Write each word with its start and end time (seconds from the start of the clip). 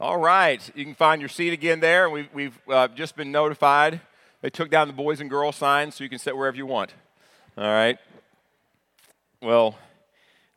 All 0.00 0.18
right, 0.18 0.60
you 0.74 0.84
can 0.84 0.96
find 0.96 1.22
your 1.22 1.28
seat 1.28 1.52
again 1.52 1.78
there. 1.78 2.10
We've, 2.10 2.28
we've 2.34 2.60
uh, 2.68 2.88
just 2.88 3.14
been 3.14 3.30
notified. 3.30 4.00
They 4.40 4.50
took 4.50 4.68
down 4.68 4.88
the 4.88 4.92
boys 4.92 5.20
and 5.20 5.30
girls 5.30 5.54
signs 5.54 5.94
so 5.94 6.02
you 6.02 6.10
can 6.10 6.18
sit 6.18 6.36
wherever 6.36 6.56
you 6.56 6.66
want. 6.66 6.92
All 7.56 7.62
right. 7.62 7.96
Well, 9.40 9.78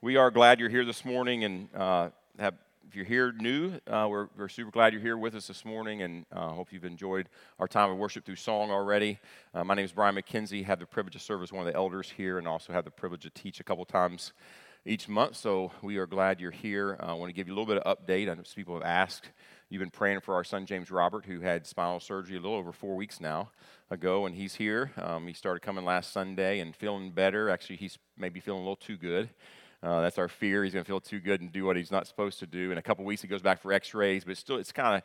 we 0.02 0.16
are 0.16 0.32
glad 0.32 0.60
you're 0.60 0.70
here 0.70 0.86
this 0.86 1.06
morning, 1.06 1.44
and 1.44 1.70
uh, 1.76 2.10
have, 2.40 2.56
if 2.88 2.96
you're 2.96 3.06
here 3.06 3.32
new, 3.32 3.74
uh, 3.86 4.08
we're, 4.10 4.28
we're, 4.36 4.50
super 4.50 4.72
glad 4.72 4.92
you're 4.92 5.04
here 5.04 5.18
with 5.18 5.36
us 5.36 5.46
this 5.46 5.64
morning, 5.64 6.02
and 6.02 6.26
uh, 6.32 6.50
hope 6.50 6.74
you've 6.74 6.84
enjoyed 6.84 7.30
our 7.60 7.68
time 7.68 7.92
of 7.92 7.98
worship 7.98 8.26
through 8.26 8.38
song 8.38 8.72
already. 8.72 9.20
Uh, 9.54 9.64
my 9.64 9.76
name 9.76 9.86
is 9.86 9.92
Brian 9.92 10.16
McKenzie. 10.16 10.66
Have 10.66 10.80
the 10.80 10.88
privilege 10.88 11.14
to 11.14 11.20
serve 11.20 11.44
as 11.44 11.54
one 11.54 11.68
of 11.68 11.72
the 11.72 11.78
elders 11.78 12.12
here, 12.18 12.40
and 12.40 12.48
also 12.48 12.74
have 12.74 12.86
the 12.86 12.92
privilege 12.92 13.22
to 13.22 13.30
teach 13.30 13.60
a 13.60 13.64
couple 13.64 13.86
times 13.86 14.34
each 14.88 15.10
month. 15.10 15.36
So 15.36 15.72
we 15.82 15.98
are 15.98 16.08
glad 16.08 16.40
you're 16.40 16.50
here. 16.50 16.98
Uh, 17.02 17.08
I 17.08 17.14
want 17.14 17.30
to 17.30 17.34
give 17.34 17.48
you 17.48 17.54
a 17.54 17.58
little 17.58 17.74
bit 17.74 17.84
of 17.84 17.98
update. 17.98 18.30
I 18.30 18.34
know 18.34 18.44
people 18.56 18.76
have 18.76 18.84
asked. 18.84 19.30
You've 19.70 19.82
been 19.82 19.92
praying 19.92 20.22
for 20.22 20.34
our 20.34 20.46
son 20.46 20.66
James 20.66 20.90
Robert, 20.90 21.26
who 21.26 21.42
had 21.42 21.68
spinal 21.68 22.00
surgery 22.00 22.38
a 22.38 22.40
little 22.40 22.56
over 22.56 22.72
four 22.72 22.96
weeks 22.96 23.20
now 23.20 23.52
ago, 23.90 24.26
and 24.26 24.34
he's 24.34 24.56
here. 24.56 24.92
Um, 24.98 25.28
he 25.28 25.34
started 25.34 25.60
coming 25.60 25.84
last 25.84 26.14
Sunday 26.14 26.60
and 26.60 26.74
feeling 26.74 27.12
better. 27.12 27.50
Actually, 27.50 27.76
he's 27.76 28.00
maybe 28.18 28.40
feeling 28.40 28.62
a 28.62 28.64
little 28.64 28.78
too 28.78 28.96
good. 28.96 29.30
Uh, 29.84 30.02
that's 30.02 30.18
our 30.18 30.30
fear. 30.30 30.64
He's 30.64 30.74
going 30.74 30.86
to 30.86 30.88
feel 30.88 31.02
too 31.02 31.20
good 31.20 31.42
and 31.42 31.52
do 31.52 31.66
what 31.66 31.76
he's 31.76 31.92
not 31.92 32.08
supposed 32.08 32.40
to 32.40 32.48
do. 32.48 32.72
In 32.72 32.78
a 32.78 32.82
couple 32.82 33.04
weeks, 33.04 33.22
he 33.22 33.28
goes 33.28 33.42
back 33.42 33.62
for 33.62 33.74
X-rays, 33.74 34.24
but 34.24 34.38
still, 34.38 34.56
it's 34.56 34.72
kind 34.72 34.96
of 34.96 35.04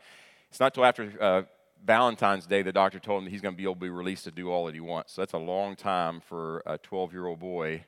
it's 0.49 0.61
not 0.61 0.75
till 0.75 0.85
after 0.85 1.13
uh, 1.21 1.43
Valentine's 1.85 2.47
Day 2.47 2.63
the 2.63 2.73
doctor 2.73 3.01
told 3.01 3.25
him 3.25 3.31
he's 3.31 3.41
going 3.41 3.55
to 3.55 3.57
be 3.57 3.65
able 3.65 3.75
to 3.75 3.81
be 3.81 3.91
released 3.91 4.25
to 4.25 4.31
do 4.31 4.51
all 4.51 4.67
that 4.67 4.75
he 4.75 4.81
wants. 4.81 5.13
So 5.15 5.23
that's 5.23 5.33
a 5.33 5.39
long 5.39 5.75
time 5.75 6.21
for 6.21 6.63
a 6.67 6.79
12-year-old 6.79 7.41
boy 7.41 7.85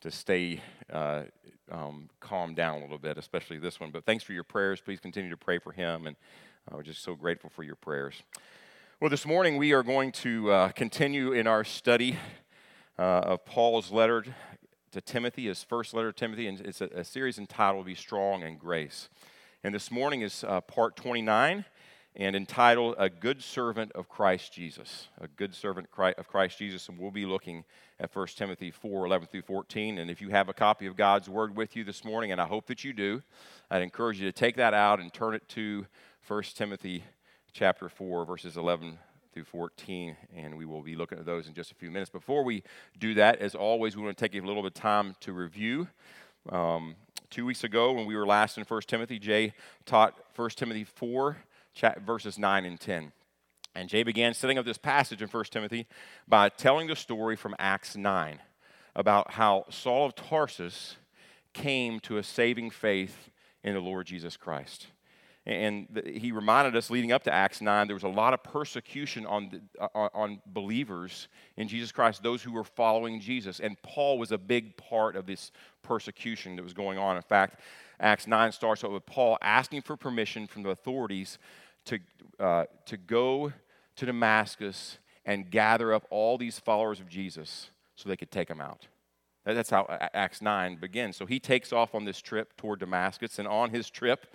to 0.00 0.10
stay 0.10 0.60
uh, 0.92 1.22
um, 1.70 2.08
calm 2.20 2.54
down 2.54 2.78
a 2.78 2.80
little 2.82 2.98
bit, 2.98 3.18
especially 3.18 3.58
this 3.58 3.80
one. 3.80 3.90
But 3.90 4.04
thanks 4.04 4.24
for 4.24 4.32
your 4.32 4.44
prayers. 4.44 4.80
Please 4.80 5.00
continue 5.00 5.30
to 5.30 5.36
pray 5.36 5.58
for 5.58 5.72
him, 5.72 6.06
and 6.06 6.16
we're 6.70 6.82
just 6.82 7.02
so 7.02 7.14
grateful 7.14 7.50
for 7.50 7.62
your 7.62 7.76
prayers. 7.76 8.22
Well, 9.00 9.10
this 9.10 9.26
morning 9.26 9.56
we 9.56 9.72
are 9.72 9.82
going 9.82 10.12
to 10.12 10.50
uh, 10.50 10.68
continue 10.70 11.32
in 11.32 11.46
our 11.46 11.64
study 11.64 12.18
uh, 12.98 13.02
of 13.02 13.44
Paul's 13.44 13.92
letter 13.92 14.24
to 14.92 15.00
Timothy, 15.00 15.46
his 15.46 15.62
first 15.62 15.92
letter 15.92 16.12
to 16.12 16.18
Timothy, 16.18 16.46
and 16.46 16.60
it's 16.60 16.80
a, 16.80 16.86
a 16.86 17.04
series 17.04 17.38
entitled 17.38 17.86
"Be 17.86 17.94
Strong 17.94 18.42
in 18.42 18.56
Grace." 18.56 19.08
And 19.62 19.74
this 19.74 19.90
morning 19.90 20.22
is 20.22 20.44
uh, 20.44 20.60
part 20.60 20.96
29 20.96 21.64
and 22.16 22.34
entitled 22.34 22.94
A 22.98 23.10
Good 23.10 23.42
Servant 23.42 23.92
of 23.92 24.08
Christ 24.08 24.52
Jesus. 24.52 25.08
A 25.20 25.28
Good 25.28 25.54
Servant 25.54 25.88
of 25.98 26.26
Christ 26.28 26.58
Jesus. 26.58 26.88
And 26.88 26.98
we'll 26.98 27.10
be 27.10 27.26
looking 27.26 27.64
at 28.00 28.14
1 28.14 28.26
Timothy 28.28 28.70
4 28.70 29.04
11 29.04 29.28
through 29.30 29.42
14. 29.42 29.98
And 29.98 30.10
if 30.10 30.22
you 30.22 30.30
have 30.30 30.48
a 30.48 30.54
copy 30.54 30.86
of 30.86 30.96
God's 30.96 31.28
Word 31.28 31.54
with 31.54 31.76
you 31.76 31.84
this 31.84 32.04
morning, 32.04 32.32
and 32.32 32.40
I 32.40 32.46
hope 32.46 32.66
that 32.68 32.84
you 32.84 32.94
do, 32.94 33.22
I'd 33.70 33.82
encourage 33.82 34.18
you 34.18 34.26
to 34.26 34.32
take 34.32 34.56
that 34.56 34.72
out 34.72 34.98
and 34.98 35.12
turn 35.12 35.34
it 35.34 35.46
to 35.50 35.86
1 36.26 36.42
Timothy 36.54 37.04
chapter 37.52 37.90
4, 37.90 38.24
verses 38.24 38.56
11 38.56 38.98
through 39.34 39.44
14, 39.44 40.16
and 40.34 40.56
we 40.56 40.64
will 40.64 40.82
be 40.82 40.96
looking 40.96 41.18
at 41.18 41.26
those 41.26 41.46
in 41.46 41.52
just 41.52 41.70
a 41.70 41.74
few 41.74 41.90
minutes. 41.90 42.10
Before 42.10 42.42
we 42.42 42.62
do 42.98 43.12
that, 43.14 43.38
as 43.40 43.54
always, 43.54 43.94
we 43.94 44.02
want 44.02 44.16
to 44.16 44.28
take 44.28 44.34
a 44.34 44.44
little 44.44 44.62
bit 44.62 44.68
of 44.68 44.74
time 44.74 45.14
to 45.20 45.34
review. 45.34 45.88
Um, 46.48 46.96
two 47.28 47.44
weeks 47.44 47.62
ago, 47.62 47.92
when 47.92 48.06
we 48.06 48.16
were 48.16 48.26
last 48.26 48.56
in 48.56 48.64
1 48.64 48.80
Timothy, 48.86 49.18
Jay 49.18 49.52
taught 49.84 50.14
1 50.34 50.50
Timothy 50.50 50.84
4 50.84 51.36
verses 52.04 52.38
9 52.38 52.64
and 52.64 52.80
10. 52.80 53.12
And 53.74 53.88
Jay 53.88 54.02
began 54.02 54.32
setting 54.32 54.58
up 54.58 54.64
this 54.64 54.78
passage 54.78 55.20
in 55.20 55.28
1 55.28 55.44
Timothy 55.50 55.86
by 56.26 56.48
telling 56.48 56.86
the 56.86 56.96
story 56.96 57.36
from 57.36 57.54
Acts 57.58 57.96
9 57.96 58.38
about 58.94 59.32
how 59.32 59.66
Saul 59.68 60.06
of 60.06 60.14
Tarsus 60.14 60.96
came 61.52 62.00
to 62.00 62.16
a 62.16 62.22
saving 62.22 62.70
faith 62.70 63.30
in 63.62 63.74
the 63.74 63.80
Lord 63.80 64.06
Jesus 64.06 64.36
Christ. 64.36 64.86
And 65.44 66.02
he 66.04 66.32
reminded 66.32 66.74
us 66.74 66.90
leading 66.90 67.12
up 67.12 67.22
to 67.24 67.32
Acts 67.32 67.60
9, 67.60 67.86
there 67.86 67.94
was 67.94 68.02
a 68.02 68.08
lot 68.08 68.34
of 68.34 68.42
persecution 68.42 69.24
on, 69.26 69.50
the, 69.50 69.60
uh, 69.80 70.08
on 70.12 70.40
believers 70.46 71.28
in 71.56 71.68
Jesus 71.68 71.92
Christ, 71.92 72.22
those 72.22 72.42
who 72.42 72.50
were 72.50 72.64
following 72.64 73.20
Jesus. 73.20 73.60
And 73.60 73.80
Paul 73.82 74.18
was 74.18 74.32
a 74.32 74.38
big 74.38 74.76
part 74.76 75.14
of 75.14 75.26
this 75.26 75.52
persecution 75.82 76.56
that 76.56 76.64
was 76.64 76.72
going 76.72 76.98
on. 76.98 77.14
In 77.14 77.22
fact, 77.22 77.60
Acts 78.00 78.26
9 78.26 78.50
starts 78.50 78.82
out 78.82 78.90
with 78.90 79.06
Paul 79.06 79.38
asking 79.40 79.82
for 79.82 79.96
permission 79.96 80.48
from 80.48 80.64
the 80.64 80.70
authorities 80.70 81.38
to, 81.86 81.98
uh, 82.38 82.64
to 82.86 82.96
go 82.96 83.52
to 83.96 84.06
Damascus 84.06 84.98
and 85.24 85.50
gather 85.50 85.92
up 85.92 86.06
all 86.10 86.38
these 86.38 86.58
followers 86.58 87.00
of 87.00 87.08
Jesus 87.08 87.70
so 87.96 88.08
they 88.08 88.16
could 88.16 88.30
take 88.30 88.48
them 88.48 88.60
out. 88.60 88.86
That's 89.44 89.70
how 89.70 89.86
Acts 90.12 90.42
9 90.42 90.76
begins. 90.76 91.16
So 91.16 91.24
he 91.24 91.38
takes 91.38 91.72
off 91.72 91.94
on 91.94 92.04
this 92.04 92.20
trip 92.20 92.56
toward 92.56 92.80
Damascus, 92.80 93.38
and 93.38 93.46
on 93.46 93.70
his 93.70 93.88
trip, 93.88 94.26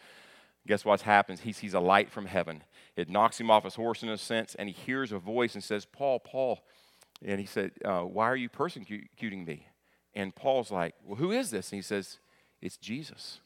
guess 0.66 0.86
what 0.86 1.02
happens? 1.02 1.42
He 1.42 1.52
sees 1.52 1.74
a 1.74 1.80
light 1.82 2.10
from 2.10 2.26
heaven. 2.26 2.64
It 2.96 3.10
knocks 3.10 3.40
him 3.40 3.52
off 3.52 3.66
his 3.66 3.76
horse 3.76 4.04
in 4.04 4.10
a 4.10 4.18
sense, 4.18 4.56
and 4.56 4.70
he 4.70 4.74
hears 4.74 5.12
a 5.12 5.20
voice 5.20 5.54
and 5.54 5.64
says, 5.64 5.86
Paul, 5.86 6.20
Paul. 6.20 6.60
And 7.24 7.40
he 7.40 7.46
said, 7.46 7.72
uh, 7.84 8.02
Why 8.02 8.26
are 8.30 8.38
you 8.38 8.48
persecuting 8.48 9.46
me? 9.46 9.68
And 10.14 10.34
Paul's 10.34 10.72
like, 10.72 10.96
Well, 11.04 11.18
who 11.18 11.32
is 11.32 11.52
this? 11.52 11.72
And 11.72 11.78
he 11.78 11.84
says, 11.84 12.20
It's 12.62 12.78
Jesus. 12.78 13.42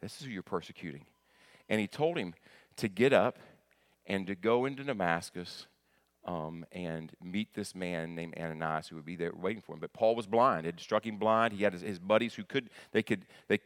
This 0.00 0.20
is 0.20 0.26
who 0.26 0.32
you're 0.32 0.42
persecuting. 0.42 1.06
And 1.68 1.80
he 1.80 1.86
told 1.86 2.16
him, 2.16 2.34
to 2.80 2.88
get 2.88 3.12
up 3.12 3.38
and 4.06 4.26
to 4.26 4.34
go 4.34 4.64
into 4.64 4.82
Damascus 4.82 5.66
um, 6.24 6.64
and 6.72 7.12
meet 7.22 7.54
this 7.54 7.74
man 7.74 8.14
named 8.14 8.34
Ananias 8.38 8.88
who 8.88 8.96
would 8.96 9.04
be 9.04 9.16
there 9.16 9.32
waiting 9.34 9.62
for 9.62 9.74
him. 9.74 9.80
But 9.80 9.92
Paul 9.92 10.16
was 10.16 10.26
blind. 10.26 10.66
It 10.66 10.80
struck 10.80 11.06
him 11.06 11.18
blind. 11.18 11.52
He 11.52 11.62
had 11.62 11.72
his, 11.72 11.82
his 11.82 11.98
buddies 11.98 12.34
who 12.34 12.44
could 12.44 12.70
they 12.92 13.02
could 13.02 13.26
they 13.48 13.58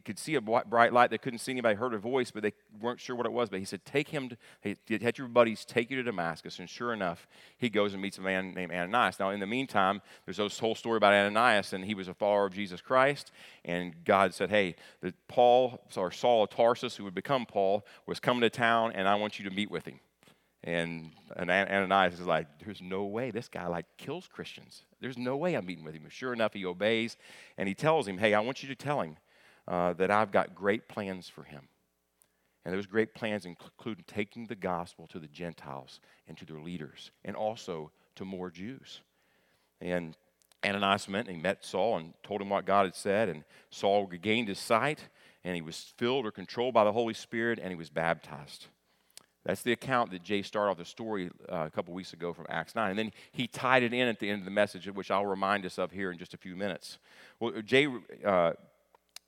could 0.00 0.18
see 0.18 0.34
a 0.34 0.40
bright 0.40 0.92
light. 0.92 1.10
They 1.10 1.18
couldn't 1.18 1.38
see 1.40 1.52
anybody, 1.52 1.74
heard 1.74 1.94
a 1.94 1.98
voice, 1.98 2.30
but 2.30 2.42
they 2.42 2.52
weren't 2.80 3.00
sure 3.00 3.16
what 3.16 3.26
it 3.26 3.32
was. 3.32 3.48
But 3.48 3.58
he 3.58 3.64
said, 3.64 3.84
Take 3.84 4.08
him, 4.08 4.28
to, 4.28 4.36
he 4.62 4.76
had 4.98 5.18
your 5.18 5.28
buddies 5.28 5.64
take 5.64 5.90
you 5.90 5.96
to 5.96 6.02
Damascus. 6.02 6.58
And 6.58 6.68
sure 6.68 6.92
enough, 6.92 7.26
he 7.58 7.68
goes 7.68 7.92
and 7.92 8.02
meets 8.02 8.18
a 8.18 8.20
man 8.20 8.54
named 8.54 8.72
Ananias. 8.72 9.18
Now, 9.18 9.30
in 9.30 9.40
the 9.40 9.46
meantime, 9.46 10.00
there's 10.24 10.36
this 10.36 10.58
whole 10.58 10.74
story 10.74 10.96
about 10.96 11.12
Ananias, 11.12 11.72
and 11.72 11.84
he 11.84 11.94
was 11.94 12.08
a 12.08 12.14
follower 12.14 12.46
of 12.46 12.54
Jesus 12.54 12.80
Christ. 12.80 13.32
And 13.64 14.04
God 14.04 14.34
said, 14.34 14.50
Hey, 14.50 14.76
Paul, 15.28 15.80
or 15.96 16.10
Saul 16.10 16.44
of 16.44 16.50
Tarsus, 16.50 16.96
who 16.96 17.04
would 17.04 17.14
become 17.14 17.46
Paul, 17.46 17.86
was 18.06 18.20
coming 18.20 18.42
to 18.42 18.50
town, 18.50 18.92
and 18.94 19.08
I 19.08 19.16
want 19.16 19.38
you 19.38 19.48
to 19.48 19.54
meet 19.54 19.70
with 19.70 19.86
him. 19.86 20.00
And, 20.62 21.10
and 21.36 21.50
Ananias 21.50 22.14
is 22.14 22.26
like, 22.26 22.46
There's 22.64 22.80
no 22.80 23.04
way. 23.04 23.30
This 23.30 23.48
guy 23.48 23.66
like 23.66 23.86
kills 23.98 24.28
Christians. 24.28 24.82
There's 25.00 25.18
no 25.18 25.36
way 25.36 25.54
I'm 25.54 25.66
meeting 25.66 25.84
with 25.84 25.94
him. 25.94 26.04
Sure 26.08 26.32
enough, 26.32 26.54
he 26.54 26.64
obeys, 26.64 27.16
and 27.58 27.68
he 27.68 27.74
tells 27.74 28.08
him, 28.08 28.18
Hey, 28.18 28.32
I 28.32 28.40
want 28.40 28.62
you 28.62 28.68
to 28.70 28.74
tell 28.74 29.00
him 29.02 29.16
uh, 29.66 29.92
that 29.94 30.10
I've 30.10 30.30
got 30.30 30.54
great 30.54 30.88
plans 30.88 31.28
for 31.28 31.44
him. 31.44 31.68
And 32.64 32.74
those 32.74 32.86
great 32.86 33.14
plans 33.14 33.44
include 33.44 34.06
taking 34.06 34.46
the 34.46 34.54
gospel 34.54 35.06
to 35.08 35.18
the 35.18 35.26
Gentiles 35.26 36.00
and 36.26 36.36
to 36.38 36.46
their 36.46 36.60
leaders, 36.60 37.10
and 37.24 37.36
also 37.36 37.90
to 38.16 38.24
more 38.24 38.50
Jews. 38.50 39.02
And 39.80 40.16
Ananias 40.64 41.08
went 41.08 41.28
and 41.28 41.36
he 41.36 41.42
met 41.42 41.64
Saul 41.64 41.98
and 41.98 42.14
told 42.22 42.40
him 42.40 42.48
what 42.48 42.64
God 42.64 42.86
had 42.86 42.94
said, 42.94 43.28
and 43.28 43.44
Saul 43.70 44.06
regained 44.06 44.48
his 44.48 44.58
sight, 44.58 45.08
and 45.44 45.54
he 45.54 45.60
was 45.60 45.92
filled 45.98 46.24
or 46.24 46.30
controlled 46.30 46.72
by 46.72 46.84
the 46.84 46.92
Holy 46.92 47.12
Spirit, 47.12 47.58
and 47.60 47.68
he 47.68 47.76
was 47.76 47.90
baptized. 47.90 48.68
That's 49.44 49.62
the 49.62 49.72
account 49.72 50.10
that 50.12 50.22
Jay 50.22 50.40
started 50.40 50.70
off 50.70 50.78
the 50.78 50.86
story 50.86 51.30
uh, 51.52 51.66
a 51.66 51.70
couple 51.70 51.92
weeks 51.92 52.14
ago 52.14 52.32
from 52.32 52.46
Acts 52.48 52.74
9. 52.74 52.90
And 52.90 52.98
then 52.98 53.12
he 53.32 53.46
tied 53.46 53.82
it 53.82 53.92
in 53.92 54.08
at 54.08 54.18
the 54.18 54.30
end 54.30 54.40
of 54.40 54.46
the 54.46 54.50
message, 54.50 54.88
which 54.88 55.10
I'll 55.10 55.26
remind 55.26 55.66
us 55.66 55.78
of 55.78 55.90
here 55.90 56.10
in 56.10 56.16
just 56.16 56.32
a 56.32 56.38
few 56.38 56.56
minutes. 56.56 56.98
Well, 57.38 57.52
Jay 57.62 57.86
uh, 58.24 58.52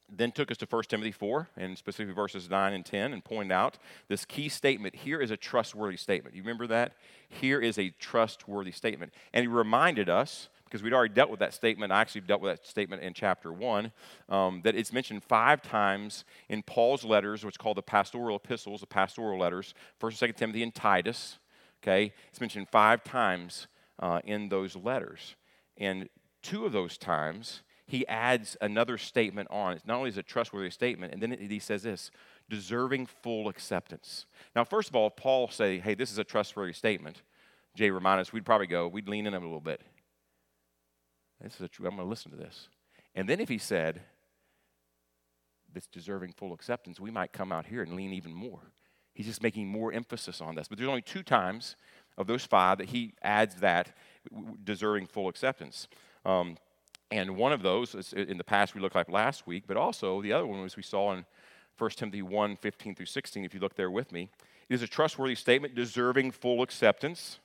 then 0.09 0.31
took 0.31 0.50
us 0.50 0.56
to 0.59 0.67
1 0.67 0.84
Timothy 0.84 1.12
4, 1.12 1.49
and 1.56 1.77
specifically 1.77 2.15
verses 2.15 2.49
9 2.49 2.72
and 2.72 2.84
10, 2.84 3.12
and 3.12 3.25
pointed 3.25 3.53
out 3.53 3.78
this 4.09 4.25
key 4.25 4.49
statement. 4.49 4.94
Here 4.94 5.21
is 5.21 5.31
a 5.31 5.37
trustworthy 5.37 5.97
statement. 5.97 6.34
You 6.34 6.43
remember 6.43 6.67
that? 6.69 6.93
Here 7.28 7.61
is 7.61 7.78
a 7.78 7.91
trustworthy 7.99 8.72
statement. 8.72 9.12
And 9.33 9.43
he 9.43 9.49
reminded 9.49 10.09
us, 10.09 10.49
because 10.65 10.83
we'd 10.83 10.93
already 10.93 11.15
dealt 11.15 11.31
with 11.31 11.41
that 11.41 11.55
statement, 11.55 11.93
I 11.93 12.00
actually 12.00 12.22
dealt 12.22 12.41
with 12.41 12.56
that 12.56 12.66
statement 12.66 13.03
in 13.03 13.15
chapter 13.15 13.53
1, 13.53 13.93
um, 14.28 14.61
that 14.65 14.77
it's 14.77 14.93
mentioned 14.93 15.25
five 15.25 15.62
times 15.62 16.25
in 16.49 16.62
Paul's 16.62 17.05
letters, 17.05 17.45
which 17.45 17.59
called 17.59 17.77
the 17.77 17.83
pastoral 17.83 18.37
epistles, 18.37 18.81
the 18.81 18.87
pastoral 18.87 19.39
letters, 19.39 19.75
1st 20.00 20.22
and 20.22 20.34
2nd 20.34 20.36
Timothy 20.36 20.63
and 20.63 20.75
Titus. 20.75 21.39
Okay? 21.83 22.13
It's 22.30 22.41
mentioned 22.41 22.69
five 22.69 23.03
times 23.03 23.66
uh, 23.98 24.21
in 24.25 24.48
those 24.48 24.77
letters. 24.77 25.34
And 25.78 26.09
two 26.42 26.65
of 26.65 26.72
those 26.72 26.97
times, 26.97 27.63
he 27.86 28.06
adds 28.09 28.56
another 28.60 28.98
statement 28.98 29.48
on. 29.50 29.74
It's 29.74 29.86
not 29.86 29.98
only 29.98 30.10
is 30.10 30.16
it 30.16 30.21
a 30.21 30.22
trustworthy 30.24 30.71
statement, 30.71 31.12
and 31.12 31.22
then 31.22 31.36
he 31.38 31.59
says 31.59 31.84
this 31.84 32.10
deserving 32.48 33.06
full 33.06 33.48
acceptance. 33.48 34.27
Now, 34.54 34.65
first 34.65 34.88
of 34.88 34.97
all, 34.97 35.10
Paul 35.10 35.48
say, 35.48 35.78
hey, 35.78 35.94
this 35.94 36.12
is 36.12 36.18
a 36.18 36.24
trustworthy 36.24 36.72
statement. 36.72 37.22
Jay 37.74 37.91
remind 37.91 38.21
us, 38.21 38.33
we'd 38.33 38.44
probably 38.47 38.66
go, 38.66 38.88
we'd 38.88 39.09
lean 39.09 39.27
in 39.27 39.34
a 39.34 39.38
little 39.38 39.60
bit. 39.60 39.80
This 41.41 41.54
is 41.56 41.60
a 41.60 41.68
true, 41.68 41.86
I'm 41.86 41.97
going 41.97 42.06
to 42.06 42.10
listen 42.10 42.30
to 42.30 42.36
this. 42.36 42.68
And 43.15 43.28
then 43.28 43.41
if 43.41 43.48
he 43.48 43.59
said, 43.59 44.00
this 45.72 45.86
deserving 45.86 46.32
full 46.32 46.54
acceptance, 46.54 46.98
we 46.98 47.10
might 47.10 47.32
come 47.32 47.53
out 47.53 47.66
here 47.66 47.82
and 47.82 47.94
lean 47.94 48.12
even 48.12 48.32
more. 48.32 48.72
He's 49.12 49.27
just 49.27 49.42
making 49.42 49.68
more 49.68 49.92
emphasis 49.92 50.41
on 50.41 50.54
this. 50.54 50.68
But 50.68 50.78
there's 50.78 50.89
only 50.89 51.03
two 51.03 51.22
times 51.22 51.77
of 52.16 52.27
those 52.27 52.44
five 52.44 52.78
that 52.78 52.89
he 52.89 53.15
adds 53.22 53.56
that 53.56 53.94
deserving 54.65 55.06
full 55.06 55.28
acceptance. 55.28 55.89
Um, 56.24 56.56
and 57.10 57.36
one 57.36 57.53
of 57.53 57.62
those, 57.62 58.12
in 58.12 58.36
the 58.36 58.44
past, 58.44 58.74
we 58.74 58.80
looked 58.80 58.97
like 58.97 59.08
last 59.08 59.47
week, 59.47 59.64
but 59.66 59.76
also 59.76 60.20
the 60.22 60.32
other 60.32 60.47
one 60.47 60.60
was 60.60 60.76
we 60.76 60.82
saw 60.82 61.12
in 61.12 61.24
1 61.78 61.91
Timothy 61.91 62.22
1 62.22 62.56
15 62.56 62.94
through 62.94 63.06
16, 63.06 63.44
if 63.44 63.54
you 63.54 63.60
look 63.60 63.76
there 63.76 63.91
with 63.91 64.10
me. 64.12 64.30
It 64.68 64.74
is 64.74 64.82
a 64.82 64.88
trustworthy 64.88 65.36
statement 65.36 65.74
deserving 65.74 66.32
full 66.32 66.62
acceptance. 66.62 67.38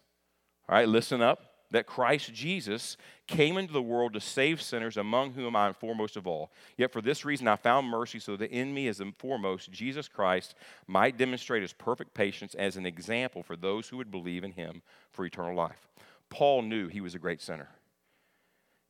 All 0.67 0.75
right, 0.75 0.87
listen 0.87 1.21
up. 1.21 1.47
That 1.69 1.85
Christ 1.85 2.33
Jesus 2.33 2.97
came 3.27 3.57
into 3.57 3.71
the 3.71 3.81
world 3.81 4.11
to 4.13 4.19
save 4.19 4.61
sinners, 4.61 4.97
among 4.97 5.33
whom 5.33 5.55
I 5.55 5.67
am 5.67 5.73
foremost 5.73 6.17
of 6.17 6.27
all. 6.27 6.51
Yet 6.75 6.91
for 6.91 7.01
this 7.01 7.23
reason 7.23 7.47
I 7.47 7.55
found 7.55 7.87
mercy, 7.87 8.19
so 8.19 8.35
that 8.35 8.51
in 8.51 8.73
me 8.73 8.89
as 8.89 8.97
the 8.97 9.13
foremost, 9.17 9.71
Jesus 9.71 10.09
Christ 10.09 10.55
might 10.85 11.17
demonstrate 11.17 11.61
his 11.61 11.71
perfect 11.71 12.13
patience 12.13 12.55
as 12.55 12.75
an 12.75 12.85
example 12.85 13.41
for 13.41 13.55
those 13.55 13.87
who 13.87 13.95
would 13.97 14.11
believe 14.11 14.43
in 14.43 14.51
him 14.51 14.81
for 15.11 15.25
eternal 15.25 15.55
life. 15.55 15.87
Paul 16.29 16.63
knew 16.63 16.89
he 16.89 16.99
was 16.99 17.15
a 17.15 17.19
great 17.19 17.41
sinner. 17.41 17.69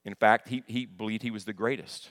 In 0.06 0.16
fact, 0.16 0.50
he, 0.50 0.64
he 0.68 0.86
believed 0.86 1.24
he 1.24 1.32
was 1.32 1.46
the 1.46 1.54
greatest. 1.54 2.10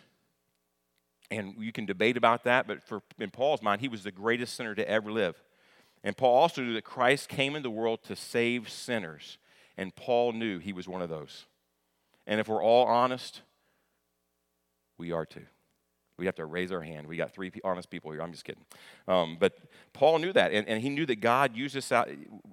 And 1.31 1.55
you 1.59 1.73
can 1.73 1.87
debate 1.87 2.17
about 2.17 2.45
that, 2.45 2.67
but 2.67 2.83
for, 2.83 3.03
in 3.19 3.31
Paul's 3.31 3.63
mind, 3.63 3.81
he 3.81 3.89
was 3.89 4.03
the 4.03 4.11
greatest 4.11 4.55
sinner 4.55 4.75
to 4.75 4.89
ever 4.89 5.13
live. 5.13 5.41
And 6.03 6.17
Paul 6.17 6.37
also 6.37 6.63
knew 6.63 6.75
that 6.75 6.85
Christ 6.85 7.29
came 7.29 7.55
in 7.55 7.63
the 7.63 7.71
world 7.71 8.03
to 8.05 8.17
save 8.17 8.69
sinners. 8.69 9.39
And 9.77 9.95
Paul 9.95 10.33
knew 10.33 10.59
he 10.59 10.73
was 10.73 10.89
one 10.89 11.03
of 11.03 11.09
those. 11.09 11.47
And 12.27 12.41
if 12.41 12.49
we're 12.49 12.63
all 12.63 12.87
honest, 12.87 13.43
we 14.99 15.13
are 15.13 15.27
too. 15.27 15.47
We 16.19 16.27
have 16.27 16.35
to 16.35 16.45
raise 16.45 16.71
our 16.71 16.83
hand. 16.83 17.07
We 17.07 17.17
got 17.17 17.33
three 17.33 17.51
honest 17.65 17.89
people 17.89 18.13
here. 18.13 18.21
I'm 18.21 18.33
just 18.33 18.45
kidding. 18.45 18.65
Um, 19.09 19.39
but 19.41 19.55
Paul 19.95 20.19
knew 20.19 20.33
that, 20.35 20.53
and, 20.53 20.69
and 20.69 20.83
he 20.83 20.91
knew 20.91 21.07
that 21.07 21.21
God 21.21 21.57
uses, 21.57 21.91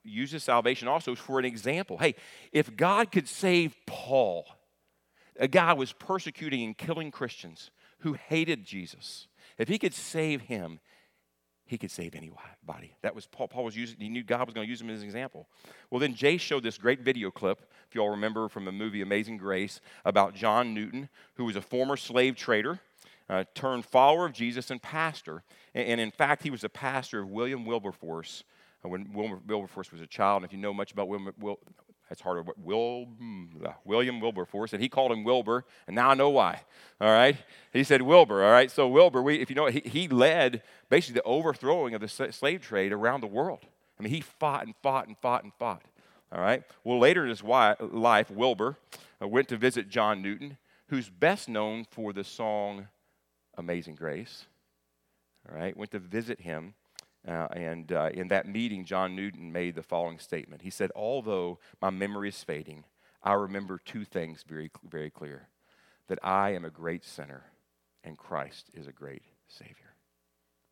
uses 0.06 0.44
salvation 0.44 0.88
also 0.88 1.16
for 1.16 1.38
an 1.38 1.45
example. 1.45 1.98
Hey, 1.98 2.16
if 2.54 2.78
God 2.78 3.12
could 3.12 3.28
save 3.28 3.75
Paul, 3.86 4.45
a 5.39 5.48
guy 5.48 5.74
was 5.74 5.94
persecuting 5.94 6.63
and 6.63 6.78
killing 6.78 7.12
Christians, 7.12 7.72
who 8.00 8.13
hated 8.13 8.63
Jesus, 8.63 9.28
if 9.57 9.68
he 9.68 9.80
could 9.80 9.94
save 9.94 10.42
him, 10.42 10.80
he 11.66 11.78
could 11.78 11.92
save 11.92 12.16
anybody. 12.16 12.95
That 13.01 13.13
was 13.13 13.25
Paul. 13.28 13.50
Paul 13.50 13.66
was 13.66 13.75
using, 13.75 13.98
he 14.00 14.07
knew 14.07 14.24
God 14.24 14.48
was 14.48 14.54
going 14.54 14.66
to 14.66 14.69
use 14.69 14.80
him 14.80 14.89
as 14.89 15.01
an 15.01 15.06
example. 15.06 15.48
Well, 15.89 16.00
then 16.00 16.16
Jay 16.16 16.38
showed 16.38 16.63
this 16.63 16.78
great 16.78 17.01
video 17.01 17.30
clip, 17.30 17.62
if 17.88 17.94
you 17.94 18.01
all 18.01 18.10
remember 18.10 18.48
from 18.48 18.66
the 18.66 18.72
movie 18.72 19.01
Amazing 19.01 19.38
Grace, 19.38 19.81
about 20.06 20.34
John 20.34 20.74
Newton, 20.74 21.10
who 21.36 21.45
was 21.45 21.56
a 21.56 21.62
former 21.62 21.98
slave 21.98 22.36
trader. 22.36 22.80
Uh, 23.30 23.44
turned 23.54 23.83
follower 23.83 24.25
of 24.25 24.31
Jesus 24.31 24.72
and 24.72 24.81
pastor. 24.81 25.44
And, 25.75 25.86
and, 25.90 26.00
in 26.00 26.12
fact, 26.12 26.44
he 26.44 26.50
was 26.50 26.63
a 26.63 26.69
pastor 26.69 27.19
of 27.19 27.30
William 27.30 27.66
Wilberforce 27.66 28.45
uh, 28.86 28.88
when 28.88 29.12
Wilberforce 29.13 29.92
was 29.92 30.00
a 30.00 30.07
child. 30.07 30.38
And 30.38 30.45
if 30.45 30.54
you 30.54 30.60
know 30.60 30.74
much 30.74 30.94
about 30.94 31.10
William, 31.10 31.33
Wil, 31.38 31.60
that's 32.09 32.21
harder. 32.21 32.44
Will, 32.57 33.07
uh, 33.65 33.71
William 33.83 34.19
Wilberforce, 34.19 34.74
and 34.74 34.81
he 34.81 34.89
called 34.89 35.12
him 35.12 35.24
Wilbur, 35.24 35.65
and 35.88 35.95
now 35.95 36.09
I 36.09 36.13
know 36.13 36.30
why. 36.30 36.62
All 37.01 37.12
right, 37.12 37.38
he 37.74 37.83
said 37.83 38.01
Wilbur. 38.01 38.44
All 38.44 38.51
right, 38.51 38.71
so 38.71 38.88
Wilbur, 38.88 39.21
we, 39.21 39.42
if 39.42 39.50
you 39.50 39.56
know, 39.56 39.68
he, 39.68 39.81
he 39.83 40.07
led 40.07 40.63
basically 40.89 41.19
the 41.19 41.24
overthrowing 41.24 41.94
of 41.94 42.01
the 42.01 42.07
slave 42.07 42.62
trade 42.62 42.94
around 42.94 43.21
the 43.21 43.27
world. 43.27 43.59
I 44.00 44.04
mean, 44.04 44.13
he 44.13 44.21
fought 44.21 44.65
and 44.65 44.75
fought 44.81 45.07
and 45.07 45.18
fought 45.18 45.44
and 45.44 45.54
fought. 45.54 45.83
All 46.31 46.42
right. 46.42 46.63
Well, 46.83 47.00
later 47.00 47.24
in 47.24 47.30
his 47.30 47.44
life, 47.44 48.30
Wilbur 48.30 48.77
uh, 49.21 49.27
went 49.27 49.48
to 49.50 49.57
visit 49.57 49.89
John 49.89 50.21
Newton, 50.21 50.57
who's 50.89 51.09
best 51.09 51.50
known 51.50 51.86
for 51.89 52.13
the 52.13 52.24
song 52.24 52.88
"Amazing 53.57 53.95
Grace." 53.95 54.45
All 55.50 55.57
right, 55.57 55.75
went 55.75 55.92
to 55.92 56.00
visit 56.00 56.42
him 56.42 56.74
uh, 57.28 57.48
and 57.52 57.92
uh, 57.92 58.10
in 58.14 58.30
that 58.30 58.48
meeting, 58.48 58.86
John 58.86 59.16
Newton 59.16 59.52
made 59.52 59.76
the 59.76 59.84
following 59.84 60.20
statement. 60.20 60.62
He 60.62 60.70
said, 60.70 60.92
Although 60.96 61.60
my 61.82 61.90
memory 61.90 62.30
is 62.30 62.44
fading, 62.44 62.86
I 63.22 63.34
remember 63.34 63.80
two 63.84 64.06
things 64.06 64.44
very, 64.48 64.72
very 64.90 65.10
clear 65.10 65.50
that 66.08 66.20
I 66.24 66.52
am 66.52 66.64
a 66.64 66.70
great 66.70 67.04
sinner 67.04 67.44
and 68.04 68.18
Christ 68.18 68.70
is 68.74 68.88
a 68.88 68.94
great 68.94 69.24
Savior. 69.48 69.96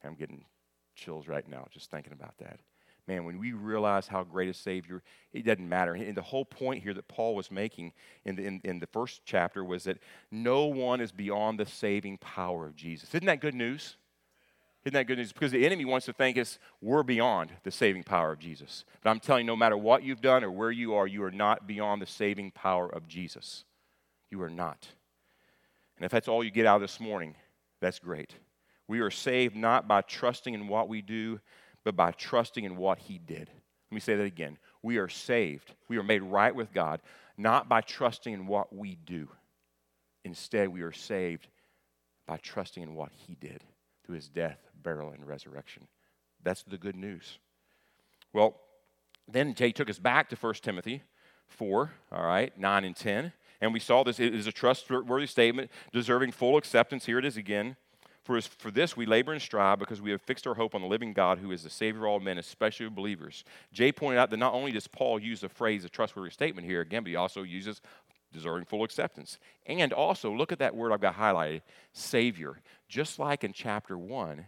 I'm 0.04 0.16
getting 0.16 0.46
chills 0.96 1.28
right 1.28 1.48
now 1.48 1.68
just 1.72 1.92
thinking 1.92 2.14
about 2.14 2.38
that. 2.38 2.60
Man, 3.08 3.26
when 3.26 3.38
we 3.38 3.52
realize 3.52 4.08
how 4.08 4.24
great 4.24 4.50
a 4.50 4.54
Savior, 4.54 5.04
it 5.32 5.46
doesn't 5.46 5.68
matter. 5.68 5.94
And 5.94 6.16
the 6.16 6.22
whole 6.22 6.46
point 6.46 6.82
here 6.82 6.94
that 6.94 7.08
Paul 7.08 7.36
was 7.36 7.52
making 7.52 7.94
in 8.24 8.36
the, 8.36 8.46
in, 8.46 8.62
in 8.64 8.80
the 8.80 8.88
first 8.88 9.22
chapter 9.26 9.64
was 9.64 9.84
that 9.84 10.00
no 10.32 10.66
one 10.66 11.02
is 11.02 11.12
beyond 11.12 11.60
the 11.60 11.66
saving 11.66 12.18
power 12.18 12.66
of 12.66 12.76
Jesus. 12.76 13.10
Isn't 13.14 13.28
that 13.28 13.42
good 13.42 13.54
news? 13.54 13.98
Isn't 14.86 14.94
that 14.94 15.08
good 15.08 15.18
news? 15.18 15.34
Because 15.34 15.52
the 15.52 15.66
enemy 15.66 15.84
wants 15.84 16.06
to 16.06 16.14
think 16.14 16.38
us 16.38 16.60
we're 16.80 17.02
beyond 17.02 17.52
the 17.64 17.72
saving 17.72 18.04
power 18.04 18.32
of 18.32 18.40
Jesus. 18.40 18.86
But 19.02 19.10
I'm 19.10 19.20
telling 19.20 19.46
you, 19.46 19.48
no 19.48 19.56
matter 19.56 19.76
what 19.76 20.04
you've 20.04 20.22
done 20.22 20.44
or 20.44 20.52
where 20.52 20.70
you 20.70 20.94
are, 20.94 21.08
you 21.08 21.24
are 21.24 21.32
not 21.32 21.66
beyond 21.66 22.04
the 22.04 22.06
saving 22.06 22.52
power 22.52 22.88
of 22.88 23.08
Jesus. 23.08 23.66
You 24.30 24.44
are 24.44 24.50
not. 24.50 24.88
And 25.98 26.06
if 26.06 26.12
that's 26.12 26.28
all 26.28 26.44
you 26.44 26.52
get 26.52 26.68
out 26.68 26.76
of 26.76 26.82
this 26.82 27.00
morning, 27.00 27.36
that's 27.82 27.98
great. 27.98 28.34
We 28.88 29.00
are 29.00 29.10
saved 29.10 29.56
not 29.56 29.88
by 29.88 30.02
trusting 30.02 30.54
in 30.54 30.68
what 30.68 30.88
we 30.88 31.02
do, 31.02 31.40
but 31.84 31.96
by 31.96 32.12
trusting 32.12 32.64
in 32.64 32.78
what 32.78 33.00
He 33.00 33.18
did. 33.18 33.50
Let 33.90 33.96
me 33.96 34.00
say 34.00 34.16
that 34.16 34.24
again. 34.24 34.58
We 34.84 34.98
are 34.98 35.10
saved. 35.10 35.74
We 35.88 35.98
are 35.98 36.04
made 36.04 36.22
right 36.22 36.54
with 36.54 36.74
God, 36.74 37.02
not 37.38 37.68
by 37.68 37.82
trusting 37.82 38.34
in 38.34 38.46
what 38.46 38.76
we 38.76 38.98
do. 39.06 39.30
Instead, 40.24 40.70
we 40.70 40.82
are 40.82 40.92
saved 40.92 41.48
by 42.28 42.38
trusting 42.38 42.84
in 42.84 42.94
what 42.94 43.12
He 43.12 43.36
did 43.36 43.64
through 44.06 44.16
His 44.16 44.28
death, 44.28 44.60
burial, 44.86 45.12
and 45.12 45.28
resurrection. 45.28 45.88
That's 46.44 46.64
the 46.64 46.78
good 46.78 46.96
news. 46.96 47.40
Well, 48.32 48.56
then 49.28 49.54
Jay 49.54 49.72
took 49.72 49.90
us 49.90 50.00
back 50.00 50.30
to 50.30 50.36
1 50.36 50.54
Timothy 50.56 51.02
4, 51.48 51.92
all 52.12 52.26
right, 52.26 52.58
9 52.58 52.86
and 52.86 52.96
10. 52.96 53.34
And 53.62 53.74
we 53.74 53.80
saw 53.80 54.04
this, 54.04 54.20
it 54.20 54.34
is 54.34 54.48
a 54.48 54.52
trustworthy 54.52 55.28
statement, 55.28 55.72
deserving 55.92 56.32
full 56.32 56.58
acceptance. 56.58 57.06
Here 57.06 57.20
it 57.20 57.26
is 57.26 57.36
again. 57.36 57.76
For, 58.24 58.42
for 58.42 58.72
this 58.72 58.98
we 58.98 59.06
labor 59.06 59.34
and 59.34 59.42
strive 59.42 59.80
because 59.80 60.02
we 60.02 60.12
have 60.12 60.22
fixed 60.22 60.48
our 60.48 60.56
hope 60.56 60.74
on 60.74 60.82
the 60.82 60.88
living 60.88 61.14
God 61.14 61.38
who 61.38 61.52
is 61.52 61.64
the 61.64 61.70
Savior 61.70 62.06
of 62.06 62.08
all 62.08 62.20
men, 62.20 62.40
especially 62.40 62.90
believers. 62.90 63.44
Jay 63.72 63.92
pointed 63.92 64.20
out 64.20 64.32
that 64.32 64.38
not 64.38 64.54
only 64.54 64.72
does 64.72 64.88
Paul 64.88 65.20
use 65.20 65.42
the 65.42 65.50
phrase 65.50 65.86
a 65.86 65.90
trustworthy 65.90 66.32
statement 66.32 66.68
here 66.68 66.82
again, 66.82 67.04
but 67.04 67.10
he 67.10 67.16
also 67.16 67.44
uses 67.44 67.82
deserving 68.34 68.66
full 68.66 68.84
acceptance. 68.84 69.38
And 69.66 69.94
also, 69.94 70.34
look 70.34 70.52
at 70.52 70.60
that 70.60 70.76
word 70.76 70.92
I've 70.92 71.02
got 71.02 71.16
highlighted 71.16 71.62
Savior. 71.94 72.60
Just 72.90 73.18
like 73.18 73.44
in 73.44 73.54
chapter 73.54 73.98
1, 73.98 74.46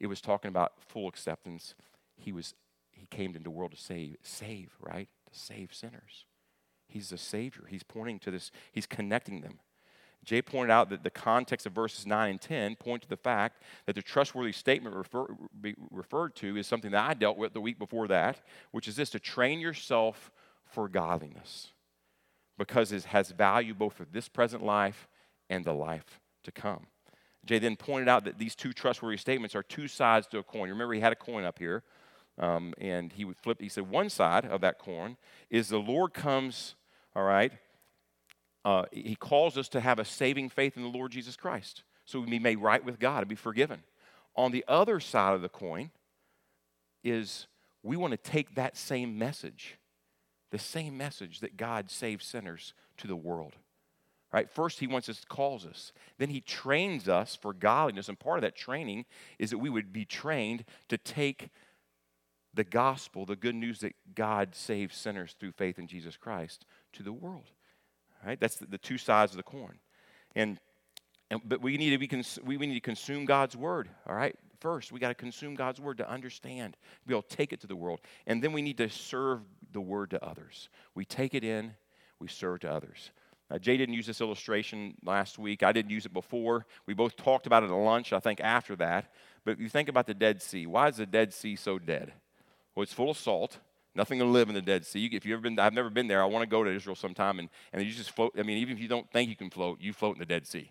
it 0.00 0.06
was 0.06 0.20
talking 0.20 0.48
about 0.48 0.72
full 0.78 1.08
acceptance. 1.08 1.74
He 2.16 2.32
was 2.32 2.54
he 2.90 3.06
came 3.06 3.30
into 3.30 3.40
the 3.40 3.50
world 3.50 3.72
to 3.72 3.76
save, 3.76 4.16
save, 4.22 4.74
right? 4.80 5.08
To 5.30 5.38
save 5.38 5.74
sinners. 5.74 6.24
He's 6.88 7.10
the 7.10 7.18
Savior. 7.18 7.64
He's 7.68 7.82
pointing 7.82 8.18
to 8.20 8.30
this, 8.30 8.50
he's 8.72 8.86
connecting 8.86 9.42
them. 9.42 9.58
Jay 10.24 10.42
pointed 10.42 10.72
out 10.72 10.90
that 10.90 11.04
the 11.04 11.10
context 11.10 11.66
of 11.66 11.72
verses 11.72 12.04
9 12.04 12.30
and 12.30 12.40
10 12.40 12.74
point 12.76 13.02
to 13.02 13.08
the 13.08 13.16
fact 13.16 13.62
that 13.86 13.94
the 13.94 14.02
trustworthy 14.02 14.50
statement 14.50 14.96
refer, 14.96 15.26
referred 15.90 16.34
to 16.36 16.56
is 16.56 16.66
something 16.66 16.90
that 16.90 17.08
I 17.08 17.14
dealt 17.14 17.36
with 17.36 17.52
the 17.52 17.60
week 17.60 17.78
before 17.78 18.08
that, 18.08 18.40
which 18.72 18.88
is 18.88 18.96
this 18.96 19.10
to 19.10 19.20
train 19.20 19.60
yourself 19.60 20.32
for 20.64 20.88
godliness 20.88 21.68
because 22.58 22.90
it 22.90 23.04
has 23.04 23.30
value 23.30 23.74
both 23.74 23.92
for 23.92 24.04
this 24.04 24.28
present 24.28 24.64
life 24.64 25.06
and 25.48 25.64
the 25.64 25.74
life 25.74 26.20
to 26.42 26.50
come. 26.50 26.86
Jay 27.46 27.58
then 27.58 27.76
pointed 27.76 28.08
out 28.08 28.24
that 28.24 28.38
these 28.38 28.54
two 28.54 28.72
trustworthy 28.72 29.16
statements 29.16 29.54
are 29.54 29.62
two 29.62 29.88
sides 29.88 30.26
to 30.28 30.38
a 30.38 30.42
coin. 30.42 30.68
Remember, 30.68 30.94
he 30.94 31.00
had 31.00 31.12
a 31.12 31.16
coin 31.16 31.44
up 31.44 31.58
here, 31.58 31.82
um, 32.38 32.74
and 32.78 33.12
he 33.12 33.24
would 33.24 33.36
flip. 33.36 33.60
He 33.60 33.68
said, 33.68 33.88
one 33.88 34.10
side 34.10 34.44
of 34.44 34.60
that 34.60 34.78
coin 34.78 35.16
is 35.48 35.68
the 35.68 35.78
Lord 35.78 36.12
comes, 36.12 36.74
all 37.14 37.24
right, 37.24 37.52
uh, 38.64 38.84
he 38.90 39.14
calls 39.14 39.56
us 39.56 39.68
to 39.68 39.80
have 39.80 39.98
a 39.98 40.04
saving 40.04 40.48
faith 40.48 40.76
in 40.76 40.82
the 40.82 40.88
Lord 40.88 41.12
Jesus 41.12 41.36
Christ 41.36 41.84
so 42.06 42.20
we 42.20 42.26
be 42.26 42.38
made 42.38 42.58
right 42.58 42.84
with 42.84 42.98
God 42.98 43.18
and 43.18 43.28
be 43.28 43.34
forgiven. 43.34 43.82
On 44.36 44.52
the 44.52 44.64
other 44.68 45.00
side 45.00 45.34
of 45.34 45.42
the 45.42 45.48
coin 45.48 45.90
is 47.04 47.46
we 47.82 47.96
want 47.96 48.12
to 48.12 48.16
take 48.16 48.54
that 48.54 48.76
same 48.76 49.18
message, 49.18 49.78
the 50.50 50.58
same 50.58 50.96
message 50.96 51.40
that 51.40 51.56
God 51.56 51.90
saves 51.90 52.24
sinners 52.24 52.74
to 52.98 53.06
the 53.06 53.16
world. 53.16 53.54
Right? 54.32 54.50
First, 54.50 54.80
he 54.80 54.86
wants 54.86 55.08
us, 55.08 55.22
calls 55.28 55.64
us. 55.64 55.92
Then 56.18 56.28
he 56.28 56.40
trains 56.40 57.08
us 57.08 57.36
for 57.36 57.52
godliness. 57.52 58.08
And 58.08 58.18
part 58.18 58.38
of 58.38 58.42
that 58.42 58.56
training 58.56 59.06
is 59.38 59.50
that 59.50 59.58
we 59.58 59.70
would 59.70 59.92
be 59.92 60.04
trained 60.04 60.64
to 60.88 60.98
take 60.98 61.50
the 62.52 62.64
gospel, 62.64 63.24
the 63.24 63.36
good 63.36 63.54
news 63.54 63.80
that 63.80 63.94
God 64.14 64.54
saves 64.54 64.96
sinners 64.96 65.36
through 65.38 65.52
faith 65.52 65.78
in 65.78 65.86
Jesus 65.86 66.16
Christ, 66.16 66.66
to 66.94 67.02
the 67.02 67.12
world. 67.12 67.50
Right? 68.24 68.40
That's 68.40 68.56
the, 68.56 68.66
the 68.66 68.78
two 68.78 68.98
sides 68.98 69.32
of 69.32 69.36
the 69.36 69.42
coin. 69.42 69.78
And, 70.34 70.58
and 71.30 71.40
but 71.44 71.60
we 71.60 71.76
need 71.76 71.90
to 71.90 71.98
be 71.98 72.08
cons- 72.08 72.38
we, 72.44 72.56
we 72.56 72.66
need 72.66 72.74
to 72.74 72.80
consume 72.80 73.26
God's 73.26 73.56
word. 73.56 73.88
All 74.06 74.16
right. 74.16 74.34
First, 74.58 74.90
we 74.90 74.98
got 74.98 75.08
to 75.08 75.14
consume 75.14 75.54
God's 75.54 75.80
word 75.80 75.98
to 75.98 76.10
understand, 76.10 76.76
be 77.06 77.12
able 77.12 77.22
to 77.22 77.36
take 77.36 77.52
it 77.52 77.60
to 77.60 77.66
the 77.66 77.76
world, 77.76 78.00
and 78.26 78.42
then 78.42 78.52
we 78.52 78.62
need 78.62 78.78
to 78.78 78.88
serve 78.88 79.40
the 79.72 79.80
word 79.82 80.10
to 80.10 80.24
others. 80.24 80.70
We 80.94 81.04
take 81.04 81.34
it 81.34 81.44
in, 81.44 81.74
we 82.18 82.28
serve 82.28 82.60
to 82.60 82.72
others. 82.72 83.10
Uh, 83.50 83.58
Jay 83.58 83.76
didn't 83.76 83.94
use 83.94 84.06
this 84.06 84.20
illustration 84.20 84.94
last 85.04 85.38
week. 85.38 85.62
I 85.62 85.72
didn't 85.72 85.90
use 85.90 86.04
it 86.04 86.12
before. 86.12 86.66
We 86.86 86.94
both 86.94 87.16
talked 87.16 87.46
about 87.46 87.62
it 87.62 87.70
at 87.70 87.72
lunch, 87.72 88.12
I 88.12 88.18
think, 88.18 88.40
after 88.40 88.74
that. 88.76 89.12
But 89.44 89.60
you 89.60 89.68
think 89.68 89.88
about 89.88 90.06
the 90.06 90.14
Dead 90.14 90.42
Sea. 90.42 90.66
Why 90.66 90.88
is 90.88 90.96
the 90.96 91.06
Dead 91.06 91.32
Sea 91.32 91.54
so 91.54 91.78
dead? 91.78 92.12
Well, 92.74 92.82
it's 92.82 92.92
full 92.92 93.10
of 93.10 93.16
salt. 93.16 93.58
Nothing 93.94 94.18
to 94.18 94.24
live 94.24 94.48
in 94.48 94.54
the 94.54 94.62
Dead 94.62 94.84
Sea. 94.84 95.06
If 95.12 95.24
you've 95.24 95.34
ever 95.34 95.42
been, 95.42 95.58
I've 95.58 95.72
never 95.72 95.90
been 95.90 96.08
there. 96.08 96.22
I 96.22 96.26
want 96.26 96.42
to 96.42 96.48
go 96.48 96.64
to 96.64 96.70
Israel 96.70 96.96
sometime, 96.96 97.38
and, 97.38 97.48
and 97.72 97.82
you 97.82 97.92
just 97.92 98.10
float. 98.10 98.34
I 98.36 98.42
mean, 98.42 98.58
even 98.58 98.76
if 98.76 98.82
you 98.82 98.88
don't 98.88 99.10
think 99.10 99.30
you 99.30 99.36
can 99.36 99.48
float, 99.48 99.80
you 99.80 99.92
float 99.92 100.16
in 100.16 100.20
the 100.20 100.26
Dead 100.26 100.46
Sea. 100.46 100.70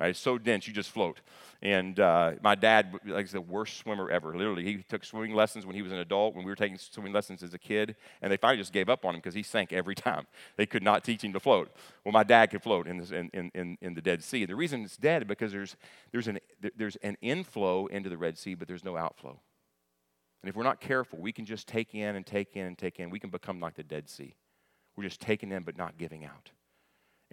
Right? 0.00 0.10
It's 0.10 0.18
so 0.18 0.38
dense, 0.38 0.66
you 0.66 0.72
just 0.72 0.90
float. 0.90 1.20
And 1.62 1.98
uh, 2.00 2.32
my 2.42 2.56
dad, 2.56 2.98
like 3.06 3.28
the 3.28 3.40
worst 3.40 3.78
swimmer 3.78 4.10
ever. 4.10 4.36
Literally, 4.36 4.64
he 4.64 4.82
took 4.82 5.04
swimming 5.04 5.34
lessons 5.34 5.64
when 5.64 5.76
he 5.76 5.82
was 5.82 5.92
an 5.92 5.98
adult, 5.98 6.34
when 6.34 6.44
we 6.44 6.50
were 6.50 6.56
taking 6.56 6.76
swimming 6.76 7.12
lessons 7.12 7.42
as 7.42 7.54
a 7.54 7.58
kid, 7.58 7.94
and 8.20 8.30
they 8.30 8.36
finally 8.36 8.58
just 8.58 8.72
gave 8.72 8.88
up 8.88 9.04
on 9.04 9.14
him 9.14 9.20
because 9.20 9.34
he 9.34 9.42
sank 9.42 9.72
every 9.72 9.94
time. 9.94 10.26
They 10.56 10.66
could 10.66 10.82
not 10.82 11.04
teach 11.04 11.22
him 11.22 11.32
to 11.32 11.40
float. 11.40 11.74
Well, 12.04 12.12
my 12.12 12.24
dad 12.24 12.50
could 12.50 12.62
float 12.62 12.88
in, 12.88 12.98
this, 12.98 13.12
in, 13.12 13.30
in, 13.32 13.78
in 13.80 13.94
the 13.94 14.02
Dead 14.02 14.22
Sea. 14.22 14.44
The 14.46 14.56
reason 14.56 14.82
it's 14.82 14.96
dead 14.96 15.22
is 15.22 15.28
because 15.28 15.52
there's, 15.52 15.76
there's, 16.10 16.28
an, 16.28 16.40
there's 16.76 16.96
an 16.96 17.16
inflow 17.22 17.86
into 17.86 18.08
the 18.08 18.18
Red 18.18 18.36
Sea, 18.36 18.54
but 18.54 18.66
there's 18.66 18.84
no 18.84 18.96
outflow. 18.96 19.38
And 20.42 20.50
if 20.50 20.56
we're 20.56 20.64
not 20.64 20.80
careful, 20.80 21.20
we 21.20 21.32
can 21.32 21.46
just 21.46 21.66
take 21.68 21.94
in 21.94 22.16
and 22.16 22.26
take 22.26 22.56
in 22.56 22.66
and 22.66 22.76
take 22.76 23.00
in. 23.00 23.08
We 23.08 23.20
can 23.20 23.30
become 23.30 23.60
like 23.60 23.76
the 23.76 23.82
Dead 23.82 24.10
Sea. 24.10 24.34
We're 24.96 25.04
just 25.04 25.20
taking 25.20 25.52
in 25.52 25.62
but 25.62 25.78
not 25.78 25.96
giving 25.96 26.24
out. 26.24 26.50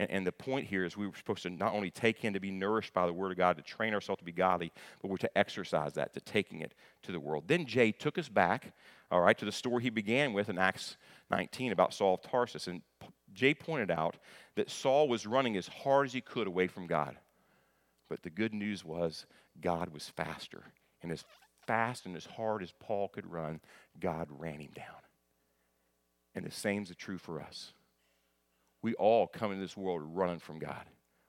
And, 0.01 0.09
and, 0.09 0.25
the 0.25 0.31
point 0.31 0.65
here 0.65 0.83
is 0.83 0.97
we 0.97 1.05
were 1.05 1.15
supposed 1.15 1.43
to 1.43 1.51
not 1.51 1.75
only 1.75 1.91
take 1.91 2.25
in 2.25 2.33
to 2.33 2.39
be 2.39 2.49
nourished 2.49 2.91
by 2.91 3.05
the 3.05 3.13
Word 3.13 3.31
of 3.31 3.37
God, 3.37 3.55
to 3.57 3.61
train 3.61 3.93
ourselves 3.93 4.17
to 4.17 4.25
be 4.25 4.31
godly, 4.31 4.71
but 4.99 5.11
we're 5.11 5.17
to 5.17 5.37
exercise 5.37 5.93
that, 5.93 6.11
to 6.15 6.19
taking 6.21 6.61
it 6.61 6.73
to 7.03 7.11
the 7.11 7.19
world. 7.19 7.43
Then 7.45 7.67
Jay 7.67 7.91
took 7.91 8.17
us 8.17 8.27
back, 8.27 8.73
all 9.11 9.21
right, 9.21 9.37
to 9.37 9.45
the 9.45 9.51
story 9.51 9.83
he 9.83 9.91
began 9.91 10.33
with 10.33 10.49
in 10.49 10.57
Acts 10.57 10.97
19 11.29 11.71
about 11.71 11.93
Saul 11.93 12.15
of 12.15 12.23
Tarsus. 12.23 12.65
And 12.65 12.81
Jay 13.31 13.53
pointed 13.53 13.91
out 13.91 14.17
that 14.55 14.71
Saul 14.71 15.07
was 15.07 15.27
running 15.27 15.55
as 15.55 15.67
hard 15.67 16.07
as 16.07 16.13
he 16.13 16.21
could 16.21 16.47
away 16.47 16.65
from 16.65 16.87
God. 16.87 17.15
But 18.09 18.23
the 18.23 18.31
good 18.31 18.55
news 18.55 18.83
was 18.83 19.27
God 19.61 19.93
was 19.93 20.09
faster. 20.09 20.63
And 21.03 21.11
as 21.11 21.23
fast 21.67 22.07
and 22.07 22.15
as 22.15 22.25
hard 22.25 22.63
as 22.63 22.73
Paul 22.79 23.07
could 23.07 23.31
run, 23.31 23.59
God 23.99 24.29
ran 24.31 24.61
him 24.61 24.71
down. 24.73 24.87
And 26.33 26.43
the 26.43 26.49
same 26.49 26.81
is 26.81 26.95
true 26.97 27.19
for 27.19 27.39
us. 27.39 27.73
We 28.81 28.93
all 28.95 29.27
come 29.27 29.51
into 29.51 29.63
this 29.63 29.77
world 29.77 30.01
running 30.03 30.39
from 30.39 30.59
God. 30.59 30.85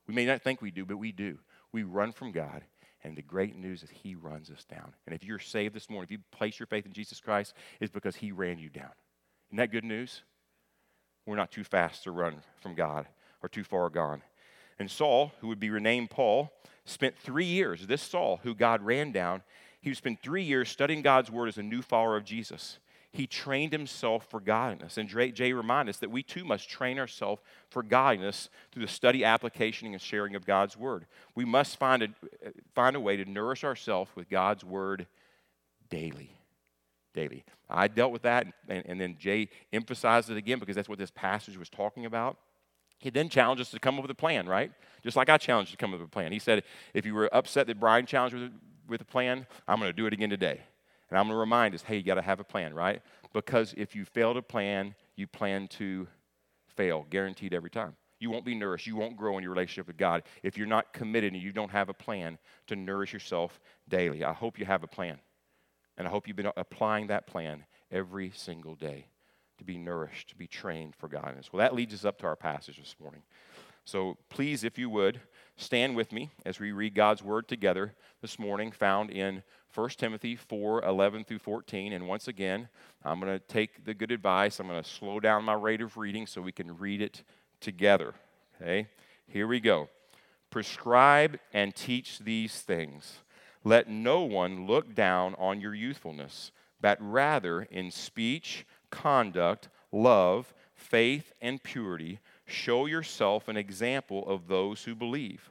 We 0.06 0.14
may 0.14 0.26
not 0.26 0.42
think 0.42 0.62
we 0.62 0.70
do, 0.70 0.84
but 0.84 0.96
we 0.96 1.12
do. 1.12 1.38
We 1.72 1.82
run 1.82 2.12
from 2.12 2.32
God, 2.32 2.62
and 3.04 3.16
the 3.16 3.22
great 3.22 3.56
news 3.56 3.82
is 3.82 3.90
He 3.90 4.14
runs 4.14 4.50
us 4.50 4.64
down. 4.64 4.94
And 5.06 5.14
if 5.14 5.24
you're 5.24 5.38
saved 5.38 5.74
this 5.74 5.88
morning, 5.88 6.04
if 6.04 6.10
you 6.10 6.18
place 6.30 6.58
your 6.58 6.66
faith 6.66 6.86
in 6.86 6.92
Jesus 6.92 7.20
Christ, 7.20 7.54
it's 7.80 7.92
because 7.92 8.16
He 8.16 8.32
ran 8.32 8.58
you 8.58 8.68
down. 8.68 8.90
Isn't 9.48 9.58
that 9.58 9.72
good 9.72 9.84
news? 9.84 10.22
We're 11.26 11.36
not 11.36 11.52
too 11.52 11.64
fast 11.64 12.04
to 12.04 12.10
run 12.10 12.42
from 12.60 12.74
God 12.74 13.06
or 13.42 13.48
too 13.48 13.64
far 13.64 13.88
gone. 13.90 14.22
And 14.78 14.90
Saul, 14.90 15.32
who 15.40 15.48
would 15.48 15.60
be 15.60 15.70
renamed 15.70 16.10
Paul, 16.10 16.50
spent 16.84 17.16
three 17.16 17.44
years. 17.44 17.86
This 17.86 18.02
Saul, 18.02 18.40
who 18.42 18.54
God 18.54 18.82
ran 18.82 19.12
down, 19.12 19.42
he 19.80 19.90
would 19.90 19.96
spend 19.96 20.20
three 20.20 20.42
years 20.42 20.68
studying 20.68 21.02
God's 21.02 21.30
word 21.30 21.48
as 21.48 21.58
a 21.58 21.62
new 21.62 21.82
follower 21.82 22.16
of 22.16 22.24
Jesus 22.24 22.78
he 23.12 23.26
trained 23.26 23.72
himself 23.72 24.26
for 24.30 24.40
godliness. 24.40 24.96
And 24.96 25.06
Jay 25.08 25.52
reminded 25.52 25.94
us 25.94 25.98
that 25.98 26.10
we 26.10 26.22
too 26.22 26.44
must 26.44 26.68
train 26.68 26.98
ourselves 26.98 27.42
for 27.68 27.82
godliness 27.82 28.48
through 28.72 28.86
the 28.86 28.90
study, 28.90 29.22
application, 29.22 29.92
and 29.92 30.00
sharing 30.00 30.34
of 30.34 30.46
God's 30.46 30.78
word. 30.78 31.04
We 31.34 31.44
must 31.44 31.76
find 31.76 32.02
a, 32.02 32.08
find 32.74 32.96
a 32.96 33.00
way 33.00 33.16
to 33.16 33.26
nourish 33.26 33.64
ourselves 33.64 34.10
with 34.14 34.30
God's 34.30 34.64
word 34.64 35.06
daily. 35.90 36.38
Daily. 37.12 37.44
I 37.68 37.88
dealt 37.88 38.12
with 38.12 38.22
that, 38.22 38.46
and, 38.66 38.82
and 38.86 38.98
then 38.98 39.16
Jay 39.18 39.50
emphasized 39.74 40.30
it 40.30 40.38
again 40.38 40.58
because 40.58 40.76
that's 40.76 40.88
what 40.88 40.98
this 40.98 41.10
passage 41.10 41.58
was 41.58 41.68
talking 41.68 42.06
about. 42.06 42.38
He 42.98 43.10
then 43.10 43.28
challenged 43.28 43.60
us 43.60 43.70
to 43.72 43.78
come 43.78 43.96
up 43.96 44.02
with 44.02 44.10
a 44.10 44.14
plan, 44.14 44.48
right? 44.48 44.72
Just 45.02 45.16
like 45.18 45.28
I 45.28 45.36
challenged 45.36 45.72
to 45.72 45.76
come 45.76 45.92
up 45.92 46.00
with 46.00 46.08
a 46.08 46.10
plan. 46.10 46.32
He 46.32 46.38
said, 46.38 46.62
if 46.94 47.04
you 47.04 47.12
were 47.12 47.28
upset 47.34 47.66
that 47.66 47.78
Brian 47.78 48.06
challenged 48.06 48.36
with, 48.36 48.52
with 48.88 49.00
a 49.02 49.04
plan, 49.04 49.46
I'm 49.68 49.78
going 49.78 49.90
to 49.90 49.96
do 49.96 50.06
it 50.06 50.14
again 50.14 50.30
today. 50.30 50.62
And 51.12 51.18
I'm 51.18 51.26
going 51.26 51.34
to 51.34 51.40
remind 51.40 51.74
us 51.74 51.82
hey, 51.82 51.98
you 51.98 52.02
got 52.02 52.14
to 52.14 52.22
have 52.22 52.40
a 52.40 52.44
plan, 52.44 52.72
right? 52.72 53.02
Because 53.34 53.74
if 53.76 53.94
you 53.94 54.06
fail 54.06 54.32
to 54.32 54.40
plan, 54.40 54.94
you 55.14 55.26
plan 55.26 55.68
to 55.68 56.08
fail, 56.68 57.06
guaranteed 57.10 57.52
every 57.52 57.68
time. 57.68 57.96
You 58.18 58.30
won't 58.30 58.46
be 58.46 58.54
nourished. 58.54 58.86
You 58.86 58.96
won't 58.96 59.18
grow 59.18 59.36
in 59.36 59.42
your 59.42 59.52
relationship 59.52 59.88
with 59.88 59.98
God 59.98 60.22
if 60.42 60.56
you're 60.56 60.66
not 60.66 60.94
committed 60.94 61.34
and 61.34 61.42
you 61.42 61.52
don't 61.52 61.70
have 61.70 61.90
a 61.90 61.92
plan 61.92 62.38
to 62.68 62.76
nourish 62.76 63.12
yourself 63.12 63.60
daily. 63.90 64.24
I 64.24 64.32
hope 64.32 64.58
you 64.58 64.64
have 64.64 64.84
a 64.84 64.86
plan. 64.86 65.18
And 65.98 66.08
I 66.08 66.10
hope 66.10 66.26
you've 66.26 66.36
been 66.38 66.50
applying 66.56 67.08
that 67.08 67.26
plan 67.26 67.66
every 67.90 68.32
single 68.34 68.74
day 68.74 69.08
to 69.58 69.64
be 69.64 69.76
nourished, 69.76 70.30
to 70.30 70.34
be 70.34 70.46
trained 70.46 70.96
for 70.96 71.08
godliness. 71.08 71.52
Well, 71.52 71.60
that 71.60 71.74
leads 71.74 71.92
us 71.92 72.06
up 72.06 72.16
to 72.20 72.26
our 72.26 72.36
passage 72.36 72.78
this 72.78 72.96
morning. 72.98 73.20
So 73.84 74.16
please, 74.30 74.64
if 74.64 74.78
you 74.78 74.88
would, 74.88 75.20
stand 75.56 75.94
with 75.94 76.10
me 76.10 76.30
as 76.46 76.58
we 76.58 76.72
read 76.72 76.94
God's 76.94 77.22
word 77.22 77.48
together 77.48 77.92
this 78.22 78.38
morning, 78.38 78.72
found 78.72 79.10
in 79.10 79.42
1 79.74 79.88
Timothy 79.90 80.36
4 80.36 80.84
11 80.84 81.24
through 81.24 81.38
14. 81.38 81.92
And 81.92 82.06
once 82.06 82.28
again, 82.28 82.68
I'm 83.04 83.20
going 83.20 83.32
to 83.32 83.44
take 83.46 83.84
the 83.84 83.94
good 83.94 84.12
advice. 84.12 84.60
I'm 84.60 84.68
going 84.68 84.82
to 84.82 84.88
slow 84.88 85.20
down 85.20 85.44
my 85.44 85.54
rate 85.54 85.80
of 85.80 85.96
reading 85.96 86.26
so 86.26 86.40
we 86.40 86.52
can 86.52 86.78
read 86.78 87.00
it 87.00 87.22
together. 87.60 88.14
Okay? 88.60 88.88
Here 89.26 89.46
we 89.46 89.60
go. 89.60 89.88
Prescribe 90.50 91.38
and 91.52 91.74
teach 91.74 92.18
these 92.18 92.60
things. 92.60 93.20
Let 93.64 93.88
no 93.88 94.22
one 94.22 94.66
look 94.66 94.94
down 94.94 95.34
on 95.38 95.60
your 95.60 95.74
youthfulness, 95.74 96.50
but 96.80 96.98
rather 97.00 97.62
in 97.62 97.90
speech, 97.90 98.66
conduct, 98.90 99.68
love, 99.90 100.52
faith, 100.74 101.32
and 101.40 101.62
purity 101.62 102.18
show 102.44 102.86
yourself 102.86 103.48
an 103.48 103.56
example 103.56 104.28
of 104.28 104.48
those 104.48 104.84
who 104.84 104.94
believe. 104.94 105.50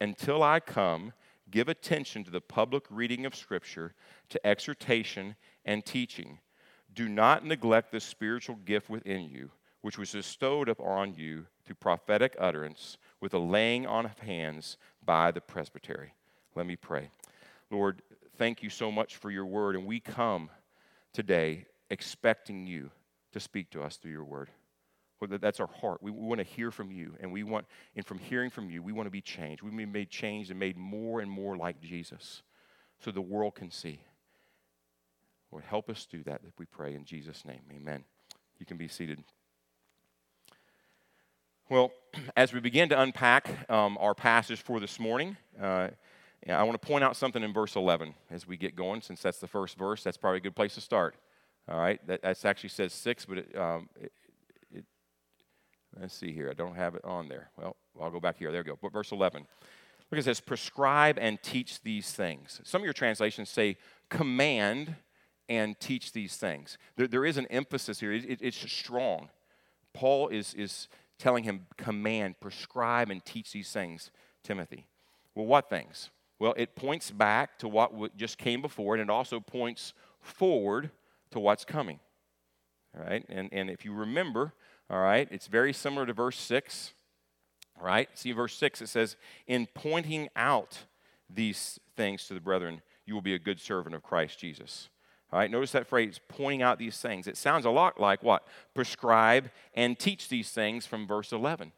Until 0.00 0.42
I 0.42 0.60
come, 0.60 1.12
give 1.50 1.68
attention 1.68 2.24
to 2.24 2.30
the 2.30 2.40
public 2.40 2.84
reading 2.90 3.26
of 3.26 3.34
Scripture, 3.34 3.94
to 4.28 4.46
exhortation 4.46 5.36
and 5.64 5.84
teaching. 5.84 6.38
Do 6.94 7.08
not 7.08 7.44
neglect 7.44 7.92
the 7.92 8.00
spiritual 8.00 8.56
gift 8.56 8.88
within 8.88 9.28
you, 9.28 9.50
which 9.82 9.98
was 9.98 10.12
bestowed 10.12 10.68
upon 10.68 11.14
you 11.14 11.46
through 11.64 11.76
prophetic 11.76 12.34
utterance 12.38 12.96
with 13.20 13.34
a 13.34 13.38
laying 13.38 13.86
on 13.86 14.06
of 14.06 14.18
hands 14.18 14.76
by 15.04 15.30
the 15.30 15.40
presbytery. 15.40 16.12
Let 16.54 16.66
me 16.66 16.76
pray. 16.76 17.10
Lord, 17.70 18.02
thank 18.36 18.62
you 18.62 18.70
so 18.70 18.90
much 18.90 19.16
for 19.16 19.30
your 19.30 19.46
word, 19.46 19.76
and 19.76 19.86
we 19.86 20.00
come 20.00 20.50
today 21.12 21.66
expecting 21.90 22.66
you 22.66 22.90
to 23.32 23.40
speak 23.40 23.70
to 23.70 23.82
us 23.82 23.96
through 23.96 24.12
your 24.12 24.24
word. 24.24 24.50
That's 25.20 25.60
our 25.60 25.66
heart. 25.66 26.02
We, 26.02 26.10
want 26.10 26.38
to 26.38 26.44
hear 26.44 26.70
from 26.70 26.90
you, 26.90 27.14
and 27.20 27.32
we 27.32 27.42
want, 27.42 27.66
and 27.94 28.04
from 28.04 28.18
hearing 28.18 28.50
from 28.50 28.68
you, 28.70 28.82
we 28.82 28.92
want 28.92 29.06
to 29.06 29.10
be 29.10 29.22
changed. 29.22 29.62
We 29.62 29.70
be 29.70 29.86
made 29.86 30.10
changed 30.10 30.50
and 30.50 30.60
made 30.60 30.76
more 30.76 31.20
and 31.20 31.30
more 31.30 31.56
like 31.56 31.80
Jesus, 31.80 32.42
so 33.00 33.10
the 33.10 33.22
world 33.22 33.54
can 33.54 33.70
see. 33.70 34.00
Lord, 35.50 35.64
help 35.64 35.88
us 35.88 36.06
do 36.10 36.22
that. 36.24 36.42
We 36.58 36.66
pray 36.66 36.94
in 36.94 37.04
Jesus' 37.04 37.44
name, 37.44 37.60
Amen. 37.74 38.04
You 38.58 38.66
can 38.66 38.76
be 38.76 38.88
seated. 38.88 39.22
Well, 41.68 41.92
as 42.36 42.52
we 42.52 42.60
begin 42.60 42.88
to 42.90 43.00
unpack 43.00 43.70
um, 43.70 43.96
our 44.00 44.14
passage 44.14 44.60
for 44.60 44.80
this 44.80 45.00
morning, 45.00 45.36
uh, 45.60 45.88
I 46.48 46.62
want 46.62 46.80
to 46.80 46.86
point 46.86 47.02
out 47.02 47.16
something 47.16 47.42
in 47.42 47.52
verse 47.52 47.74
11 47.74 48.14
as 48.30 48.46
we 48.46 48.56
get 48.56 48.76
going, 48.76 49.00
since 49.00 49.20
that's 49.20 49.38
the 49.38 49.48
first 49.48 49.76
verse. 49.76 50.02
That's 50.04 50.16
probably 50.16 50.38
a 50.38 50.42
good 50.42 50.54
place 50.54 50.74
to 50.74 50.80
start. 50.80 51.16
All 51.68 51.78
right, 51.78 52.00
that 52.06 52.20
actually 52.44 52.68
says 52.68 52.92
six, 52.92 53.24
but 53.24 53.38
it, 53.38 53.58
um, 53.58 53.88
it, 54.00 54.12
Let's 56.00 56.14
see 56.14 56.32
here. 56.32 56.50
I 56.50 56.54
don't 56.54 56.76
have 56.76 56.94
it 56.94 57.04
on 57.04 57.28
there. 57.28 57.50
Well, 57.56 57.76
I'll 58.00 58.10
go 58.10 58.20
back 58.20 58.38
here. 58.38 58.52
There 58.52 58.62
we 58.62 58.66
go. 58.66 58.78
But 58.80 58.92
Verse 58.92 59.12
11. 59.12 59.46
Look, 60.10 60.20
it 60.20 60.24
says, 60.24 60.40
prescribe 60.40 61.18
and 61.20 61.42
teach 61.42 61.82
these 61.82 62.12
things. 62.12 62.60
Some 62.64 62.80
of 62.80 62.84
your 62.84 62.92
translations 62.92 63.48
say, 63.50 63.76
command 64.08 64.94
and 65.48 65.78
teach 65.80 66.12
these 66.12 66.36
things. 66.36 66.78
There, 66.96 67.08
there 67.08 67.24
is 67.24 67.38
an 67.38 67.46
emphasis 67.46 67.98
here, 67.98 68.12
it, 68.12 68.24
it, 68.24 68.38
it's 68.40 68.70
strong. 68.70 69.30
Paul 69.92 70.28
is, 70.28 70.54
is 70.54 70.88
telling 71.18 71.44
him, 71.44 71.66
command, 71.76 72.36
prescribe, 72.40 73.10
and 73.10 73.24
teach 73.24 73.52
these 73.52 73.70
things, 73.70 74.10
Timothy. 74.44 74.86
Well, 75.34 75.46
what 75.46 75.68
things? 75.68 76.10
Well, 76.38 76.54
it 76.56 76.76
points 76.76 77.10
back 77.10 77.58
to 77.60 77.68
what 77.68 78.16
just 78.16 78.38
came 78.38 78.60
before, 78.60 78.94
and 78.94 79.02
it 79.02 79.10
also 79.10 79.40
points 79.40 79.92
forward 80.20 80.90
to 81.30 81.40
what's 81.40 81.64
coming. 81.64 81.98
All 82.96 83.04
right? 83.04 83.24
And, 83.28 83.48
and 83.52 83.70
if 83.70 83.84
you 83.84 83.92
remember, 83.92 84.52
all 84.88 85.00
right, 85.00 85.28
it's 85.30 85.48
very 85.48 85.72
similar 85.72 86.06
to 86.06 86.12
verse 86.12 86.38
6. 86.38 86.92
All 87.78 87.86
right, 87.86 88.08
see 88.14 88.32
verse 88.32 88.56
6, 88.56 88.82
it 88.82 88.88
says, 88.88 89.16
In 89.46 89.66
pointing 89.74 90.28
out 90.36 90.78
these 91.28 91.80
things 91.96 92.26
to 92.28 92.34
the 92.34 92.40
brethren, 92.40 92.82
you 93.04 93.14
will 93.14 93.22
be 93.22 93.34
a 93.34 93.38
good 93.38 93.60
servant 93.60 93.94
of 93.94 94.02
Christ 94.02 94.38
Jesus. 94.38 94.88
All 95.32 95.40
right, 95.40 95.50
notice 95.50 95.72
that 95.72 95.88
phrase, 95.88 96.20
pointing 96.28 96.62
out 96.62 96.78
these 96.78 96.98
things. 96.98 97.26
It 97.26 97.36
sounds 97.36 97.64
a 97.64 97.70
lot 97.70 98.00
like 98.00 98.22
what? 98.22 98.46
Prescribe 98.74 99.50
and 99.74 99.98
teach 99.98 100.28
these 100.28 100.50
things 100.50 100.86
from 100.86 101.06
verse 101.06 101.32
11. 101.32 101.72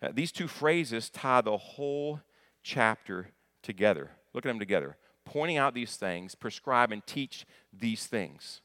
Uh, 0.00 0.10
these 0.14 0.30
two 0.30 0.46
phrases 0.46 1.10
tie 1.10 1.40
the 1.40 1.56
whole 1.56 2.20
chapter 2.62 3.28
together. 3.62 4.12
Look 4.32 4.46
at 4.46 4.48
them 4.48 4.60
together. 4.60 4.96
Pointing 5.24 5.56
out 5.56 5.74
these 5.74 5.96
things, 5.96 6.36
prescribe 6.36 6.92
and 6.92 7.04
teach 7.04 7.44
these 7.72 8.06
things 8.06 8.60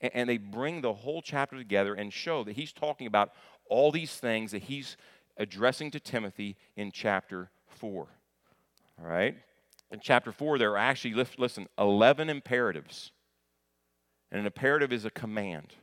and 0.00 0.28
they 0.28 0.38
bring 0.38 0.80
the 0.80 0.92
whole 0.92 1.22
chapter 1.22 1.56
together 1.56 1.94
and 1.94 2.12
show 2.12 2.44
that 2.44 2.56
he's 2.56 2.72
talking 2.72 3.06
about 3.06 3.32
all 3.68 3.90
these 3.90 4.16
things 4.16 4.52
that 4.52 4.62
he's 4.62 4.96
addressing 5.36 5.90
to 5.92 6.00
Timothy 6.00 6.56
in 6.76 6.90
chapter 6.92 7.50
4. 7.68 8.06
All 9.00 9.06
right? 9.06 9.36
In 9.90 10.00
chapter 10.00 10.32
4, 10.32 10.58
there 10.58 10.72
are 10.72 10.78
actually, 10.78 11.24
listen, 11.38 11.66
11 11.78 12.28
imperatives. 12.28 13.12
And 14.30 14.40
an 14.40 14.46
imperative 14.46 14.92
is 14.92 15.04
a 15.04 15.10
command. 15.10 15.74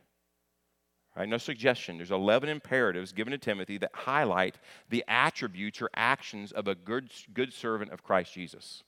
Right? 1.16 1.28
No 1.28 1.38
suggestion. 1.38 1.96
There's 1.96 2.10
11 2.10 2.48
imperatives 2.48 3.12
given 3.12 3.30
to 3.30 3.38
Timothy 3.38 3.78
that 3.78 3.92
highlight 3.94 4.58
the 4.90 5.04
attributes 5.06 5.80
or 5.80 5.88
actions 5.94 6.50
of 6.52 6.66
a 6.66 6.74
good, 6.74 7.10
good 7.32 7.52
servant 7.52 7.92
of 7.92 8.02
Christ 8.02 8.34
Jesus. 8.34 8.82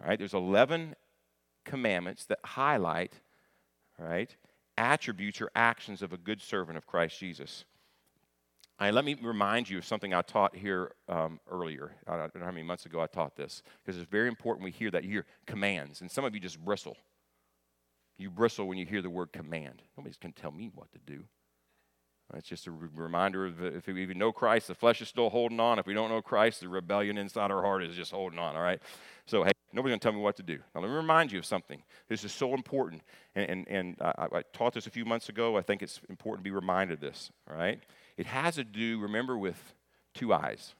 All 0.00 0.08
right? 0.08 0.18
There's 0.18 0.34
11 0.34 0.96
commandments 1.64 2.24
that 2.26 2.38
highlight, 2.44 3.12
right, 3.98 4.34
attributes 4.76 5.40
or 5.40 5.50
actions 5.54 6.02
of 6.02 6.12
a 6.12 6.16
good 6.16 6.40
servant 6.40 6.78
of 6.78 6.86
Christ 6.86 7.18
Jesus. 7.18 7.64
Right, 8.80 8.94
let 8.94 9.04
me 9.04 9.16
remind 9.20 9.68
you 9.68 9.78
of 9.78 9.84
something 9.84 10.14
I 10.14 10.22
taught 10.22 10.54
here 10.54 10.92
um, 11.08 11.40
earlier. 11.50 11.96
I 12.06 12.16
don't 12.16 12.34
know 12.36 12.44
how 12.44 12.52
many 12.52 12.62
months 12.62 12.86
ago 12.86 13.00
I 13.00 13.06
taught 13.06 13.34
this, 13.34 13.62
because 13.84 14.00
it's 14.00 14.08
very 14.08 14.28
important 14.28 14.64
we 14.64 14.70
hear 14.70 14.90
that. 14.92 15.02
You 15.02 15.10
hear 15.10 15.26
commands, 15.46 16.00
and 16.00 16.10
some 16.10 16.24
of 16.24 16.32
you 16.32 16.40
just 16.40 16.64
bristle. 16.64 16.96
You 18.18 18.30
bristle 18.30 18.66
when 18.68 18.78
you 18.78 18.86
hear 18.86 19.02
the 19.02 19.10
word 19.10 19.32
command. 19.32 19.82
Nobody's 19.96 20.16
going 20.16 20.32
to 20.32 20.40
tell 20.40 20.52
me 20.52 20.70
what 20.74 20.92
to 20.92 20.98
do. 21.06 21.24
It's 22.34 22.48
just 22.48 22.66
a 22.66 22.70
reminder 22.70 23.46
of 23.46 23.64
if 23.64 23.86
we 23.86 24.02
even 24.02 24.18
know 24.18 24.32
Christ, 24.32 24.68
the 24.68 24.74
flesh 24.74 25.00
is 25.00 25.08
still 25.08 25.30
holding 25.30 25.60
on. 25.60 25.78
If 25.78 25.86
we 25.86 25.94
don't 25.94 26.10
know 26.10 26.20
Christ, 26.20 26.60
the 26.60 26.68
rebellion 26.68 27.16
inside 27.16 27.50
our 27.50 27.62
heart 27.62 27.82
is 27.82 27.96
just 27.96 28.12
holding 28.12 28.38
on, 28.38 28.54
all 28.54 28.62
right? 28.62 28.82
So, 29.24 29.44
hey, 29.44 29.52
nobody's 29.72 29.92
going 29.92 30.00
to 30.00 30.04
tell 30.04 30.12
me 30.12 30.20
what 30.20 30.36
to 30.36 30.42
do. 30.42 30.58
Now, 30.74 30.82
let 30.82 30.90
me 30.90 30.96
remind 30.96 31.32
you 31.32 31.38
of 31.38 31.46
something. 31.46 31.82
This 32.08 32.24
is 32.24 32.32
so 32.32 32.52
important. 32.52 33.02
And, 33.34 33.48
and, 33.50 33.68
and 33.68 33.96
I, 34.02 34.26
I 34.30 34.42
taught 34.52 34.74
this 34.74 34.86
a 34.86 34.90
few 34.90 35.06
months 35.06 35.30
ago. 35.30 35.56
I 35.56 35.62
think 35.62 35.82
it's 35.82 36.00
important 36.10 36.44
to 36.44 36.50
be 36.50 36.54
reminded 36.54 36.94
of 36.94 37.00
this, 37.00 37.30
all 37.50 37.56
right? 37.56 37.80
It 38.18 38.26
has 38.26 38.56
to 38.56 38.64
do, 38.64 39.00
remember, 39.00 39.38
with 39.38 39.74
two 40.12 40.34
eyes. 40.34 40.74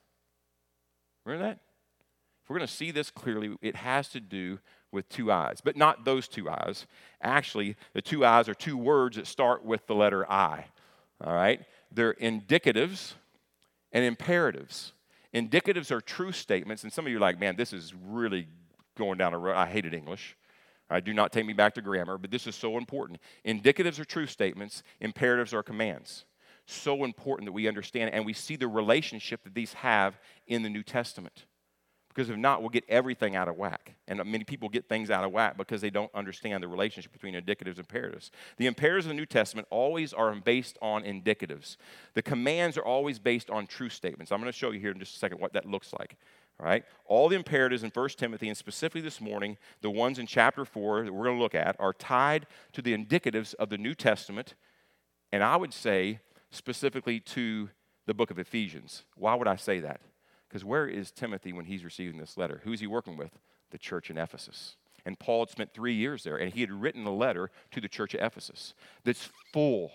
Remember 1.24 1.46
that? 1.46 1.60
If 2.42 2.50
we're 2.50 2.58
going 2.58 2.68
to 2.68 2.74
see 2.74 2.90
this 2.90 3.10
clearly, 3.10 3.56
it 3.62 3.76
has 3.76 4.08
to 4.10 4.20
do 4.20 4.58
with 4.92 5.08
two 5.08 5.32
eyes, 5.32 5.60
but 5.62 5.76
not 5.76 6.04
those 6.04 6.28
two 6.28 6.48
eyes. 6.48 6.86
Actually, 7.22 7.76
the 7.94 8.02
two 8.02 8.24
eyes 8.24 8.48
are 8.48 8.54
two 8.54 8.76
words 8.76 9.16
that 9.16 9.26
start 9.26 9.64
with 9.64 9.86
the 9.86 9.94
letter 9.94 10.30
I. 10.30 10.66
All 11.24 11.34
right? 11.34 11.60
They're 11.92 12.14
indicatives 12.14 13.14
and 13.92 14.04
imperatives. 14.04 14.92
Indicatives 15.34 15.90
are 15.90 16.00
true 16.00 16.32
statements, 16.32 16.84
and 16.84 16.92
some 16.92 17.06
of 17.06 17.10
you 17.12 17.18
are 17.18 17.20
like, 17.20 17.38
man, 17.38 17.56
this 17.56 17.72
is 17.72 17.94
really 18.06 18.48
going 18.96 19.18
down 19.18 19.34
a 19.34 19.38
road. 19.38 19.56
I 19.56 19.66
hated 19.66 19.94
English. 19.94 20.36
I 20.90 21.00
do 21.00 21.12
not 21.12 21.32
take 21.32 21.44
me 21.44 21.52
back 21.52 21.74
to 21.74 21.82
grammar, 21.82 22.16
but 22.16 22.30
this 22.30 22.46
is 22.46 22.54
so 22.54 22.78
important. 22.78 23.20
Indicatives 23.44 23.98
are 23.98 24.04
true 24.04 24.26
statements, 24.26 24.82
imperatives 25.00 25.52
are 25.52 25.62
commands. 25.62 26.24
So 26.66 27.04
important 27.04 27.46
that 27.46 27.52
we 27.52 27.68
understand 27.68 28.12
and 28.12 28.24
we 28.24 28.32
see 28.32 28.56
the 28.56 28.68
relationship 28.68 29.42
that 29.44 29.54
these 29.54 29.72
have 29.74 30.18
in 30.46 30.62
the 30.62 30.70
New 30.70 30.82
Testament. 30.82 31.44
Because 32.18 32.30
if 32.30 32.36
not, 32.36 32.62
we'll 32.62 32.70
get 32.70 32.82
everything 32.88 33.36
out 33.36 33.46
of 33.46 33.56
whack. 33.56 33.94
And 34.08 34.18
many 34.24 34.42
people 34.42 34.68
get 34.68 34.88
things 34.88 35.08
out 35.08 35.22
of 35.22 35.30
whack 35.30 35.56
because 35.56 35.80
they 35.80 35.88
don't 35.88 36.12
understand 36.12 36.64
the 36.64 36.66
relationship 36.66 37.12
between 37.12 37.34
indicatives 37.34 37.76
and 37.76 37.78
imperatives. 37.78 38.32
The 38.56 38.66
imperatives 38.66 39.06
of 39.06 39.10
the 39.10 39.14
New 39.14 39.24
Testament 39.24 39.68
always 39.70 40.12
are 40.12 40.34
based 40.34 40.78
on 40.82 41.04
indicatives. 41.04 41.76
The 42.14 42.22
commands 42.22 42.76
are 42.76 42.84
always 42.84 43.20
based 43.20 43.50
on 43.50 43.68
true 43.68 43.88
statements. 43.88 44.32
I'm 44.32 44.40
going 44.40 44.50
to 44.50 44.58
show 44.58 44.72
you 44.72 44.80
here 44.80 44.90
in 44.90 44.98
just 44.98 45.14
a 45.14 45.18
second 45.20 45.38
what 45.38 45.52
that 45.52 45.64
looks 45.64 45.92
like. 45.92 46.16
All 46.58 46.66
right? 46.66 46.84
All 47.04 47.28
the 47.28 47.36
imperatives 47.36 47.84
in 47.84 47.90
1 47.90 48.08
Timothy, 48.16 48.48
and 48.48 48.58
specifically 48.58 49.00
this 49.00 49.20
morning, 49.20 49.56
the 49.80 49.90
ones 49.90 50.18
in 50.18 50.26
chapter 50.26 50.64
4 50.64 51.04
that 51.04 51.12
we're 51.12 51.26
going 51.26 51.36
to 51.36 51.42
look 51.42 51.54
at, 51.54 51.76
are 51.78 51.92
tied 51.92 52.48
to 52.72 52.82
the 52.82 52.98
indicatives 52.98 53.54
of 53.60 53.68
the 53.68 53.78
New 53.78 53.94
Testament, 53.94 54.54
and 55.30 55.44
I 55.44 55.54
would 55.54 55.72
say 55.72 56.18
specifically 56.50 57.20
to 57.20 57.70
the 58.06 58.14
book 58.14 58.32
of 58.32 58.40
Ephesians. 58.40 59.04
Why 59.14 59.36
would 59.36 59.46
I 59.46 59.54
say 59.54 59.78
that? 59.78 60.00
Because 60.48 60.64
where 60.64 60.86
is 60.86 61.10
Timothy 61.10 61.52
when 61.52 61.66
he's 61.66 61.84
receiving 61.84 62.18
this 62.18 62.36
letter? 62.36 62.60
Who 62.64 62.72
is 62.72 62.80
he 62.80 62.86
working 62.86 63.16
with? 63.16 63.38
The 63.70 63.78
church 63.78 64.10
in 64.10 64.16
Ephesus. 64.16 64.76
And 65.04 65.18
Paul 65.18 65.42
had 65.42 65.50
spent 65.50 65.74
three 65.74 65.94
years 65.94 66.24
there, 66.24 66.36
and 66.36 66.52
he 66.52 66.60
had 66.60 66.70
written 66.70 67.06
a 67.06 67.14
letter 67.14 67.50
to 67.72 67.80
the 67.80 67.88
church 67.88 68.14
of 68.14 68.20
Ephesus 68.20 68.74
that's 69.04 69.28
full, 69.52 69.92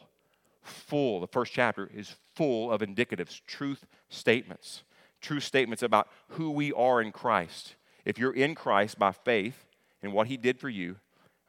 full. 0.61 1.19
The 1.19 1.27
first 1.27 1.53
chapter 1.53 1.89
is 1.93 2.15
full 2.35 2.71
of 2.71 2.81
indicatives, 2.81 3.41
truth 3.45 3.85
statements, 4.09 4.83
true 5.21 5.39
statements 5.39 5.83
about 5.83 6.07
who 6.29 6.51
we 6.51 6.71
are 6.73 7.01
in 7.01 7.11
Christ. 7.11 7.75
If 8.05 8.17
you're 8.17 8.33
in 8.33 8.55
Christ 8.55 8.99
by 8.99 9.11
faith 9.11 9.65
in 10.01 10.11
what 10.11 10.27
he 10.27 10.37
did 10.37 10.59
for 10.59 10.69
you, 10.69 10.97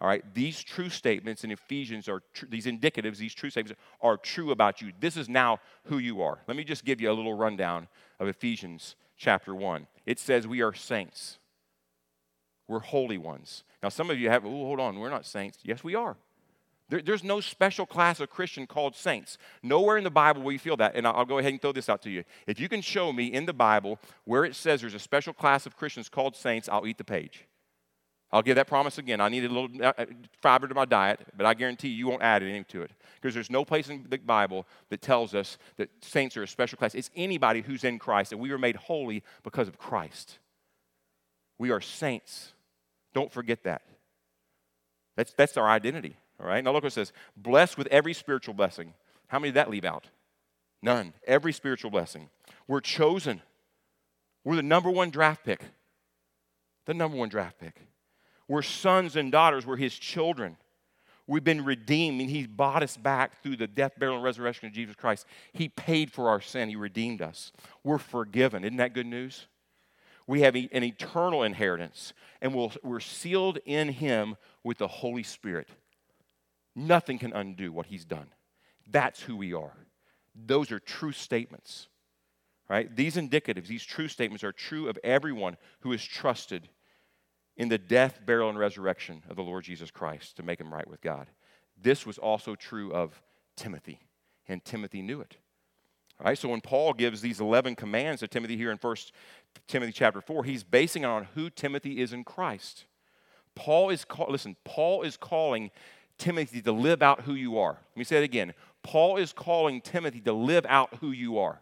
all 0.04 0.11
right, 0.11 0.34
these 0.34 0.62
true 0.62 0.90
statements 0.90 1.44
in 1.44 1.50
Ephesians 1.50 2.11
are 2.11 2.20
tr- 2.34 2.44
these 2.50 2.66
indicatives, 2.66 3.16
these 3.16 3.32
true 3.32 3.49
statements 3.49 3.80
are 4.02 4.18
true 4.18 4.50
about 4.50 4.82
you. 4.82 4.92
This 5.00 5.16
is 5.16 5.30
now 5.30 5.60
who 5.84 5.97
you 5.97 6.21
are. 6.21 6.40
Let 6.47 6.58
me 6.58 6.62
just 6.62 6.84
give 6.84 7.00
you 7.00 7.10
a 7.10 7.14
little 7.14 7.32
rundown 7.32 7.88
of 8.21 8.28
Ephesians 8.28 8.97
chapter 9.17 9.54
1. 9.54 9.86
It 10.04 10.19
says 10.19 10.47
we 10.47 10.60
are 10.60 10.75
saints. 10.75 11.38
We're 12.69 12.80
holy 12.80 13.17
ones. 13.17 13.64
Now, 13.82 13.88
some 13.88 14.10
of 14.10 14.19
you 14.19 14.28
have, 14.28 14.45
oh, 14.45 14.50
hold 14.50 14.78
on, 14.78 14.99
we're 14.99 15.08
not 15.08 15.25
saints. 15.25 15.60
Yes, 15.62 15.82
we 15.82 15.95
are. 15.95 16.19
There, 16.90 17.00
there's 17.00 17.25
no 17.25 17.40
special 17.40 17.86
class 17.86 18.21
of 18.21 18.28
Christian 18.28 18.67
called 18.67 18.95
saints. 18.95 19.38
Nowhere 19.62 19.97
in 19.97 20.04
the 20.04 20.10
Bible 20.10 20.43
will 20.43 20.52
you 20.52 20.58
feel 20.58 20.76
that. 20.76 20.97
And 20.97 21.06
I'll, 21.06 21.14
I'll 21.14 21.25
go 21.25 21.38
ahead 21.38 21.52
and 21.52 21.62
throw 21.62 21.73
this 21.73 21.88
out 21.88 22.02
to 22.02 22.10
you. 22.10 22.25
If 22.47 22.60
you 22.60 22.69
can 22.69 22.82
show 22.82 23.10
me 23.10 23.28
in 23.28 23.47
the 23.47 23.54
Bible 23.54 23.99
where 24.26 24.45
it 24.45 24.54
says 24.54 24.82
there's 24.82 24.93
a 24.93 24.99
special 24.99 25.32
class 25.32 25.64
of 25.64 25.78
Christians 25.78 26.10
called 26.10 26.36
saints, 26.36 26.69
I'll 26.69 26.86
eat 26.86 26.99
the 26.99 27.04
page. 27.04 27.47
I'll 28.34 28.42
give 28.42 28.56
that 28.56 28.66
promise 28.66 28.99
again. 28.99 29.20
I 29.20 29.28
need 29.28 29.44
a 29.44 29.49
little 29.49 29.68
uh, 29.80 29.92
uh, 29.97 30.06
fiber 30.42 30.66
to 30.66 30.75
my 30.75 30.86
diet, 30.86 31.20
but 31.36 31.47
I 31.47 31.54
guarantee 31.54 31.86
you, 31.86 31.94
you 31.94 32.08
won't 32.08 32.20
add 32.20 32.42
anything 32.42 32.64
to 32.70 32.82
it. 32.82 32.90
Because 33.14 33.32
there's 33.32 33.49
no 33.49 33.64
place 33.64 33.88
in 33.88 34.04
the 34.10 34.18
Bible 34.18 34.66
that 34.88 35.00
tells 35.00 35.36
us 35.36 35.56
that 35.76 35.88
saints 36.02 36.36
are 36.36 36.42
a 36.42 36.49
special 36.49 36.76
class. 36.76 36.97
It's 36.97 37.10
anybody 37.14 37.60
who's 37.60 37.84
in 37.84 37.97
Christ, 37.97 38.32
and 38.32 38.40
we 38.40 38.50
were 38.50 38.58
made 38.58 38.75
holy 38.75 39.23
because 39.44 39.68
of 39.68 39.78
Christ. 39.78 40.38
We 41.58 41.70
are 41.70 41.80
saints. 41.80 42.52
Don't 43.14 43.30
forget 43.30 43.62
that. 43.62 43.82
That's, 45.16 45.32
that's 45.34 45.56
our 45.56 45.68
identity. 45.68 46.16
All 46.40 46.49
right? 46.49 46.64
Now 46.64 46.73
look 46.73 46.82
what 46.82 46.92
it 46.92 46.94
says 46.94 47.12
blessed 47.36 47.78
with 47.78 47.86
every 47.86 48.14
spiritual 48.14 48.54
blessing. 48.54 48.94
How 49.28 49.38
many 49.38 49.50
did 49.52 49.58
that 49.58 49.70
leave 49.70 49.84
out? 49.84 50.08
None. 50.82 51.12
Every 51.25 51.52
spiritual 51.52 51.92
blessing. 51.92 52.30
We're 52.66 52.80
chosen. 52.80 53.42
We're 54.42 54.56
the 54.56 54.62
number 54.64 54.90
one 54.90 55.10
draft 55.10 55.44
pick. 55.44 55.62
The 56.86 56.94
number 56.94 57.16
one 57.16 57.28
draft 57.28 57.60
pick. 57.60 57.80
We're 58.49 58.63
sons 58.63 59.17
and 59.17 59.33
daughters, 59.33 59.67
we're 59.67 59.76
his 59.76 59.97
children. 59.99 60.57
We've 61.26 61.45
been 61.45 61.65
redeemed, 61.65 62.21
and 62.21 62.28
He 62.28 62.47
bought 62.47 62.83
us 62.83 62.97
back 62.97 63.43
through 63.43 63.57
the 63.57 63.67
death, 63.67 63.93
burial, 63.99 64.17
and 64.17 64.25
resurrection 64.25 64.67
of 64.69 64.75
Jesus 64.75 64.95
Christ. 64.95 65.26
He 65.52 65.69
paid 65.69 66.13
for 66.13 66.28
our 66.28 66.41
sin, 66.41 66.69
He 66.69 66.76
redeemed 66.76 67.23
us. 67.23 67.50
We're 67.83 67.99
forgiven. 67.99 68.65
Isn't 68.65 68.76
that 68.76 68.95
good 68.95 69.07
news? 69.07 69.47
We 70.26 70.43
have 70.43 70.54
an 70.54 70.85
eternal 70.85 71.43
inheritance, 71.43 72.13
and 72.41 72.54
we 72.54 72.71
we 72.83 72.97
are 72.97 73.00
sealed 73.00 73.59
in 73.65 73.89
Him 73.89 74.37
with 74.63 74.78
the 74.78 74.89
Holy 74.89 75.23
Spirit. 75.23 75.69
Nothing 76.76 77.19
can 77.19 77.33
undo 77.33 77.73
what 77.73 77.87
He's 77.87 78.04
done. 78.04 78.28
That's 78.91 79.21
who 79.21 79.37
we 79.37 79.54
are. 79.54 79.76
Those 80.35 80.71
are 80.73 80.80
true 80.80 81.13
statements. 81.13 81.89
Right? 82.69 82.95
These 82.95 83.17
indicatives, 83.17 83.67
these 83.67 83.85
true 83.85 84.09
statements 84.09 84.43
are 84.43 84.52
true 84.52 84.89
of 84.89 84.99
everyone 85.04 85.59
who 85.80 85.93
is 85.93 86.02
trusted 86.02 86.69
in 87.56 87.69
the 87.69 87.78
death, 87.78 88.21
burial, 88.25 88.49
and 88.49 88.58
resurrection 88.58 89.23
of 89.28 89.36
the 89.36 89.43
Lord 89.43 89.64
Jesus 89.64 89.90
Christ 89.90 90.36
to 90.36 90.43
make 90.43 90.60
him 90.60 90.73
right 90.73 90.88
with 90.88 91.00
God. 91.00 91.28
This 91.80 92.04
was 92.04 92.19
also 92.19 92.54
true 92.54 92.93
of 92.93 93.23
Timothy, 93.56 94.00
and 94.49 94.64
Timothy 94.64 95.02
knew 95.02 95.21
it. 95.21 95.36
All 96.21 96.26
right, 96.26 96.38
so 96.38 96.49
when 96.49 96.60
Paul 96.60 96.93
gives 96.93 97.21
these 97.21 97.40
11 97.40 97.75
commands 97.75 98.21
to 98.21 98.28
Timothy 98.28 98.56
here 98.56 98.71
in 98.71 98.78
1 98.78 98.97
Timothy 99.67 99.93
chapter 99.93 100.21
4, 100.21 100.45
he's 100.45 100.62
basing 100.62 101.02
it 101.02 101.06
on 101.06 101.28
who 101.34 101.50
Timothy 101.50 102.00
is 102.00 102.12
in 102.12 102.25
Christ. 102.25 102.84
Paul 103.54 103.90
is, 103.90 104.04
call, 104.04 104.26
listen, 104.30 104.56
Paul 104.64 105.02
is 105.02 105.17
calling 105.17 105.71
Timothy 106.19 106.62
to 106.62 106.73
live 106.73 107.02
out 107.02 107.23
who 107.23 107.34
you 107.34 107.58
are. 107.58 107.73
Let 107.73 107.97
me 107.97 108.04
say 108.04 108.19
it 108.19 108.25
again. 108.25 108.54
Paul 108.82 109.17
is 109.17 109.32
calling 109.32 109.80
Timothy 109.80 110.21
to 110.21 110.32
live 110.32 110.67
out 110.69 110.95
who 111.00 111.10
you 111.10 111.38
are. 111.38 111.60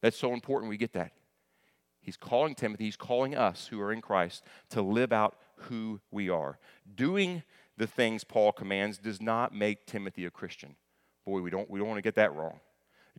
That's 0.00 0.16
so 0.16 0.32
important 0.32 0.68
we 0.68 0.76
get 0.76 0.92
that. 0.92 1.12
He's 2.04 2.16
calling 2.18 2.54
Timothy, 2.54 2.84
he's 2.84 2.96
calling 2.96 3.34
us 3.34 3.68
who 3.68 3.80
are 3.80 3.90
in 3.90 4.02
Christ 4.02 4.44
to 4.70 4.82
live 4.82 5.10
out 5.10 5.36
who 5.56 6.00
we 6.10 6.28
are. 6.28 6.58
Doing 6.94 7.42
the 7.78 7.86
things 7.86 8.24
Paul 8.24 8.52
commands 8.52 8.98
does 8.98 9.22
not 9.22 9.54
make 9.54 9.86
Timothy 9.86 10.26
a 10.26 10.30
Christian. 10.30 10.76
Boy, 11.24 11.40
we 11.40 11.48
don't, 11.48 11.68
we 11.70 11.78
don't 11.78 11.88
want 11.88 11.98
to 11.98 12.02
get 12.02 12.14
that 12.16 12.34
wrong. 12.34 12.60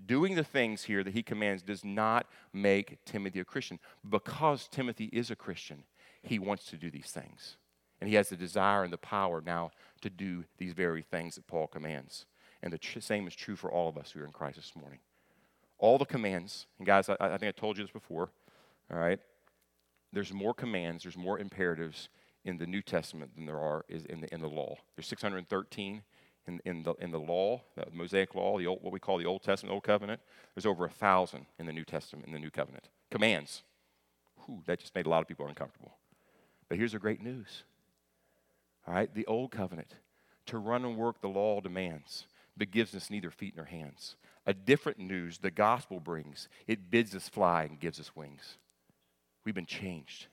Doing 0.05 0.35
the 0.35 0.43
things 0.43 0.83
here 0.83 1.03
that 1.03 1.13
he 1.13 1.23
commands 1.23 1.63
does 1.63 1.83
not 1.83 2.27
make 2.53 3.03
Timothy 3.05 3.39
a 3.39 3.45
Christian. 3.45 3.79
Because 4.07 4.67
Timothy 4.67 5.05
is 5.05 5.31
a 5.31 5.35
Christian, 5.35 5.83
he 6.21 6.37
wants 6.37 6.65
to 6.65 6.77
do 6.77 6.91
these 6.91 7.11
things. 7.11 7.57
And 7.99 8.07
he 8.07 8.15
has 8.17 8.29
the 8.29 8.35
desire 8.35 8.83
and 8.83 8.93
the 8.93 8.97
power 8.97 9.41
now 9.43 9.71
to 10.01 10.11
do 10.11 10.43
these 10.59 10.73
very 10.73 11.01
things 11.01 11.35
that 11.35 11.47
Paul 11.47 11.65
commands. 11.65 12.27
And 12.61 12.71
the 12.71 12.77
tr- 12.77 12.99
same 12.99 13.25
is 13.25 13.35
true 13.35 13.55
for 13.55 13.71
all 13.71 13.89
of 13.89 13.97
us 13.97 14.11
who 14.11 14.21
are 14.21 14.25
in 14.25 14.31
Christ 14.31 14.57
this 14.57 14.73
morning. 14.79 14.99
All 15.79 15.97
the 15.97 16.05
commands, 16.05 16.67
and 16.77 16.85
guys, 16.85 17.09
I, 17.09 17.15
I 17.19 17.37
think 17.37 17.55
I 17.55 17.59
told 17.59 17.77
you 17.77 17.83
this 17.83 17.91
before 17.91 18.29
all 18.91 18.99
right? 18.99 19.19
There's 20.13 20.33
more 20.33 20.53
commands, 20.53 21.03
there's 21.03 21.17
more 21.17 21.39
imperatives 21.39 22.09
in 22.43 22.57
the 22.57 22.67
New 22.67 22.81
Testament 22.81 23.35
than 23.35 23.45
there 23.45 23.59
are 23.59 23.83
is 23.89 24.05
in 24.05 24.21
the, 24.21 24.33
in 24.33 24.41
the 24.41 24.47
law. 24.47 24.75
There's 24.95 25.07
613 25.07 26.03
in, 26.47 26.61
in, 26.63 26.83
the, 26.83 26.93
in 26.99 27.11
the 27.11 27.19
law, 27.19 27.61
the 27.75 27.85
Mosaic 27.91 28.35
law, 28.35 28.57
the 28.57 28.67
old, 28.67 28.83
what 28.83 28.93
we 28.93 28.99
call 28.99 29.17
the 29.17 29.25
Old 29.25 29.41
Testament, 29.41 29.73
Old 29.73 29.83
Covenant. 29.83 30.21
There's 30.53 30.65
over 30.65 30.85
a 30.85 30.89
thousand 30.89 31.47
in 31.57 31.65
the 31.65 31.73
New 31.73 31.83
Testament, 31.83 32.27
in 32.27 32.33
the 32.33 32.39
New 32.39 32.51
Covenant. 32.51 32.89
Commands. 33.09 33.63
Whew, 34.45 34.61
that 34.67 34.79
just 34.79 34.93
made 34.93 35.07
a 35.07 35.09
lot 35.09 35.21
of 35.21 35.27
people 35.27 35.47
uncomfortable. 35.47 35.97
But 36.69 36.77
here's 36.77 36.91
the 36.91 36.99
great 36.99 37.21
news. 37.21 37.63
All 38.87 38.93
right, 38.93 39.13
the 39.13 39.25
Old 39.25 39.51
Covenant. 39.51 39.95
To 40.47 40.59
run 40.59 40.85
and 40.85 40.95
work, 40.95 41.21
the 41.21 41.27
law 41.27 41.59
demands. 41.61 42.27
but 42.55 42.69
gives 42.69 42.93
us 42.93 43.09
neither 43.09 43.31
feet 43.31 43.55
nor 43.55 43.65
hands. 43.65 44.15
A 44.45 44.53
different 44.53 44.99
news 44.99 45.39
the 45.39 45.49
gospel 45.49 45.99
brings. 45.99 46.47
It 46.67 46.91
bids 46.91 47.15
us 47.15 47.27
fly 47.27 47.63
and 47.63 47.79
gives 47.79 47.99
us 47.99 48.15
wings. 48.15 48.59
We've 49.45 49.55
been 49.55 49.65
changed. 49.65 50.27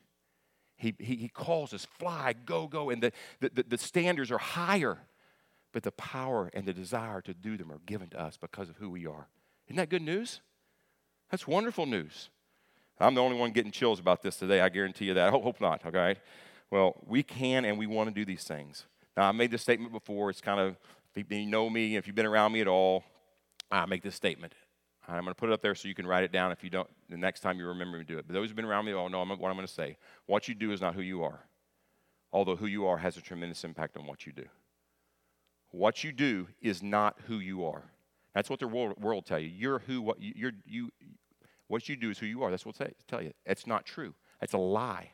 He, 0.77 0.95
he, 0.99 1.15
he 1.15 1.29
calls 1.29 1.73
us 1.73 1.87
fly, 1.99 2.35
go, 2.45 2.67
go, 2.67 2.91
and 2.91 3.03
the, 3.03 3.13
the, 3.41 3.65
the 3.69 3.79
standards 3.79 4.33
are 4.33 4.39
higher, 4.39 4.99
but 5.73 5.85
the 5.85 5.93
power 5.93 6.51
and 6.53 6.67
the 6.67 6.73
desire 6.73 7.21
to 7.21 7.35
do 7.35 7.57
them 7.57 7.71
are 7.71 7.81
given 7.87 8.09
to 8.11 8.21
us 8.21 8.37
because 8.37 8.69
of 8.69 8.77
who 8.79 8.91
we 8.91 9.07
are. 9.07 9.29
Isn't 9.69 9.77
that 9.77 9.91
good 9.91 10.03
news? 10.03 10.41
That's 11.31 11.47
wonderful 11.47 11.87
news. 11.87 12.31
I'm 12.99 13.15
the 13.15 13.21
only 13.21 13.37
one 13.37 13.53
getting 13.53 13.71
chills 13.71 14.01
about 14.01 14.23
this 14.23 14.37
today. 14.37 14.61
I 14.61 14.69
guarantee 14.69 15.07
you 15.07 15.15
that. 15.15 15.29
I 15.29 15.31
hope, 15.31 15.43
hope 15.43 15.61
not, 15.61 15.85
okay? 15.87 16.17
Well, 16.71 16.97
we 17.07 17.23
can 17.23 17.65
and 17.65 17.79
we 17.79 17.87
want 17.87 18.09
to 18.09 18.15
do 18.15 18.25
these 18.25 18.45
things. 18.45 18.87
Now, 19.17 19.29
I 19.29 19.33
made 19.33 19.51
this 19.51 19.63
statement 19.63 19.93
before. 19.93 20.31
It's 20.31 20.41
kind 20.41 20.61
of, 20.61 20.77
if 21.15 21.31
you 21.31 21.47
know 21.47 21.69
me, 21.69 21.97
if 21.97 22.07
you've 22.07 22.17
been 22.17 22.27
around 22.27 22.53
me 22.53 22.61
at 22.61 22.69
all, 22.69 23.05
I 23.71 23.87
make 23.87 24.03
this 24.03 24.15
statement. 24.15 24.53
I'm 25.09 25.23
going 25.23 25.35
to 25.35 25.35
put 25.35 25.51
it 25.51 25.53
up 25.53 25.63
there 25.63 25.75
so 25.75 25.89
you 25.89 25.95
can 25.95 26.07
write 26.07 26.25
it 26.25 26.33
down 26.33 26.53
if 26.53 26.63
you 26.63 26.71
don't, 26.71 26.89
the 27.09 27.17
next 27.17 27.41
time 27.41 27.59
you 27.59 27.67
remember 27.67 27.99
to 27.99 28.05
do 28.05 28.19
it. 28.19 28.27
But 28.27 28.35
those 28.35 28.49
who've 28.49 28.57
been 28.57 28.65
around 28.65 28.85
me 28.85 28.93
all 28.93 29.09
know 29.09 29.19
what 29.19 29.31
I'm 29.31 29.57
going 29.57 29.67
to 29.67 29.73
say. 29.73 29.97
What 30.27 30.47
you 30.47 30.55
do 30.55 30.73
is 30.73 30.81
not 30.81 30.95
who 30.95 31.03
you 31.03 31.25
are, 31.25 31.41
although 32.33 32.57
who 32.57 32.67
you 32.67 32.87
are 32.87 32.99
has 32.99 33.17
a 33.17 33.21
tremendous 33.21 33.65
impact 33.65 33.97
on 33.97 34.07
what 34.07 34.27
you 34.27 34.33
do. 34.33 34.45
What 35.71 36.05
you 36.05 36.13
do 36.13 36.49
is 36.61 36.83
not 36.83 37.19
who 37.27 37.39
you 37.39 37.65
are. 37.65 37.83
That's 38.35 38.49
what 38.49 38.61
the 38.61 38.69
world, 38.69 39.03
world 39.03 39.27
tell 39.27 39.39
you. 39.39 39.49
You're 39.49 39.81
who, 39.81 40.01
what 40.01 40.21
you, 40.21 40.33
you're, 40.37 40.53
you, 40.65 40.91
what 41.67 41.89
you 41.89 41.97
do 41.97 42.11
is 42.11 42.19
who 42.19 42.27
you 42.27 42.43
are. 42.43 42.51
That's 42.51 42.65
what 42.65 42.77
they 42.77 42.93
tell 43.09 43.23
you. 43.23 43.33
It's 43.45 43.67
not 43.67 43.85
true. 43.85 44.15
It's 44.41 44.53
a 44.53 44.59
lie. 44.59 45.13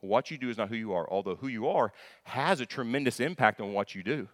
What 0.00 0.30
you 0.30 0.36
do 0.36 0.50
is 0.50 0.58
not 0.58 0.68
who 0.68 0.76
you 0.76 0.92
are, 0.92 1.08
although 1.10 1.36
who 1.36 1.48
you 1.48 1.66
are 1.68 1.92
has 2.24 2.60
a 2.60 2.66
tremendous 2.66 3.20
impact 3.20 3.60
on 3.60 3.72
what 3.72 3.94
you 3.94 4.02
do. 4.02 4.28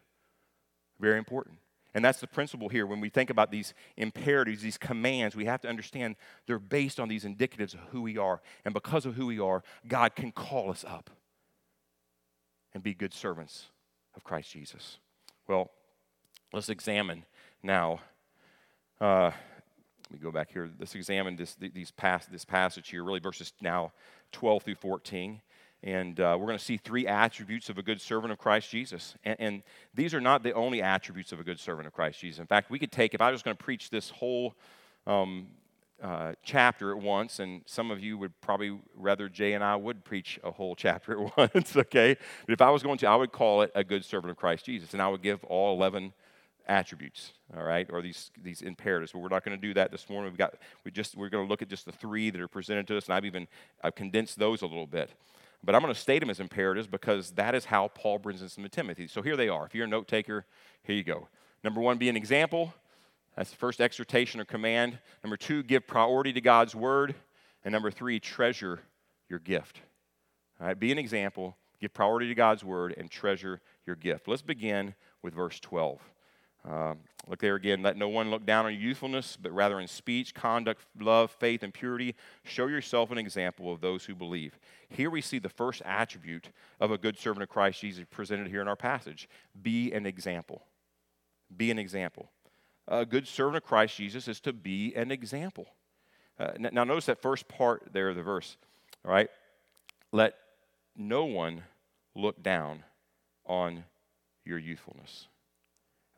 Very 0.99 1.19
important. 1.19 1.59
And 1.95 2.05
that's 2.05 2.21
the 2.21 2.27
principle 2.27 2.69
here. 2.69 2.87
When 2.87 3.01
we 3.01 3.09
think 3.09 3.31
about 3.31 3.51
these 3.51 3.75
imperatives, 3.97 4.63
these 4.63 4.79
commands, 4.79 5.35
we 5.35 5.45
have 5.47 5.61
to 5.63 5.69
understand 5.69 6.17
they're 6.47 6.59
based 6.59 7.01
on 7.01 7.09
these 7.09 7.25
indicatives 7.25 7.75
of 7.75 7.81
who 7.91 8.03
we 8.03 8.17
are. 8.17 8.41
And 8.65 8.73
because 8.73 9.07
of 9.07 9.15
who 9.15 9.27
we 9.27 9.41
are, 9.41 9.63
God 9.89 10.15
can 10.15 10.31
call 10.31 10.71
us 10.71 10.85
up 10.87 11.11
and 12.73 12.83
be 12.83 12.95
good 12.95 13.13
servants 13.13 13.67
of 14.15 14.23
Christ 14.23 14.53
Jesus. 14.53 14.99
Well, 15.49 15.71
let's 16.53 16.69
examine 16.69 17.25
now. 17.63 18.01
Uh, 19.01 19.33
let 20.11 20.13
me 20.13 20.19
go 20.23 20.31
back 20.31 20.53
here. 20.53 20.71
Let's 20.79 20.95
examine 20.95 21.37
this, 21.37 21.57
these 21.59 21.91
pass, 21.91 22.27
this 22.27 22.45
passage 22.45 22.89
here, 22.89 23.03
really 23.03 23.21
verses 23.21 23.53
now 23.61 23.93
12 24.33 24.63
through 24.63 24.75
14. 24.77 25.41
And 25.83 26.21
uh, 26.21 26.37
we're 26.39 26.47
going 26.47 26.59
to 26.59 26.65
see 26.65 26.77
three 26.77 27.07
attributes 27.07 27.71
of 27.71 27.79
a 27.79 27.83
good 27.83 28.01
servant 28.01 28.33
of 28.33 28.39
Christ 28.39 28.71
Jesus. 28.71 29.15
And, 29.25 29.37
and, 29.39 29.63
these 29.95 30.13
are 30.13 30.21
not 30.21 30.43
the 30.43 30.53
only 30.53 30.83
attributes 30.83 31.33
of 31.33 31.41
a 31.41 31.43
good 31.43 31.59
servant 31.59 31.87
of 31.87 31.93
Christ 31.93 32.21
Jesus. 32.21 32.39
In 32.39 32.47
fact, 32.47 32.71
we 32.71 32.79
could 32.79 32.93
take, 32.93 33.15
if 33.15 33.21
I 33.21 33.31
was 33.31 33.43
going 33.43 33.57
to 33.57 33.63
preach 33.63 33.89
this 33.89 34.11
whole 34.11 34.55
um, 35.07 35.49
uh, 36.03 36.33
chapter 36.43 36.91
at 36.93 36.99
once, 36.99 37.41
and 37.41 37.63
some 37.67 37.91
of 37.91 38.01
you 38.01 38.19
would 38.19 38.39
probably 38.41 38.79
rather 38.95 39.29
Jay 39.29 39.55
and 39.55 39.65
I 39.65 39.77
would 39.77 40.05
preach 40.05 40.39
a 40.45 40.51
whole 40.51 40.75
chapter 40.77 41.13
at 41.13 41.37
once, 41.37 41.77
okay? 41.77 42.17
But 42.47 42.53
if 42.53 42.61
I 42.61 42.71
was 42.71 42.83
going 42.83 42.99
to, 42.99 43.09
I 43.09 43.17
would 43.17 43.33
call 43.33 43.63
it 43.63 43.73
a 43.75 43.83
good 43.83 44.05
servant 44.05 44.31
of 44.31 44.37
Christ 44.37 44.67
Jesus, 44.67 44.93
and 44.93 45.03
I 45.03 45.09
would 45.09 45.23
give 45.23 45.43
all 45.45 45.75
11 45.77 46.13
attributes, 46.67 47.33
all 47.57 47.65
right, 47.65 47.89
or 47.91 48.01
these, 48.01 48.31
these 48.43 48.63
imperatives. 48.63 49.13
But 49.13 49.19
we're 49.21 49.29
not 49.29 49.45
going 49.45 49.59
to 49.59 49.67
do 49.67 49.75
that 49.75 49.91
this 49.91 50.09
morning. 50.09 50.31
We've 50.31 50.39
got, 50.39 50.55
we 50.85 50.91
just, 50.91 51.17
we're 51.17 51.29
going 51.29 51.45
to 51.45 51.49
look 51.51 51.63
at 51.63 51.69
just 51.69 51.87
the 51.87 51.93
three 51.93 52.31
that 52.31 52.41
are 52.41 52.49
presented 52.49 52.87
to 52.89 52.97
us, 52.97 53.07
and 53.07 53.15
I've 53.15 53.25
even 53.25 53.49
I've 53.83 53.95
condensed 53.95 54.39
those 54.39 54.63
a 54.63 54.67
little 54.67 54.87
bit. 54.87 55.11
But 55.63 55.75
I'm 55.75 55.83
going 55.83 55.93
to 55.93 56.01
state 56.01 56.21
them 56.21 56.31
as 56.31 56.41
imperatives 56.41 56.87
because 56.87 57.33
that 57.33 57.55
is 57.55 57.67
how 57.67 57.89
Paul 57.89 58.19
brings 58.19 58.41
them 58.41 58.65
to 58.65 58.69
Timothy. 58.71 59.07
So 59.07 59.21
here 59.21 59.37
they 59.37 59.49
are. 59.49 59.67
If 59.67 59.75
you're 59.75 59.85
a 59.85 59.89
note 59.89 60.09
taker, 60.09 60.47
here 60.83 60.97
you 60.97 61.05
go. 61.05 61.29
Number 61.63 61.81
one, 61.81 61.99
be 61.99 62.09
an 62.09 62.17
example. 62.17 62.73
That's 63.37 63.51
the 63.51 63.57
first 63.57 63.81
exhortation 63.81 64.41
or 64.41 64.45
command. 64.45 64.99
Number 65.23 65.37
two, 65.37 65.63
give 65.63 65.87
priority 65.87 66.33
to 66.33 66.41
God's 66.41 66.75
word. 66.75 67.15
And 67.65 67.73
number 67.73 67.91
three, 67.91 68.19
treasure 68.19 68.81
your 69.29 69.39
gift. 69.39 69.81
All 70.61 70.67
right, 70.67 70.79
be 70.79 70.93
an 70.93 70.99
example, 70.99 71.57
give 71.81 71.93
priority 71.95 72.29
to 72.29 72.35
God's 72.35 72.65
word, 72.65 72.95
and 72.97 73.11
treasure 73.11 73.61
your 73.87 73.97
gift. 73.97 74.29
Let's 74.29 74.43
begin 74.43 74.95
with 75.23 75.35
verse 75.35 75.61
12. 75.61 76.01
Uh, 76.69 76.95
look 77.27 77.41
there 77.41 77.55
again. 77.55 77.83
Let 77.83 77.97
no 77.97 78.09
one 78.09 78.31
look 78.31 78.45
down 78.45 78.67
on 78.67 78.73
your 78.73 78.83
youthfulness, 78.83 79.39
but 79.41 79.53
rather 79.53 79.81
in 79.81 79.89
speech, 79.89 80.35
conduct, 80.35 80.83
love, 80.99 81.31
faith, 81.31 81.63
and 81.63 81.73
purity, 81.73 82.15
show 82.45 82.67
yourself 82.67 83.11
an 83.11 83.19
example 83.19 83.73
of 83.73 83.81
those 83.81 84.05
who 84.05 84.15
believe. 84.15 84.59
Here 84.89 85.11
we 85.11 85.23
see 85.23 85.39
the 85.39 85.49
first 85.49 85.83
attribute 85.85 86.51
of 86.79 86.91
a 86.91 86.99
good 86.99 87.19
servant 87.19 87.43
of 87.43 87.49
Christ 87.49 87.81
Jesus 87.81 88.05
presented 88.11 88.49
here 88.49 88.61
in 88.61 88.69
our 88.69 88.77
passage 88.77 89.29
be 89.63 89.93
an 89.93 90.07
example. 90.07 90.63
Be 91.57 91.71
an 91.71 91.79
example. 91.79 92.31
A 92.89 93.07
good 93.07 93.27
servant 93.27 93.57
of 93.57 93.63
Christ 93.63 93.97
Jesus 93.97 94.29
is 94.29 94.41
to 94.41 94.53
be 94.53 94.95
an 94.95 95.11
example. 95.11 95.67
Uh, 96.39 96.53
now, 96.59 96.85
notice 96.85 97.07
that 97.07 97.21
first 97.21 97.49
part 97.49 97.89
there 97.93 98.09
of 98.09 98.17
the 98.17 98.23
verse, 98.23 98.57
all 99.05 99.13
right? 99.13 99.29
Let 100.13 100.35
no 100.97 101.25
one 101.25 101.63
look 102.15 102.43
down 102.43 102.85
on 103.47 103.85
your 104.45 104.59
youthfulness. 104.59 105.29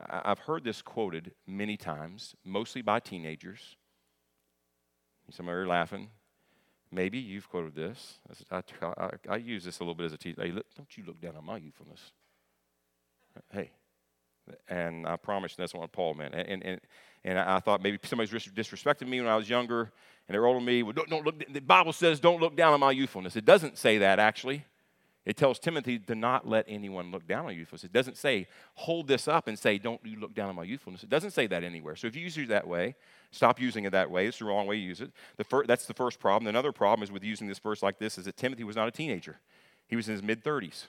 I've 0.09 0.41
heard 0.41 0.65
this 0.65 0.83
quoted 0.83 1.33
many 1.47 1.77
times, 1.77 2.35
mostly 2.45 2.83
by 2.83 3.01
teenagers. 3.01 3.77
Some 5.31 5.49
of 5.49 5.53
you 5.53 5.59
are 5.59 5.67
laughing. 5.67 6.09
Maybe 6.91 7.19
you've 7.19 7.49
quoted 7.49 7.75
this. 7.75 8.19
I, 8.51 8.63
I, 8.83 9.11
I 9.29 9.37
use 9.37 9.65
this 9.65 9.81
a 9.81 9.83
little 9.83 9.95
bit 9.95 10.07
as 10.07 10.13
a 10.13 10.19
teacher. 10.19 10.43
Hey, 10.43 10.51
look, 10.51 10.67
don't 10.77 10.97
you 10.97 11.05
look 11.07 11.21
down 11.21 11.37
on 11.37 11.45
my 11.45 11.57
youthfulness. 11.57 12.13
Hey. 13.51 13.71
And 14.69 15.07
I 15.07 15.17
promise 15.17 15.55
that's 15.55 15.73
what 15.73 15.91
Paul 15.93 16.15
meant. 16.15 16.35
And, 16.35 16.63
and, 16.65 16.81
and 17.25 17.39
I 17.39 17.61
thought 17.61 17.83
maybe 17.83 17.99
somebody's 18.03 18.33
disrespecting 18.33 19.09
me 19.09 19.21
when 19.21 19.31
I 19.31 19.37
was 19.37 19.49
younger 19.49 19.93
and 20.27 20.35
they're 20.35 20.45
older 20.45 20.59
than 20.59 20.67
me. 20.67 20.83
Well, 20.83 20.93
don't, 20.93 21.09
don't 21.09 21.25
look, 21.25 21.43
the 21.53 21.61
Bible 21.61 21.93
says 21.93 22.21
don't 22.21 22.41
look 22.41 22.57
down 22.57 22.73
on 22.73 22.81
my 22.81 22.91
youthfulness. 22.91 23.37
It 23.37 23.45
doesn't 23.45 23.79
say 23.79 23.99
that, 23.99 24.19
actually. 24.19 24.65
It 25.25 25.37
tells 25.37 25.61
Timothy 25.61 26.01
to 26.01 26.15
not 26.17 26.49
let 26.49 26.65
anyone 26.67 27.13
look 27.13 27.29
down 27.29 27.47
on 27.47 27.55
youthfulness. 27.55 27.85
It 27.85 27.93
doesn't 27.93 28.17
say, 28.17 28.49
hold 28.75 29.07
this 29.07 29.29
up 29.29 29.47
and 29.47 29.57
say, 29.57 29.79
don't 29.79 30.05
you 30.05 30.19
look 30.19 30.35
down 30.35 30.49
on 30.49 30.57
my 30.57 30.65
youthfulness. 30.65 31.05
It 31.05 31.11
doesn't 31.11 31.31
say 31.31 31.47
that 31.47 31.63
anywhere. 31.63 31.95
So 31.95 32.09
if 32.09 32.17
you 32.17 32.23
use 32.23 32.37
it 32.37 32.49
that 32.49 32.67
way, 32.67 32.97
stop 33.31 33.61
using 33.61 33.85
it 33.85 33.91
that 33.91 34.11
way. 34.11 34.27
It's 34.27 34.41
the 34.41 34.47
wrong 34.47 34.67
way 34.67 34.77
to 34.77 34.83
use 34.83 35.01
it. 35.01 35.13
The 35.37 35.45
fir- 35.45 35.65
that's 35.65 35.87
the 35.87 35.95
first 35.95 36.19
problem. 36.19 36.49
Another 36.49 36.73
problem 36.73 37.05
is 37.05 37.13
with 37.13 37.23
using 37.23 37.47
this 37.47 37.61
verse 37.61 37.85
like 37.85 38.01
this 38.01 38.19
is 38.19 38.25
that 38.25 38.37
Timothy 38.37 38.65
was 38.65 38.75
not 38.75 38.89
a 38.89 38.91
teenager. 38.91 39.39
He 39.87 39.95
was 39.95 40.09
in 40.09 40.13
his 40.13 40.23
mid 40.25 40.43
30s. 40.43 40.87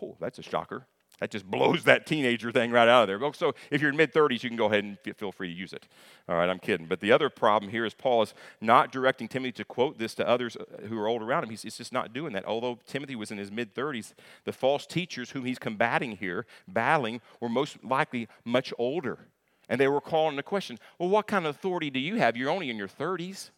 Oh, 0.00 0.16
that's 0.20 0.38
a 0.38 0.42
shocker. 0.42 0.86
That 1.20 1.30
just 1.30 1.48
blows 1.48 1.84
that 1.84 2.06
teenager 2.06 2.50
thing 2.50 2.72
right 2.72 2.88
out 2.88 3.08
of 3.08 3.20
there. 3.20 3.32
So 3.34 3.54
if 3.70 3.80
you're 3.80 3.90
in 3.90 3.96
mid 3.96 4.12
30s, 4.12 4.42
you 4.42 4.50
can 4.50 4.56
go 4.56 4.66
ahead 4.66 4.82
and 4.82 4.98
feel 5.16 5.30
free 5.30 5.48
to 5.48 5.54
use 5.54 5.72
it. 5.72 5.86
All 6.28 6.34
right, 6.34 6.48
I'm 6.50 6.58
kidding. 6.58 6.86
But 6.86 7.00
the 7.00 7.12
other 7.12 7.30
problem 7.30 7.70
here 7.70 7.84
is 7.84 7.94
Paul 7.94 8.22
is 8.22 8.34
not 8.60 8.90
directing 8.90 9.28
Timothy 9.28 9.52
to 9.52 9.64
quote 9.64 9.98
this 9.98 10.14
to 10.16 10.28
others 10.28 10.56
uh, 10.56 10.86
who 10.88 10.98
are 10.98 11.06
old 11.06 11.22
around 11.22 11.44
him. 11.44 11.50
He's, 11.50 11.62
he's 11.62 11.76
just 11.76 11.92
not 11.92 12.12
doing 12.12 12.32
that. 12.32 12.44
Although 12.44 12.80
Timothy 12.86 13.14
was 13.14 13.30
in 13.30 13.38
his 13.38 13.52
mid 13.52 13.74
30s, 13.74 14.12
the 14.44 14.52
false 14.52 14.86
teachers 14.86 15.30
whom 15.30 15.44
he's 15.44 15.58
combating 15.58 16.16
here, 16.16 16.46
battling, 16.66 17.20
were 17.40 17.48
most 17.48 17.82
likely 17.84 18.26
much 18.44 18.72
older. 18.76 19.28
And 19.68 19.80
they 19.80 19.88
were 19.88 20.00
calling 20.00 20.34
the 20.34 20.42
question, 20.42 20.78
well, 20.98 21.08
what 21.08 21.28
kind 21.28 21.46
of 21.46 21.54
authority 21.54 21.90
do 21.90 22.00
you 22.00 22.16
have? 22.16 22.36
You're 22.36 22.50
only 22.50 22.70
in 22.70 22.76
your 22.76 22.88
30s. 22.88 23.50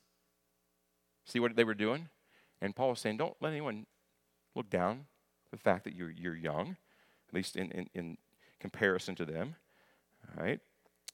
See 1.25 1.41
what 1.41 1.57
they 1.57 1.65
were 1.65 1.75
doing? 1.75 2.11
And 2.61 2.77
Paul 2.77 2.91
was 2.91 3.01
saying, 3.01 3.17
don't 3.17 3.35
let 3.41 3.51
anyone 3.51 3.87
look 4.55 4.69
down 4.69 5.07
the 5.51 5.57
fact 5.57 5.85
that 5.85 5.95
you're, 5.95 6.11
you're 6.11 6.37
young 6.37 6.77
least 7.37 7.57
in, 7.57 7.71
in, 7.73 7.89
in 7.95 8.19
comparison 8.61 9.15
to 9.17 9.25
them. 9.25 9.55
All 10.37 10.45
right? 10.45 10.61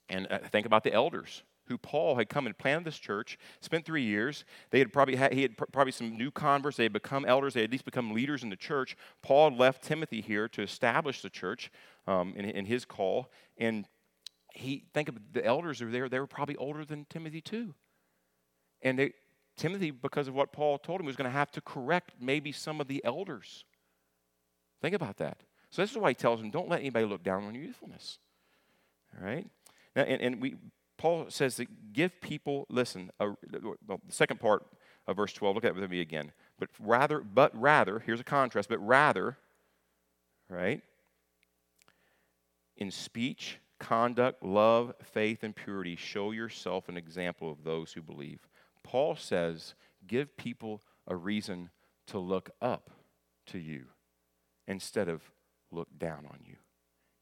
And 0.09 0.27
uh, 0.31 0.39
think 0.39 0.67
about 0.67 0.85
the 0.85 0.93
elders 0.93 1.43
who 1.67 1.79
Paul 1.79 2.17
had 2.17 2.29
come 2.29 2.47
and 2.47 2.57
planted 2.59 2.85
this 2.85 2.99
church, 2.99 3.39
spent 3.61 3.85
three 3.85 4.03
years. 4.03 4.45
They 4.71 4.79
had 4.79 4.93
probably 4.93 5.17
had, 5.17 5.33
he 5.33 5.43
had 5.43 5.57
pr- 5.57 5.65
probably 5.73 5.93
some 5.93 6.17
new 6.17 6.31
converts. 6.31 6.77
They 6.77 6.83
had 6.83 6.93
become 6.93 7.25
elders. 7.25 7.55
They 7.55 7.61
had 7.61 7.71
at 7.71 7.73
least 7.73 7.85
become 7.85 8.13
leaders 8.13 8.43
in 8.43 8.51
the 8.51 8.57
church. 8.57 8.97
Paul 9.23 9.57
left 9.57 9.83
Timothy 9.83 10.21
here 10.21 10.49
to 10.49 10.63
establish 10.63 11.23
the 11.23 11.31
church 11.31 11.71
um, 12.07 12.35
in, 12.37 12.45
in 12.45 12.67
his 12.67 12.85
call. 12.85 13.31
And 13.59 13.87
he 14.55 14.85
think 14.93 15.09
of 15.09 15.17
the 15.33 15.45
elders 15.45 15.79
who 15.79 15.87
were 15.87 15.93
there. 15.93 16.09
They 16.09 16.21
were 16.21 16.27
probably 16.27 16.57
older 16.57 16.85
than 16.85 17.07
Timothy 17.09 17.41
too. 17.41 17.75
And 18.83 18.99
they, 18.99 19.13
Timothy, 19.57 19.93
because 19.93 20.29
of 20.29 20.35
what 20.35 20.53
Paul 20.53 20.79
told 20.79 21.01
him, 21.01 21.07
was 21.07 21.17
going 21.17 21.31
to 21.31 21.37
have 21.37 21.53
to 21.53 21.61
correct 21.61 22.13
maybe 22.21 22.53
some 22.53 22.81
of 22.81 22.89
the 22.89 23.03
elders. 23.05 23.65
Think 24.81 24.95
about 24.95 25.19
that. 25.19 25.43
So 25.73 25.81
this 25.81 25.91
is 25.91 25.97
why 25.97 26.11
he 26.11 26.15
tells 26.15 26.39
them, 26.39 26.51
don't 26.51 26.69
let 26.69 26.81
anybody 26.81 27.07
look 27.07 27.23
down 27.23 27.45
on 27.45 27.55
your 27.55 27.65
youthfulness. 27.65 28.19
All 29.19 29.27
right? 29.27 29.47
Now, 29.97 30.03
and, 30.03 30.21
and 30.21 30.41
we, 30.41 30.57
Paul 30.99 31.27
says 31.31 31.57
that 31.57 31.95
give 31.95 32.21
people, 32.21 32.67
listen, 32.69 33.11
a, 33.19 33.29
well, 33.89 34.01
the 34.07 34.13
second 34.13 34.39
part 34.39 34.67
of 35.07 35.17
verse 35.17 35.33
12, 35.33 35.55
look 35.55 35.65
at 35.65 35.71
it 35.71 35.81
with 35.81 35.91
me 35.91 36.03
again. 36.03 36.33
But 36.59 36.69
rather, 36.79 37.21
but 37.21 37.59
rather, 37.59 38.01
here's 38.01 38.21
a 38.21 38.25
contrast, 38.25 38.69
but 38.69 38.87
rather, 38.87 39.39
right? 40.51 40.83
In 42.77 42.91
speech, 42.91 43.59
conduct, 43.79 44.45
love, 44.45 44.93
faith, 45.03 45.43
and 45.43 45.57
purity, 45.57 45.97
show 45.97 46.33
yourself 46.33 46.91
an 46.91 46.99
example 46.99 47.51
of 47.51 47.65
those 47.65 47.95
who 47.95 48.03
believe. 48.03 48.47
Paul 48.83 49.17
says, 49.17 49.73
give 50.07 50.37
people 50.37 50.83
a 51.07 51.17
reason 51.17 51.71
to 52.09 52.19
look 52.19 52.51
up 52.61 52.91
to 53.47 53.59
you 53.59 53.87
instead 54.69 55.09
of 55.09 55.23
look 55.73 55.89
down 55.99 56.27
on 56.31 56.39
you. 56.47 56.57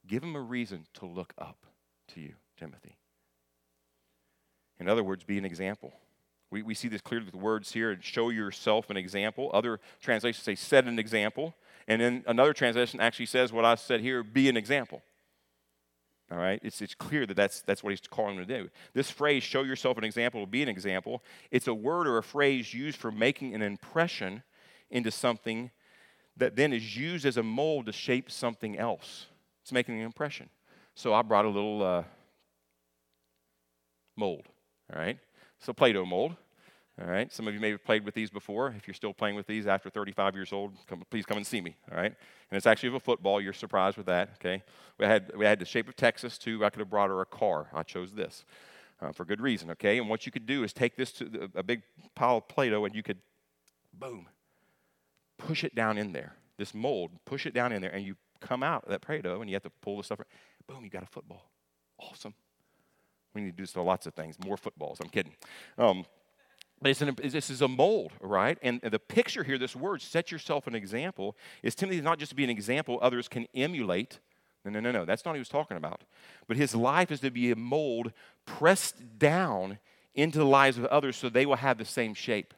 Give 0.06 0.20
them 0.20 0.36
a 0.36 0.40
reason 0.40 0.86
to 0.94 1.06
look 1.06 1.32
up 1.38 1.66
to 2.08 2.20
you, 2.20 2.34
Timothy. 2.58 2.96
In 4.78 4.88
other 4.88 5.04
words, 5.04 5.24
be 5.24 5.38
an 5.38 5.44
example. 5.44 5.92
We, 6.50 6.62
we 6.62 6.74
see 6.74 6.88
this 6.88 7.00
clearly 7.00 7.26
with 7.26 7.34
words 7.34 7.72
here 7.72 7.90
and 7.92 8.02
show 8.02 8.30
yourself 8.30 8.90
an 8.90 8.96
example. 8.96 9.50
Other 9.52 9.78
translations 10.00 10.42
say 10.42 10.54
set 10.54 10.86
an 10.86 10.98
example. 10.98 11.54
And 11.86 12.00
then 12.00 12.24
another 12.26 12.52
translation 12.52 13.00
actually 13.00 13.26
says 13.26 13.52
what 13.52 13.64
I 13.64 13.74
said 13.76 14.00
here 14.00 14.22
be 14.22 14.48
an 14.48 14.56
example. 14.56 15.02
All 16.32 16.38
right? 16.38 16.60
It's, 16.62 16.80
it's 16.80 16.94
clear 16.94 17.26
that 17.26 17.36
that's, 17.36 17.62
that's 17.62 17.82
what 17.82 17.90
he's 17.90 18.00
calling 18.00 18.36
them 18.36 18.46
to 18.46 18.62
do. 18.62 18.70
This 18.94 19.10
phrase, 19.10 19.42
show 19.42 19.62
yourself 19.62 19.98
an 19.98 20.04
example, 20.04 20.44
be 20.46 20.62
an 20.62 20.68
example, 20.68 21.22
it's 21.50 21.66
a 21.66 21.74
word 21.74 22.06
or 22.06 22.18
a 22.18 22.22
phrase 22.22 22.72
used 22.72 22.98
for 22.98 23.10
making 23.10 23.54
an 23.54 23.62
impression 23.62 24.42
into 24.90 25.10
something 25.10 25.70
that 26.40 26.56
then 26.56 26.72
is 26.72 26.96
used 26.96 27.24
as 27.24 27.36
a 27.36 27.42
mold 27.42 27.86
to 27.86 27.92
shape 27.92 28.30
something 28.30 28.76
else. 28.76 29.26
It's 29.62 29.72
making 29.72 29.98
an 29.98 30.04
impression. 30.04 30.48
So 30.94 31.14
I 31.14 31.22
brought 31.22 31.44
a 31.44 31.48
little 31.48 31.82
uh, 31.82 32.02
mold, 34.16 34.46
all 34.92 35.00
right? 35.00 35.18
It's 35.58 35.68
a 35.68 35.74
Play 35.74 35.92
Doh 35.92 36.04
mold. 36.04 36.34
All 37.00 37.06
right. 37.06 37.32
Some 37.32 37.48
of 37.48 37.54
you 37.54 37.60
may 37.60 37.70
have 37.70 37.82
played 37.82 38.04
with 38.04 38.14
these 38.14 38.28
before. 38.28 38.74
If 38.76 38.86
you're 38.86 38.94
still 38.94 39.14
playing 39.14 39.34
with 39.34 39.46
these 39.46 39.66
after 39.66 39.88
35 39.88 40.34
years 40.34 40.52
old, 40.52 40.72
come, 40.86 41.02
please 41.10 41.24
come 41.24 41.38
and 41.38 41.46
see 41.46 41.62
me. 41.62 41.74
All 41.90 41.96
right. 41.96 42.12
And 42.50 42.56
it's 42.56 42.66
actually 42.66 42.90
of 42.90 42.96
a 42.96 43.00
football. 43.00 43.40
You're 43.40 43.54
surprised 43.54 43.96
with 43.96 44.04
that. 44.06 44.30
Okay. 44.34 44.62
We 44.98 45.06
had 45.06 45.32
we 45.34 45.46
had 45.46 45.58
the 45.58 45.64
shape 45.64 45.88
of 45.88 45.96
Texas 45.96 46.36
too. 46.36 46.62
I 46.62 46.68
could 46.68 46.80
have 46.80 46.90
brought 46.90 47.08
her 47.08 47.22
a 47.22 47.26
car. 47.26 47.68
I 47.72 47.84
chose 47.84 48.12
this 48.12 48.44
uh, 49.00 49.12
for 49.12 49.24
good 49.24 49.40
reason. 49.40 49.70
Okay. 49.70 49.96
And 49.96 50.10
what 50.10 50.26
you 50.26 50.32
could 50.32 50.44
do 50.44 50.62
is 50.62 50.74
take 50.74 50.96
this 50.96 51.10
to 51.12 51.24
the, 51.24 51.50
a 51.54 51.62
big 51.62 51.82
pile 52.14 52.38
of 52.38 52.48
Play-Doh 52.48 52.84
and 52.84 52.94
you 52.94 53.02
could, 53.02 53.18
boom, 53.94 54.26
push 55.40 55.64
it 55.64 55.74
down 55.74 55.98
in 55.98 56.12
there. 56.12 56.34
This 56.56 56.74
mold, 56.74 57.10
push 57.24 57.46
it 57.46 57.54
down 57.54 57.72
in 57.72 57.80
there, 57.80 57.90
and 57.90 58.04
you 58.04 58.16
come 58.40 58.62
out 58.62 58.88
that 58.88 59.02
Play-Doh 59.02 59.40
and 59.40 59.48
you 59.48 59.54
have 59.54 59.62
to 59.62 59.70
pull 59.82 59.96
the 59.96 60.04
stuff. 60.04 60.20
Boom, 60.66 60.84
you 60.84 60.90
got 60.90 61.02
a 61.02 61.06
football. 61.06 61.50
Awesome. 61.98 62.34
We 63.34 63.42
need 63.42 63.56
to 63.56 63.56
do 63.56 63.66
to 63.66 63.82
lots 63.82 64.06
of 64.06 64.14
things. 64.14 64.36
More 64.44 64.56
footballs. 64.56 64.98
I'm 65.00 65.08
kidding. 65.08 65.34
Um, 65.78 66.04
an, 66.82 67.16
this 67.22 67.50
is 67.50 67.62
a 67.62 67.68
mold, 67.68 68.12
right? 68.20 68.58
And 68.62 68.80
the 68.80 68.98
picture 68.98 69.44
here, 69.44 69.58
this 69.58 69.76
word, 69.76 70.00
set 70.02 70.32
yourself 70.32 70.66
an 70.66 70.74
example, 70.74 71.36
is 71.62 71.74
Timothy 71.74 72.00
not 72.00 72.18
just 72.18 72.30
to 72.30 72.36
be 72.36 72.44
an 72.44 72.50
example 72.50 72.98
others 73.02 73.28
can 73.28 73.46
emulate. 73.54 74.18
No, 74.64 74.70
no, 74.70 74.80
no, 74.80 74.90
no. 74.90 75.04
That's 75.04 75.24
not 75.24 75.32
what 75.32 75.36
he 75.36 75.40
was 75.40 75.48
talking 75.48 75.76
about. 75.76 76.02
But 76.48 76.56
his 76.56 76.74
life 76.74 77.10
is 77.10 77.20
to 77.20 77.30
be 77.30 77.50
a 77.50 77.56
mold 77.56 78.12
pressed 78.46 79.18
down 79.18 79.78
into 80.14 80.38
the 80.38 80.46
lives 80.46 80.78
of 80.78 80.86
others 80.86 81.16
so 81.16 81.28
they 81.28 81.46
will 81.46 81.56
have 81.56 81.78
the 81.78 81.84
same 81.84 82.14
shape. 82.14 82.54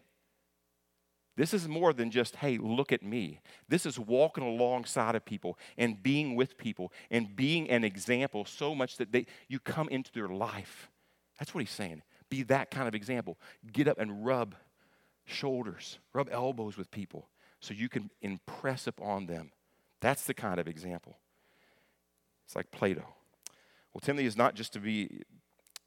This 1.36 1.54
is 1.54 1.66
more 1.66 1.92
than 1.92 2.10
just, 2.10 2.36
hey, 2.36 2.58
look 2.58 2.92
at 2.92 3.02
me. 3.02 3.40
This 3.68 3.86
is 3.86 3.98
walking 3.98 4.44
alongside 4.44 5.14
of 5.14 5.24
people 5.24 5.58
and 5.78 6.02
being 6.02 6.36
with 6.36 6.58
people 6.58 6.92
and 7.10 7.34
being 7.34 7.70
an 7.70 7.84
example 7.84 8.44
so 8.44 8.74
much 8.74 8.98
that 8.98 9.12
they, 9.12 9.26
you 9.48 9.58
come 9.58 9.88
into 9.88 10.12
their 10.12 10.28
life. 10.28 10.90
That's 11.38 11.54
what 11.54 11.60
he's 11.60 11.70
saying. 11.70 12.02
Be 12.28 12.42
that 12.44 12.70
kind 12.70 12.86
of 12.86 12.94
example. 12.94 13.38
Get 13.72 13.88
up 13.88 13.98
and 13.98 14.24
rub 14.26 14.54
shoulders, 15.24 15.98
rub 16.12 16.28
elbows 16.30 16.76
with 16.76 16.90
people 16.90 17.28
so 17.60 17.72
you 17.72 17.88
can 17.88 18.10
impress 18.20 18.86
upon 18.86 19.26
them. 19.26 19.52
That's 20.00 20.24
the 20.24 20.34
kind 20.34 20.60
of 20.60 20.68
example. 20.68 21.16
It's 22.44 22.56
like 22.56 22.70
Play-Doh. 22.70 23.00
Well, 23.94 24.00
Timothy 24.00 24.26
is 24.26 24.36
not 24.36 24.54
just 24.54 24.72
to 24.74 24.80
be 24.80 25.22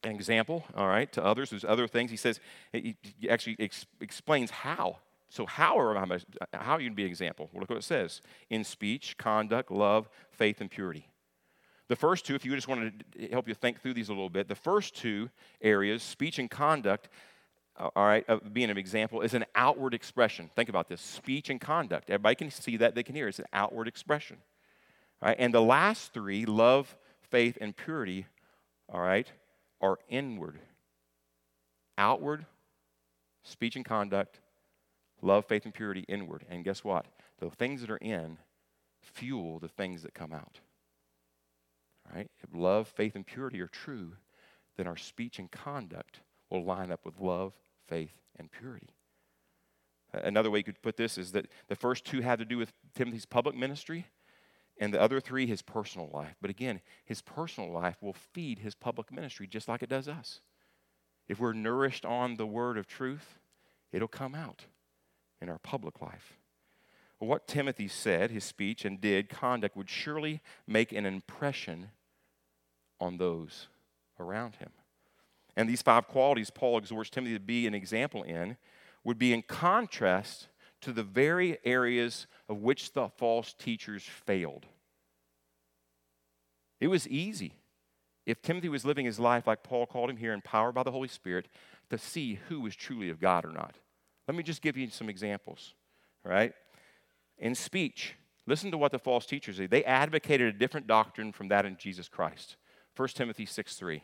an 0.03 0.11
example, 0.11 0.63
all 0.75 0.87
right, 0.87 1.11
to 1.13 1.23
others. 1.23 1.49
There's 1.49 1.65
other 1.65 1.87
things. 1.87 2.11
He 2.11 2.17
says, 2.17 2.39
he 2.71 2.95
actually 3.29 3.57
ex- 3.59 3.85
explains 3.99 4.51
how. 4.51 4.97
So, 5.29 5.45
how 5.45 5.77
are, 5.79 5.95
how 6.53 6.73
are 6.73 6.81
you 6.81 6.89
to 6.89 6.95
be 6.95 7.03
an 7.03 7.09
example? 7.09 7.49
Well, 7.51 7.61
look 7.61 7.69
what 7.69 7.79
it 7.79 7.83
says 7.83 8.21
in 8.49 8.63
speech, 8.63 9.17
conduct, 9.17 9.71
love, 9.71 10.09
faith, 10.31 10.61
and 10.61 10.69
purity. 10.69 11.07
The 11.87 11.95
first 11.95 12.25
two, 12.25 12.35
if 12.35 12.45
you 12.45 12.55
just 12.55 12.67
wanted 12.67 13.03
to 13.13 13.27
help 13.27 13.47
you 13.47 13.53
think 13.53 13.81
through 13.81 13.93
these 13.93 14.09
a 14.09 14.13
little 14.13 14.29
bit, 14.29 14.47
the 14.47 14.55
first 14.55 14.95
two 14.95 15.29
areas, 15.61 16.01
speech 16.01 16.39
and 16.39 16.49
conduct, 16.49 17.09
uh, 17.77 17.89
all 17.95 18.05
right, 18.05 18.25
being 18.53 18.69
an 18.69 18.77
example, 18.77 19.21
is 19.21 19.33
an 19.33 19.45
outward 19.53 19.93
expression. 19.93 20.49
Think 20.55 20.69
about 20.69 20.87
this 20.87 21.01
speech 21.01 21.49
and 21.49 21.61
conduct. 21.61 22.09
Everybody 22.09 22.35
can 22.35 22.49
see 22.49 22.77
that, 22.77 22.95
they 22.95 23.03
can 23.03 23.13
hear 23.15 23.27
it. 23.27 23.29
It's 23.29 23.39
an 23.39 23.45
outward 23.53 23.87
expression. 23.87 24.37
All 25.21 25.29
right, 25.29 25.37
and 25.39 25.53
the 25.53 25.61
last 25.61 26.13
three, 26.13 26.45
love, 26.45 26.97
faith, 27.21 27.57
and 27.61 27.75
purity, 27.75 28.25
all 28.91 29.01
right, 29.01 29.31
are 29.81 29.97
inward. 30.09 30.59
Outward, 31.97 32.45
speech 33.43 33.75
and 33.75 33.85
conduct, 33.85 34.39
love, 35.25 35.45
faith, 35.45 35.65
and 35.65 35.73
purity, 35.73 36.05
inward. 36.07 36.45
And 36.49 36.63
guess 36.63 36.83
what? 36.83 37.07
The 37.39 37.49
things 37.49 37.81
that 37.81 37.89
are 37.89 37.97
in 37.97 38.37
fuel 39.01 39.59
the 39.59 39.67
things 39.67 40.01
that 40.01 40.15
come 40.15 40.33
out 40.33 40.59
right? 42.13 42.29
If 42.43 42.49
love, 42.53 42.87
faith, 42.87 43.15
and 43.15 43.25
purity 43.25 43.61
are 43.61 43.67
true, 43.67 44.13
then 44.77 44.87
our 44.87 44.97
speech 44.97 45.39
and 45.39 45.49
conduct 45.49 46.21
will 46.49 46.63
line 46.63 46.91
up 46.91 47.05
with 47.05 47.19
love, 47.19 47.53
faith, 47.87 48.13
and 48.37 48.51
purity. 48.51 48.89
Another 50.13 50.49
way 50.49 50.59
you 50.59 50.63
could 50.63 50.81
put 50.81 50.97
this 50.97 51.17
is 51.17 51.31
that 51.33 51.47
the 51.67 51.75
first 51.75 52.05
two 52.05 52.21
had 52.21 52.39
to 52.39 52.45
do 52.45 52.57
with 52.57 52.71
Timothy's 52.93 53.25
public 53.25 53.55
ministry, 53.55 54.07
and 54.77 54.93
the 54.93 55.01
other 55.01 55.19
three, 55.19 55.47
his 55.47 55.61
personal 55.61 56.09
life. 56.13 56.35
But 56.41 56.49
again, 56.49 56.81
his 57.05 57.21
personal 57.21 57.71
life 57.71 57.97
will 58.01 58.13
feed 58.13 58.59
his 58.59 58.75
public 58.75 59.11
ministry 59.11 59.47
just 59.47 59.67
like 59.67 59.81
it 59.81 59.89
does 59.89 60.07
us. 60.07 60.41
If 61.27 61.39
we're 61.39 61.53
nourished 61.53 62.05
on 62.05 62.35
the 62.35 62.45
word 62.45 62.77
of 62.77 62.85
truth, 62.85 63.39
it'll 63.91 64.07
come 64.07 64.35
out 64.35 64.65
in 65.41 65.49
our 65.49 65.59
public 65.59 66.01
life. 66.01 66.37
What 67.19 67.47
Timothy 67.47 67.87
said, 67.87 68.29
his 68.29 68.43
speech 68.43 68.85
and 68.85 68.99
did, 68.99 69.29
conduct, 69.29 69.75
would 69.75 69.89
surely 69.89 70.41
make 70.67 70.91
an 70.91 71.05
impression 71.05 71.89
on 72.99 73.17
those 73.17 73.67
around 74.19 74.55
him. 74.57 74.69
And 75.55 75.69
these 75.69 75.81
five 75.81 76.07
qualities 76.07 76.49
Paul 76.49 76.77
exhorts 76.77 77.09
Timothy 77.09 77.33
to 77.33 77.39
be 77.39 77.65
an 77.67 77.73
example 77.73 78.23
in 78.23 78.57
would 79.03 79.17
be 79.17 79.33
in 79.33 79.41
contrast 79.41 80.49
to 80.81 80.91
the 80.91 81.03
very 81.03 81.57
areas 81.63 82.27
of 82.49 82.57
which 82.57 82.93
the 82.93 83.09
false 83.09 83.53
teachers 83.53 84.03
failed. 84.03 84.65
It 86.79 86.87
was 86.87 87.07
easy 87.07 87.53
if 88.25 88.41
Timothy 88.41 88.69
was 88.69 88.85
living 88.85 89.05
his 89.05 89.19
life 89.19 89.47
like 89.47 89.63
Paul 89.63 89.85
called 89.85 90.09
him 90.09 90.17
here, 90.17 90.33
empowered 90.33 90.75
by 90.75 90.83
the 90.83 90.91
Holy 90.91 91.07
Spirit, 91.07 91.47
to 91.89 91.97
see 91.97 92.39
who 92.49 92.59
was 92.59 92.75
truly 92.75 93.09
of 93.09 93.21
God 93.21 93.45
or 93.45 93.51
not. 93.51 93.75
Let 94.27 94.35
me 94.35 94.43
just 94.43 94.61
give 94.61 94.77
you 94.77 94.89
some 94.89 95.09
examples, 95.09 95.73
right? 96.23 96.53
In 97.37 97.53
speech, 97.55 98.15
listen 98.47 98.71
to 98.71 98.77
what 98.77 98.91
the 98.91 98.99
false 98.99 99.25
teachers 99.25 99.57
did. 99.57 99.69
They 99.69 99.83
advocated 99.83 100.55
a 100.55 100.57
different 100.57 100.87
doctrine 100.87 101.31
from 101.31 101.49
that 101.49 101.65
in 101.65 101.77
Jesus 101.77 102.07
Christ. 102.07 102.55
1 102.95 103.09
Timothy 103.09 103.45
6 103.45 103.75
3. 103.75 104.03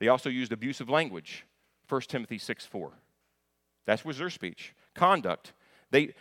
They 0.00 0.08
also 0.08 0.28
used 0.28 0.52
abusive 0.52 0.88
language. 0.88 1.44
1 1.88 2.00
Timothy 2.02 2.38
6 2.38 2.66
4. 2.66 2.92
That 3.86 4.04
was 4.04 4.18
their 4.18 4.30
speech. 4.30 4.74
Conduct. 4.94 5.52
They, 5.90 6.14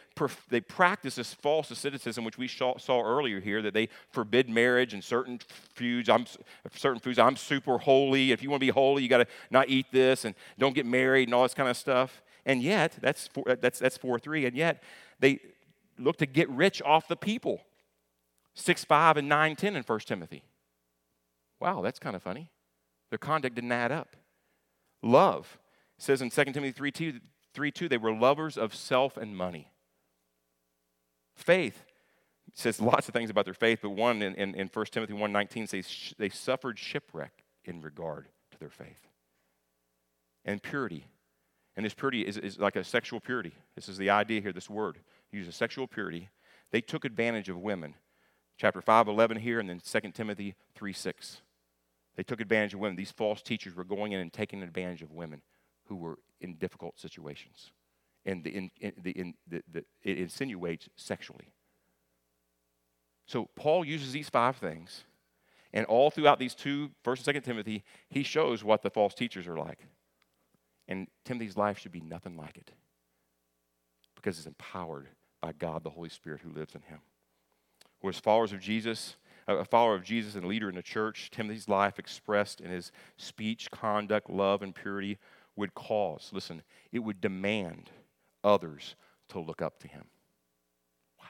they 0.50 0.62
practice 0.62 1.16
this 1.16 1.34
false 1.34 1.72
asceticism, 1.72 2.24
which 2.24 2.38
we 2.38 2.48
saw, 2.48 2.78
saw 2.78 3.02
earlier 3.02 3.40
here, 3.40 3.62
that 3.64 3.74
they 3.74 3.90
forbid 4.12 4.48
marriage 4.48 4.94
and 4.94 5.04
certain 5.04 5.40
foods. 5.74 6.10
I'm 6.10 6.28
certain 6.76 7.00
foods. 7.00 7.18
I'm 7.18 7.36
super 7.36 7.80
holy. 7.80 8.32
If 8.32 8.44
you 8.44 8.52
want 8.52 8.62
to 8.62 8.68
be 8.68 8.72
holy, 8.72 9.02
you 9.02 9.10
got 9.10 9.20
to 9.20 9.28
not 9.50 9.70
eat 9.70 9.88
this 9.92 10.26
and 10.26 10.36
don't 10.60 10.76
get 10.76 10.86
married 10.86 11.28
and 11.28 11.34
all 11.34 11.42
this 11.42 11.56
kind 11.56 11.70
of 11.70 11.78
stuff. 11.78 12.22
And 12.46 12.62
yet, 12.62 12.98
that's 13.02 13.28
four, 13.28 13.50
uh, 13.50 13.56
that's 13.60 13.80
that's 13.80 13.98
four 13.98 14.20
three. 14.20 14.46
And 14.46 14.56
yet, 14.56 14.84
they 15.20 15.40
look 15.98 16.18
to 16.18 16.26
get 16.26 16.50
rich 16.50 16.82
off 16.82 17.08
the 17.08 17.16
people. 17.16 17.62
Six 18.54 18.84
five 18.84 19.18
and 19.18 19.28
nine 19.28 19.56
ten 19.56 19.76
in 19.76 19.84
1 19.84 20.00
Timothy. 20.02 20.44
Wow, 21.60 21.82
that's 21.82 22.00
kind 22.00 22.16
of 22.16 22.22
funny. 22.22 22.52
Their 23.10 23.18
conduct 23.18 23.56
didn't 23.56 23.72
add 23.72 23.92
up. 23.92 24.16
Love 25.02 25.58
it 25.98 26.04
says 26.04 26.22
in 26.22 26.30
2 26.30 26.44
Timothy 26.46 26.72
3 26.72 26.92
2, 26.92 27.20
3 27.54 27.72
2, 27.72 27.90
they 27.90 27.98
were 27.98 28.14
lovers 28.14 28.58
of 28.58 28.74
self 28.76 29.18
and 29.18 29.36
money. 29.36 29.72
Faith 31.36 31.84
says 32.54 32.82
lots 32.82 33.08
of 33.08 33.14
things 33.14 33.30
about 33.30 33.46
their 33.46 33.54
faith, 33.54 33.80
but 33.82 33.92
one 33.92 34.22
in, 34.22 34.36
in, 34.36 34.56
in 34.56 34.70
1 34.72 34.86
Timothy 34.88 35.14
1 35.14 35.32
19 35.32 35.68
says 35.68 36.14
they 36.18 36.30
suffered 36.30 36.78
shipwreck 36.78 37.44
in 37.66 37.82
regard 37.82 38.28
to 38.52 38.60
their 38.60 38.70
faith. 38.70 39.08
And 40.46 40.62
purity. 40.62 41.06
And 41.76 41.86
this 41.86 41.94
purity 41.94 42.22
is, 42.22 42.38
is 42.38 42.60
like 42.60 42.76
a 42.76 42.84
sexual 42.84 43.20
purity. 43.20 43.54
This 43.76 43.90
is 43.90 43.98
the 43.98 44.10
idea 44.10 44.42
here, 44.42 44.54
this 44.54 44.70
word. 44.70 45.00
Uses 45.32 45.56
sexual 45.56 45.88
purity. 45.88 46.30
They 46.72 46.82
took 46.82 47.06
advantage 47.06 47.50
of 47.50 47.58
women. 47.58 47.96
Chapter 48.58 48.82
5, 48.82 49.08
11 49.08 49.38
here, 49.38 49.60
and 49.60 49.68
then 49.68 49.80
2 49.80 50.12
Timothy 50.12 50.56
3 50.76 50.94
6. 50.94 51.42
They 52.16 52.24
took 52.24 52.40
advantage 52.40 52.76
of 52.76 52.80
women. 52.80 52.96
These 52.96 53.12
false 53.12 53.42
teachers 53.42 53.76
were 53.76 53.84
going 53.84 54.12
in 54.12 54.20
and 54.20 54.32
taking 54.32 54.62
advantage 54.62 55.02
of 55.02 55.12
women 55.12 55.42
who 55.86 55.96
were 55.96 56.20
in 56.42 56.56
difficult 56.56 57.00
situations. 57.00 57.72
And 58.26 58.44
the, 58.44 58.52
in, 58.52 58.72
in, 58.80 58.94
the, 59.02 59.12
in, 59.12 59.34
the, 59.48 59.64
the, 59.72 59.84
it 60.04 60.20
insinuates 60.20 60.88
sexually. 60.96 61.52
So 63.26 63.50
Paul 63.56 63.84
uses 63.84 64.12
these 64.12 64.30
five 64.30 64.58
things, 64.58 65.04
and 65.74 65.86
all 65.88 66.12
throughout 66.12 66.40
these 66.40 66.54
two, 66.54 66.88
two, 66.88 66.94
First 67.04 67.22
and 67.22 67.26
Second 67.26 67.42
Timothy, 67.42 67.84
he 68.10 68.24
shows 68.24 68.64
what 68.64 68.84
the 68.84 68.90
false 68.90 69.14
teachers 69.14 69.48
are 69.48 69.58
like. 69.58 69.80
And 70.88 71.08
Timothy's 71.26 71.58
life 71.58 71.80
should 71.80 71.92
be 71.92 72.02
nothing 72.02 72.36
like 72.36 72.58
it, 72.58 72.72
because 74.16 74.38
it's 74.38 74.48
empowered 74.48 75.08
by 75.42 75.54
God, 75.54 75.84
the 75.84 75.90
Holy 75.90 76.10
Spirit, 76.10 76.42
who 76.42 76.52
lives 76.52 76.76
in 76.76 76.82
him. 76.82 77.00
We're 78.02 78.10
as 78.10 78.20
followers 78.20 78.52
of 78.52 78.60
Jesus, 78.60 79.16
a 79.48 79.66
follower 79.66 79.96
of 79.96 80.04
Jesus 80.04 80.36
and 80.36 80.46
leader 80.46 80.70
in 80.70 80.76
the 80.76 80.82
church, 80.82 81.30
Timothy's 81.32 81.70
life 81.70 82.00
expressed 82.00 82.62
in 82.62 82.72
his 82.72 82.92
speech, 83.18 83.72
conduct, 83.72 84.30
love, 84.30 84.62
and 84.62 84.76
purity 84.76 85.18
would 85.56 85.74
cause, 85.74 86.30
listen, 86.34 86.64
it 86.92 87.00
would 87.00 87.22
demand 87.22 87.92
others 88.44 88.96
to 89.30 89.40
look 89.40 89.62
up 89.62 89.80
to 89.80 89.88
him. 89.88 90.06
Wow. 91.20 91.26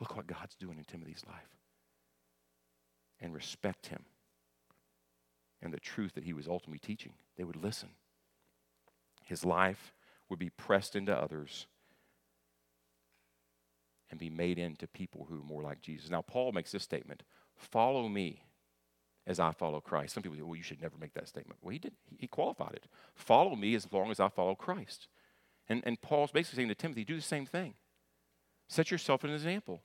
Look 0.00 0.16
what 0.16 0.26
God's 0.26 0.56
doing 0.56 0.78
in 0.78 0.84
Timothy's 0.84 1.24
life. 1.26 1.50
And 3.20 3.32
respect 3.32 3.86
him 3.86 4.04
and 5.62 5.72
the 5.72 5.80
truth 5.80 6.14
that 6.14 6.24
he 6.24 6.32
was 6.32 6.46
ultimately 6.46 6.78
teaching. 6.78 7.14
They 7.36 7.44
would 7.44 7.56
listen. 7.56 7.88
His 9.26 9.44
life 9.44 9.92
would 10.28 10.38
be 10.38 10.50
pressed 10.50 10.96
into 10.96 11.14
others 11.14 11.66
and 14.10 14.20
be 14.20 14.30
made 14.30 14.58
into 14.58 14.86
people 14.86 15.26
who 15.28 15.40
are 15.40 15.44
more 15.44 15.62
like 15.62 15.80
Jesus. 15.80 16.10
Now, 16.10 16.22
Paul 16.22 16.52
makes 16.52 16.72
this 16.72 16.82
statement 16.82 17.22
Follow 17.56 18.06
me 18.08 18.42
as 19.26 19.40
I 19.40 19.50
follow 19.50 19.80
Christ. 19.80 20.14
Some 20.14 20.22
people 20.22 20.36
say, 20.36 20.42
well, 20.42 20.56
you 20.56 20.62
should 20.62 20.82
never 20.82 20.96
make 20.98 21.14
that 21.14 21.26
statement. 21.26 21.58
Well, 21.62 21.72
he 21.72 21.78
did. 21.78 21.94
He 22.18 22.26
qualified 22.26 22.74
it. 22.74 22.86
Follow 23.14 23.56
me 23.56 23.74
as 23.74 23.90
long 23.90 24.10
as 24.10 24.20
I 24.20 24.28
follow 24.28 24.54
Christ. 24.54 25.08
And, 25.68 25.82
and 25.86 26.00
Paul's 26.00 26.30
basically 26.30 26.58
saying 26.58 26.68
to 26.68 26.74
Timothy, 26.74 27.04
do 27.04 27.16
the 27.16 27.22
same 27.22 27.46
thing. 27.46 27.74
Set 28.68 28.90
yourself 28.90 29.24
an 29.24 29.30
example. 29.30 29.82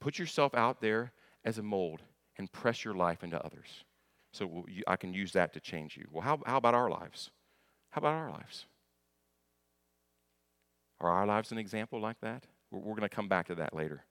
Put 0.00 0.20
yourself 0.20 0.54
out 0.54 0.80
there 0.80 1.12
as 1.44 1.58
a 1.58 1.62
mold 1.62 2.02
and 2.38 2.50
press 2.52 2.84
your 2.84 2.94
life 2.94 3.24
into 3.24 3.44
others. 3.44 3.84
So 4.32 4.66
I 4.86 4.96
can 4.96 5.12
use 5.12 5.32
that 5.32 5.52
to 5.54 5.60
change 5.60 5.96
you. 5.96 6.06
Well, 6.10 6.22
how, 6.22 6.40
how 6.46 6.56
about 6.56 6.74
our 6.74 6.90
lives? 6.90 7.30
How 7.94 8.00
about 8.00 8.14
our 8.14 8.30
lives? 8.32 8.66
Are 11.00 11.10
our 11.10 11.26
lives 11.26 11.52
an 11.52 11.58
example 11.58 12.00
like 12.00 12.20
that? 12.22 12.42
We're, 12.72 12.80
we're 12.80 12.96
going 12.96 13.02
to 13.02 13.08
come 13.08 13.28
back 13.28 13.46
to 13.46 13.54
that 13.54 13.72
later. 13.72 14.02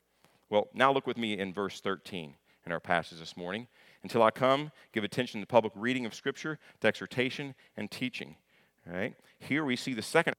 Well, 0.50 0.70
now 0.74 0.94
look 0.94 1.06
with 1.06 1.18
me 1.18 1.38
in 1.38 1.54
verse 1.54 1.82
13 1.82 2.34
in 2.66 2.72
our 2.72 2.80
passage 2.80 3.20
this 3.20 3.36
morning. 3.36 3.68
Until 4.02 4.24
I 4.24 4.32
come, 4.32 4.72
give 4.94 5.04
attention 5.04 5.42
to 5.42 5.48
public 5.48 5.74
reading 5.76 6.06
of 6.06 6.16
Scripture, 6.16 6.60
to 6.80 6.88
exhortation 6.88 7.56
and 7.76 7.92
teaching. 7.92 8.38
All 8.88 8.96
right? 8.96 9.16
Here 9.40 9.66
we 9.66 9.76
see 9.76 9.94
the 9.94 10.02
second 10.02 10.36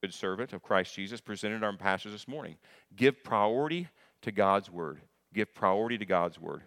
good 0.00 0.14
servant 0.14 0.52
of 0.52 0.62
Christ 0.62 0.94
Jesus 0.94 1.20
presented 1.20 1.56
in 1.56 1.64
our 1.64 1.76
passage 1.76 2.12
this 2.12 2.28
morning. 2.28 2.58
Give 2.94 3.24
priority 3.24 3.88
to 4.22 4.30
God's 4.30 4.70
word. 4.70 5.00
Give 5.34 5.52
priority 5.52 5.98
to 5.98 6.06
God's 6.06 6.38
word. 6.38 6.62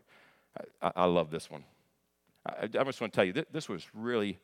I, 0.82 0.92
I 0.94 1.06
love 1.06 1.32
this 1.32 1.50
one. 1.50 1.64
I, 2.46 2.64
I, 2.64 2.84
just 2.84 3.00
want 3.00 3.14
to 3.14 3.16
tell 3.16 3.24
you, 3.24 3.32
th- 3.32 3.48
this 3.54 3.70
was 3.70 3.86
really, 3.94 4.40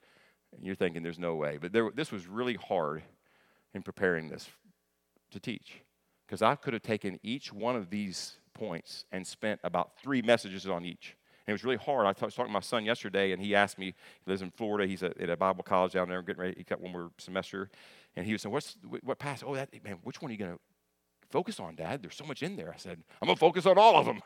you're 0.62 0.76
thinking 0.76 1.04
there's 1.04 1.20
no 1.20 1.36
way, 1.36 1.58
but 1.60 1.74
there, 1.74 1.90
this 1.94 2.12
was 2.12 2.28
really 2.28 2.56
hard 2.56 3.04
in 3.74 3.82
preparing 3.82 4.30
this 4.30 4.50
to 5.32 5.40
teach. 5.40 5.82
Because 6.26 6.42
I 6.42 6.56
could 6.56 6.74
have 6.74 6.84
taken 6.84 7.20
each 7.22 7.52
one 7.52 7.76
of 7.76 7.90
these 7.90 8.38
points 8.54 9.06
and 9.12 9.26
spent 9.26 9.60
about 9.64 9.98
three 10.02 10.22
messages 10.22 10.68
on 10.68 10.86
each. 10.86 11.16
And 11.46 11.52
it 11.52 11.54
was 11.54 11.64
really 11.64 11.78
hard. 11.78 12.06
I 12.06 12.10
was 12.10 12.34
talking 12.34 12.46
to 12.46 12.54
my 12.54 12.62
son 12.62 12.86
yesterday, 12.86 13.34
and 13.34 13.42
he 13.42 13.54
asked 13.54 13.78
me, 13.78 13.88
he 13.88 14.32
lives 14.32 14.42
in 14.42 14.52
Florida, 14.52 14.88
he's 14.88 15.04
at, 15.04 15.30
a 15.30 15.36
Bible 15.36 15.64
college 15.64 15.92
down 15.92 16.08
there, 16.08 16.22
getting 16.22 16.42
ready, 16.42 16.54
he 16.58 16.64
got 16.64 16.80
one 16.80 16.94
more 16.94 17.12
semester. 17.18 17.70
And 18.16 18.26
he 18.26 18.32
was 18.32 18.42
saying, 18.42 18.54
What's, 18.54 18.78
what 19.04 19.20
passage? 19.20 19.46
Oh, 19.46 19.56
that, 19.56 19.70
man, 19.84 19.98
which 20.04 20.22
one 20.22 20.30
are 20.30 20.34
you 20.34 20.38
going 20.38 20.54
to 20.54 20.60
focus 21.34 21.60
on, 21.60 21.74
Dad? 21.74 22.04
There's 22.04 22.16
so 22.16 22.26
much 22.26 22.44
in 22.44 22.56
there. 22.56 22.72
I 22.72 22.78
said, 22.78 23.00
I'm 23.20 23.26
going 23.26 23.36
to 23.36 23.40
focus 23.40 23.66
on 23.66 23.76
all 23.80 23.98
of 23.98 24.06
them, 24.06 24.22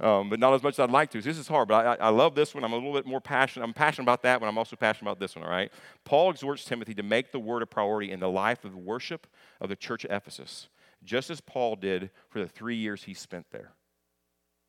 um, 0.00 0.30
but 0.30 0.38
not 0.38 0.54
as 0.54 0.62
much 0.62 0.74
as 0.74 0.78
I'd 0.78 0.92
like 0.92 1.10
to. 1.10 1.20
So 1.20 1.28
this 1.28 1.36
is 1.36 1.48
hard, 1.48 1.66
but 1.66 1.84
I, 1.84 2.06
I, 2.06 2.08
love 2.10 2.36
this 2.36 2.54
one. 2.54 2.62
I'm 2.62 2.72
a 2.72 2.76
little 2.76 2.92
bit 2.92 3.04
more 3.04 3.20
passionate. 3.20 3.66
I'm 3.66 3.74
passionate 3.74 4.04
about 4.04 4.22
that 4.22 4.40
one. 4.40 4.48
I'm 4.48 4.56
also 4.56 4.76
passionate 4.76 5.10
about 5.10 5.18
this 5.18 5.34
one, 5.34 5.44
all 5.44 5.50
right? 5.50 5.72
Paul 6.04 6.30
exhorts 6.30 6.64
Timothy 6.64 6.94
to 6.94 7.02
make 7.02 7.32
the 7.32 7.40
word 7.40 7.62
a 7.62 7.66
priority 7.66 8.12
in 8.12 8.20
the 8.20 8.30
life 8.30 8.64
of 8.64 8.76
worship 8.76 9.26
of 9.60 9.70
the 9.70 9.76
church 9.76 10.04
of 10.04 10.12
Ephesus, 10.12 10.68
just 11.02 11.30
as 11.30 11.40
Paul 11.40 11.74
did 11.74 12.10
for 12.30 12.38
the 12.38 12.48
three 12.48 12.76
years 12.76 13.02
he 13.02 13.12
spent 13.12 13.46
there. 13.50 13.72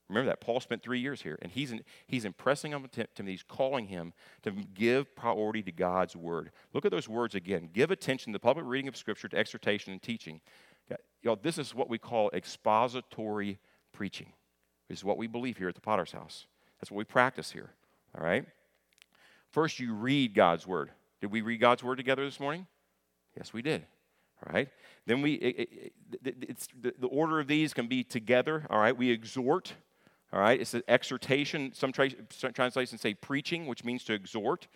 Remember 0.10 0.30
that. 0.30 0.42
Paul 0.42 0.60
spent 0.60 0.84
three 0.84 1.00
years 1.00 1.22
here, 1.22 1.40
and 1.42 1.52
he's, 1.52 1.72
in, 1.72 1.82
he's 2.08 2.26
impressing 2.26 2.74
on 2.74 2.88
Timothy, 2.90 3.32
he's 3.32 3.44
calling 3.44 3.88
him 3.88 4.14
to 4.44 4.52
give 4.52 5.16
priority 5.16 5.64
to 5.64 5.72
God's 5.72 6.16
word. 6.16 6.52
Look 6.74 6.86
at 6.86 6.92
those 6.92 7.08
words 7.08 7.36
again. 7.36 7.70
Give 7.72 7.90
attention 7.90 8.34
to 8.34 8.36
the 8.36 8.42
public 8.42 8.66
reading 8.66 8.88
of 8.88 8.98
Scripture, 8.98 9.28
to 9.30 9.38
exhortation 9.38 9.94
and 9.94 10.02
teaching. 10.02 10.42
You 11.24 11.38
this 11.42 11.58
is 11.58 11.74
what 11.74 11.90
we 11.90 11.98
call 11.98 12.30
expository 12.34 13.60
preaching. 13.94 14.34
This 14.90 15.00
is 15.00 15.04
what 15.04 15.18
we 15.18 15.28
believe 15.28 15.58
here 15.58 15.70
at 15.70 15.76
the 15.76 15.82
Potter's 15.82 16.12
House. 16.12 16.46
That's 16.80 16.92
what 16.92 16.98
we 16.98 17.06
practice 17.06 17.52
here. 17.52 17.72
All 18.18 18.24
right? 18.24 18.46
First, 19.50 19.80
you 19.80 19.94
read 19.94 20.34
God's 20.34 20.68
word. 20.68 20.92
Did 21.22 21.32
we 21.32 21.42
read 21.42 21.60
God's 21.60 21.84
word 21.84 21.96
together 21.96 22.26
this 22.26 22.40
morning? 22.40 22.68
Yes, 23.38 23.54
we 23.54 23.62
did. 23.62 23.86
All 24.46 24.54
right? 24.54 24.68
Then 25.06 25.22
we, 25.22 25.34
it, 25.36 25.70
it, 26.24 26.36
it's, 26.42 26.68
the, 26.80 26.94
the 27.00 27.08
order 27.08 27.40
of 27.40 27.48
these 27.48 27.74
can 27.74 27.88
be 27.88 28.04
together. 28.04 28.68
All 28.70 28.80
right? 28.80 28.96
We 28.96 29.10
exhort. 29.10 29.74
All 30.34 30.40
right, 30.40 30.60
it's 30.60 30.74
an 30.74 30.82
exhortation. 30.88 31.72
Some, 31.76 31.92
tra- 31.92 32.10
some 32.32 32.54
translations 32.54 33.02
say 33.02 33.14
preaching, 33.14 33.68
which 33.68 33.84
means 33.84 34.04
to 34.06 34.14
exhort. 34.14 34.68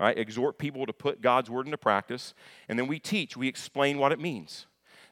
All 0.00 0.08
right, 0.08 0.18
exhort 0.18 0.58
people 0.58 0.86
to 0.86 0.92
put 0.92 1.22
God's 1.22 1.48
word 1.48 1.66
into 1.66 1.78
practice. 1.78 2.34
And 2.68 2.76
then 2.76 2.88
we 2.88 2.98
teach, 2.98 3.36
we 3.36 3.46
explain 3.46 3.98
what 3.98 4.10
it 4.10 4.18
means. 4.18 4.66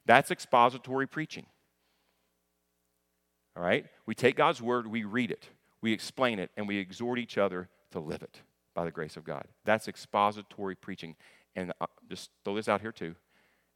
That's 0.06 0.30
expository 0.30 1.06
preaching. 1.06 1.46
All 3.56 3.62
right, 3.62 3.86
we 4.06 4.14
take 4.14 4.36
God's 4.36 4.62
word, 4.62 4.86
we 4.86 5.04
read 5.04 5.30
it, 5.30 5.48
we 5.82 5.92
explain 5.92 6.38
it, 6.38 6.50
and 6.56 6.66
we 6.66 6.78
exhort 6.78 7.18
each 7.18 7.36
other 7.36 7.68
to 7.90 8.00
live 8.00 8.22
it 8.22 8.40
by 8.74 8.84
the 8.84 8.90
grace 8.90 9.16
of 9.16 9.24
God. 9.24 9.46
That's 9.64 9.88
expository 9.88 10.74
preaching. 10.74 11.16
And 11.54 11.72
uh, 11.80 11.86
just 12.08 12.30
throw 12.44 12.54
this 12.54 12.68
out 12.68 12.80
here 12.80 12.92
too. 12.92 13.14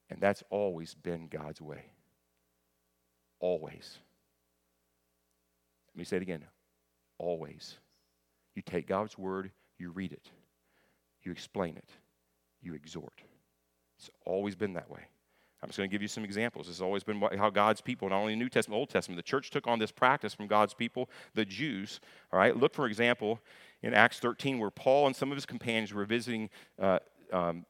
And 0.09 0.21
that's 0.21 0.43
always 0.51 0.95
been 0.95 1.29
God's 1.29 1.61
way. 1.61 1.85
Always. 3.39 3.99
Let 5.95 5.99
me 5.99 6.05
say 6.05 6.17
it 6.17 6.23
again. 6.23 6.45
Always. 7.19 7.77
You 8.55 8.63
take 8.63 8.87
God's 8.87 9.19
word, 9.19 9.51
you 9.79 9.91
read 9.91 10.13
it, 10.13 10.31
you 11.23 11.31
explain 11.33 11.77
it, 11.77 11.91
you 12.63 12.73
exhort. 12.73 13.21
It's 13.99 14.11
always 14.25 14.55
been 14.55 14.73
that 14.75 14.91
way. 14.91 15.03
I'm 15.63 15.69
just 15.69 15.79
going 15.79 15.89
to 15.89 15.93
give 15.93 16.03
you 16.03 16.09
some 16.09 16.25
examples. 16.25 16.67
This 16.67 16.77
has 16.77 16.83
always 16.83 17.03
been 17.03 17.21
how 17.39 17.51
God's 17.51 17.81
people, 17.81 18.09
not 18.09 18.19
only 18.19 18.35
the 18.35 18.39
New 18.39 18.49
Testament, 18.49 18.79
Old 18.79 18.91
Testament, 18.91 19.17
the 19.17 19.23
church 19.23 19.51
took 19.51 19.67
on 19.67 19.79
this 19.79 19.91
practice 19.91 20.35
from 20.35 20.47
God's 20.47 20.75
people, 20.75 21.09
the 21.35 21.45
Jews. 21.45 22.01
All 22.33 22.39
right, 22.39 22.57
look 22.57 22.75
for 22.75 22.87
example 22.87 23.41
in 23.83 23.95
Acts 23.95 24.19
13, 24.19 24.59
where 24.59 24.71
Paul 24.71 25.07
and 25.07 25.17
some 25.17 25.31
of 25.31 25.37
his 25.37 25.47
companions 25.47 25.95
were 25.95 26.05
visiting 26.05 26.51
uh, 26.81 26.99
um, 27.33 27.65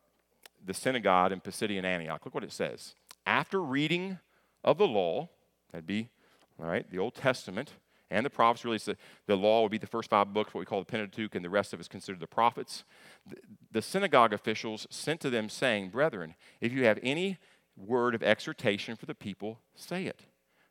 the 0.65 0.75
synagogue 0.75 1.33
in 1.33 1.41
Pisidian 1.41 1.85
Antioch. 1.85 2.23
Look 2.25 2.35
what 2.35 2.45
it 2.45 2.53
says. 2.53 2.95
After 3.25 3.63
reading 3.63 4.19
of 4.65 4.79
the 4.79 4.87
law, 4.87 5.29
that'd 5.71 5.87
be 5.87 6.11
all 6.59 6.67
right, 6.67 6.89
the 6.91 6.99
Old 6.99 7.15
Testament, 7.15 7.73
and 8.11 8.25
the 8.25 8.31
prophets. 8.31 8.65
Really, 8.65 8.79
the, 8.79 8.97
the 9.27 9.37
law 9.37 9.63
would 9.63 9.71
be 9.71 9.79
the 9.79 9.87
first 9.87 10.11
five 10.11 10.33
books, 10.33 10.55
what 10.55 10.61
we 10.61 10.67
call 10.67 10.79
the 10.79 10.87
Pentateuch, 10.87 11.35
and 11.35 11.45
the 11.45 11.51
rest 11.51 11.73
of 11.73 11.81
it 11.81 11.83
is 11.83 11.89
considered 11.89 12.21
the 12.21 12.27
prophets. 12.27 12.85
The, 13.29 13.37
the 13.73 13.83
synagogue 13.83 14.33
officials 14.33 14.87
sent 14.91 15.21
to 15.21 15.31
them, 15.31 15.49
saying, 15.49 15.91
Brethren, 15.91 16.35
if 16.61 16.73
you 16.73 16.85
have 16.85 16.99
any 17.03 17.39
word 17.77 18.15
of 18.15 18.23
exhortation 18.23 18.97
for 18.97 19.07
the 19.07 19.15
people, 19.15 19.61
say 19.75 20.05
it. 20.05 20.23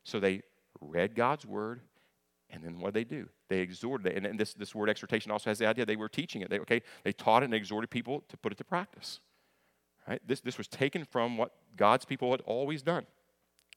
So 0.04 0.20
they 0.20 0.42
read 0.80 1.14
God's 1.14 1.46
word, 1.46 1.80
and 2.50 2.62
then 2.62 2.80
what 2.80 2.94
did 2.94 3.08
they 3.08 3.16
do? 3.16 3.28
They 3.48 3.60
exhorted 3.60 4.06
it. 4.06 4.24
And 4.24 4.38
this, 4.38 4.54
this 4.54 4.74
word 4.74 4.90
exhortation 4.90 5.30
also 5.30 5.50
has 5.50 5.58
the 5.58 5.66
idea 5.66 5.84
they 5.84 5.96
were 5.96 6.08
teaching 6.08 6.42
it. 6.42 6.50
They, 6.50 6.58
okay, 6.60 6.82
they 7.04 7.12
taught 7.12 7.42
it 7.42 7.46
and 7.46 7.54
exhorted 7.54 7.90
people 7.90 8.24
to 8.28 8.36
put 8.36 8.52
it 8.52 8.58
to 8.58 8.64
practice. 8.64 9.20
Right? 10.08 10.20
This, 10.26 10.40
this 10.40 10.58
was 10.58 10.68
taken 10.68 11.04
from 11.04 11.36
what 11.36 11.52
God's 11.76 12.04
people 12.04 12.30
had 12.30 12.40
always 12.42 12.82
done. 12.82 13.06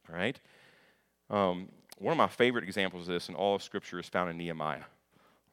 All 0.08 0.15
right? 0.15 0.39
Um, 1.30 1.70
one 1.98 2.12
of 2.12 2.18
my 2.18 2.28
favorite 2.28 2.63
examples 2.63 3.08
of 3.08 3.13
this 3.13 3.30
in 3.30 3.36
all 3.36 3.56
of 3.56 3.63
Scripture 3.63 4.00
is 4.00 4.08
found 4.08 4.30
in 4.30 4.38
Nehemiah. 4.38 4.84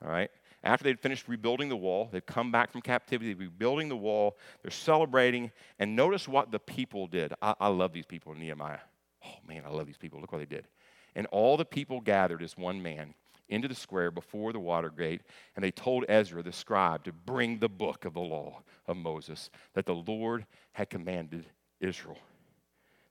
All 0.04 0.10
right? 0.10 0.30
After 0.66 0.84
they'd 0.84 1.00
finished 1.00 1.28
rebuilding 1.28 1.68
the 1.68 1.76
wall, 1.76 2.08
they'd 2.10 2.26
come 2.26 2.50
back 2.50 2.72
from 2.72 2.82
captivity, 2.82 3.28
They'd 3.28 3.38
be 3.38 3.46
rebuilding 3.46 3.88
the 3.88 3.96
wall, 3.96 4.36
they're 4.62 4.70
celebrating, 4.70 5.52
and 5.78 5.94
notice 5.94 6.26
what 6.26 6.50
the 6.50 6.58
people 6.58 7.06
did. 7.06 7.32
I, 7.40 7.54
I 7.60 7.68
love 7.68 7.92
these 7.92 8.06
people 8.06 8.32
in 8.32 8.40
Nehemiah. 8.40 8.80
Oh 9.24 9.36
man, 9.46 9.62
I 9.64 9.70
love 9.70 9.86
these 9.86 9.96
people. 9.96 10.20
Look 10.20 10.32
what 10.32 10.38
they 10.38 10.56
did. 10.56 10.66
And 11.14 11.26
all 11.28 11.56
the 11.56 11.64
people 11.64 12.00
gathered 12.00 12.42
as 12.42 12.56
one 12.56 12.82
man 12.82 13.14
into 13.48 13.68
the 13.68 13.74
square 13.74 14.10
before 14.10 14.52
the 14.52 14.58
water 14.58 14.90
gate, 14.90 15.22
and 15.54 15.64
they 15.64 15.70
told 15.70 16.04
Ezra 16.08 16.42
the 16.42 16.52
scribe 16.52 17.04
to 17.04 17.12
bring 17.12 17.58
the 17.58 17.68
book 17.68 18.04
of 18.04 18.14
the 18.14 18.20
law 18.20 18.62
of 18.88 18.96
Moses 18.96 19.50
that 19.74 19.86
the 19.86 19.94
Lord 19.94 20.46
had 20.72 20.90
commanded 20.90 21.46
Israel. 21.80 22.18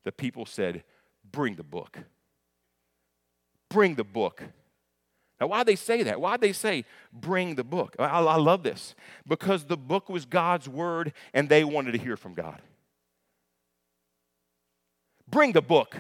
The 0.03 0.12
people 0.12 0.45
said, 0.45 0.84
Bring 1.32 1.56
the 1.56 1.64
book 1.64 1.99
bring 3.76 3.95
the 3.95 4.06
book. 4.06 4.41
Now, 5.39 5.47
why 5.47 5.63
they 5.63 5.75
say 5.75 6.03
that? 6.03 6.21
Why 6.21 6.38
they 6.38 6.53
say 6.53 6.86
bring 7.11 7.55
the 7.55 7.63
book? 7.63 7.95
I, 7.99 8.05
I 8.05 8.38
love 8.38 8.63
this 8.63 8.95
because 9.27 9.65
the 9.65 9.77
book 9.77 10.07
was 10.07 10.25
God's 10.25 10.69
word 10.69 11.13
and 11.33 11.49
they 11.49 11.63
wanted 11.63 11.91
to 11.91 11.97
hear 11.97 12.15
from 12.15 12.33
God. 12.33 12.61
Bring 15.27 15.51
the 15.51 15.61
book. 15.61 15.97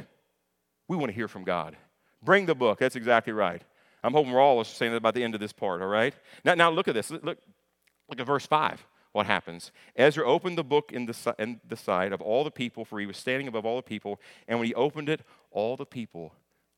We 0.87 0.95
want 0.95 1.09
to 1.09 1.15
hear 1.15 1.27
from 1.27 1.43
God. 1.43 1.75
Bring 2.23 2.45
the 2.45 2.55
book. 2.55 2.79
That's 2.79 2.95
exactly 2.95 3.33
right. 3.33 3.61
I'm 4.03 4.13
hoping 4.13 4.31
we're 4.31 4.41
all 4.41 4.63
saying 4.63 4.93
that 4.93 5.01
by 5.01 5.11
the 5.11 5.23
end 5.23 5.33
of 5.33 5.41
this 5.41 5.51
part, 5.51 5.81
all 5.81 5.87
right? 5.87 6.13
Now, 6.43 6.53
now 6.53 6.69
look 6.69 6.87
at 6.87 6.93
this. 6.93 7.09
Look, 7.09 7.23
look 7.23 8.19
at 8.19 8.25
verse 8.25 8.45
5. 8.45 8.85
What 9.11 9.25
happens? 9.25 9.71
Ezra 9.95 10.25
opened 10.25 10.57
the 10.57 10.63
book 10.63 10.91
in 10.91 11.05
the, 11.05 11.35
in 11.39 11.59
the 11.67 11.77
sight 11.77 12.11
of 12.13 12.21
all 12.21 12.43
the 12.43 12.51
people, 12.51 12.85
for 12.85 12.99
he 12.99 13.05
was 13.05 13.17
standing 13.17 13.47
above 13.47 13.65
all 13.65 13.77
the 13.77 13.81
people. 13.81 14.19
And 14.47 14.59
when 14.59 14.67
he 14.67 14.75
opened 14.75 15.09
it, 15.09 15.21
all 15.51 15.75
the 15.75 15.85
people 15.85 16.33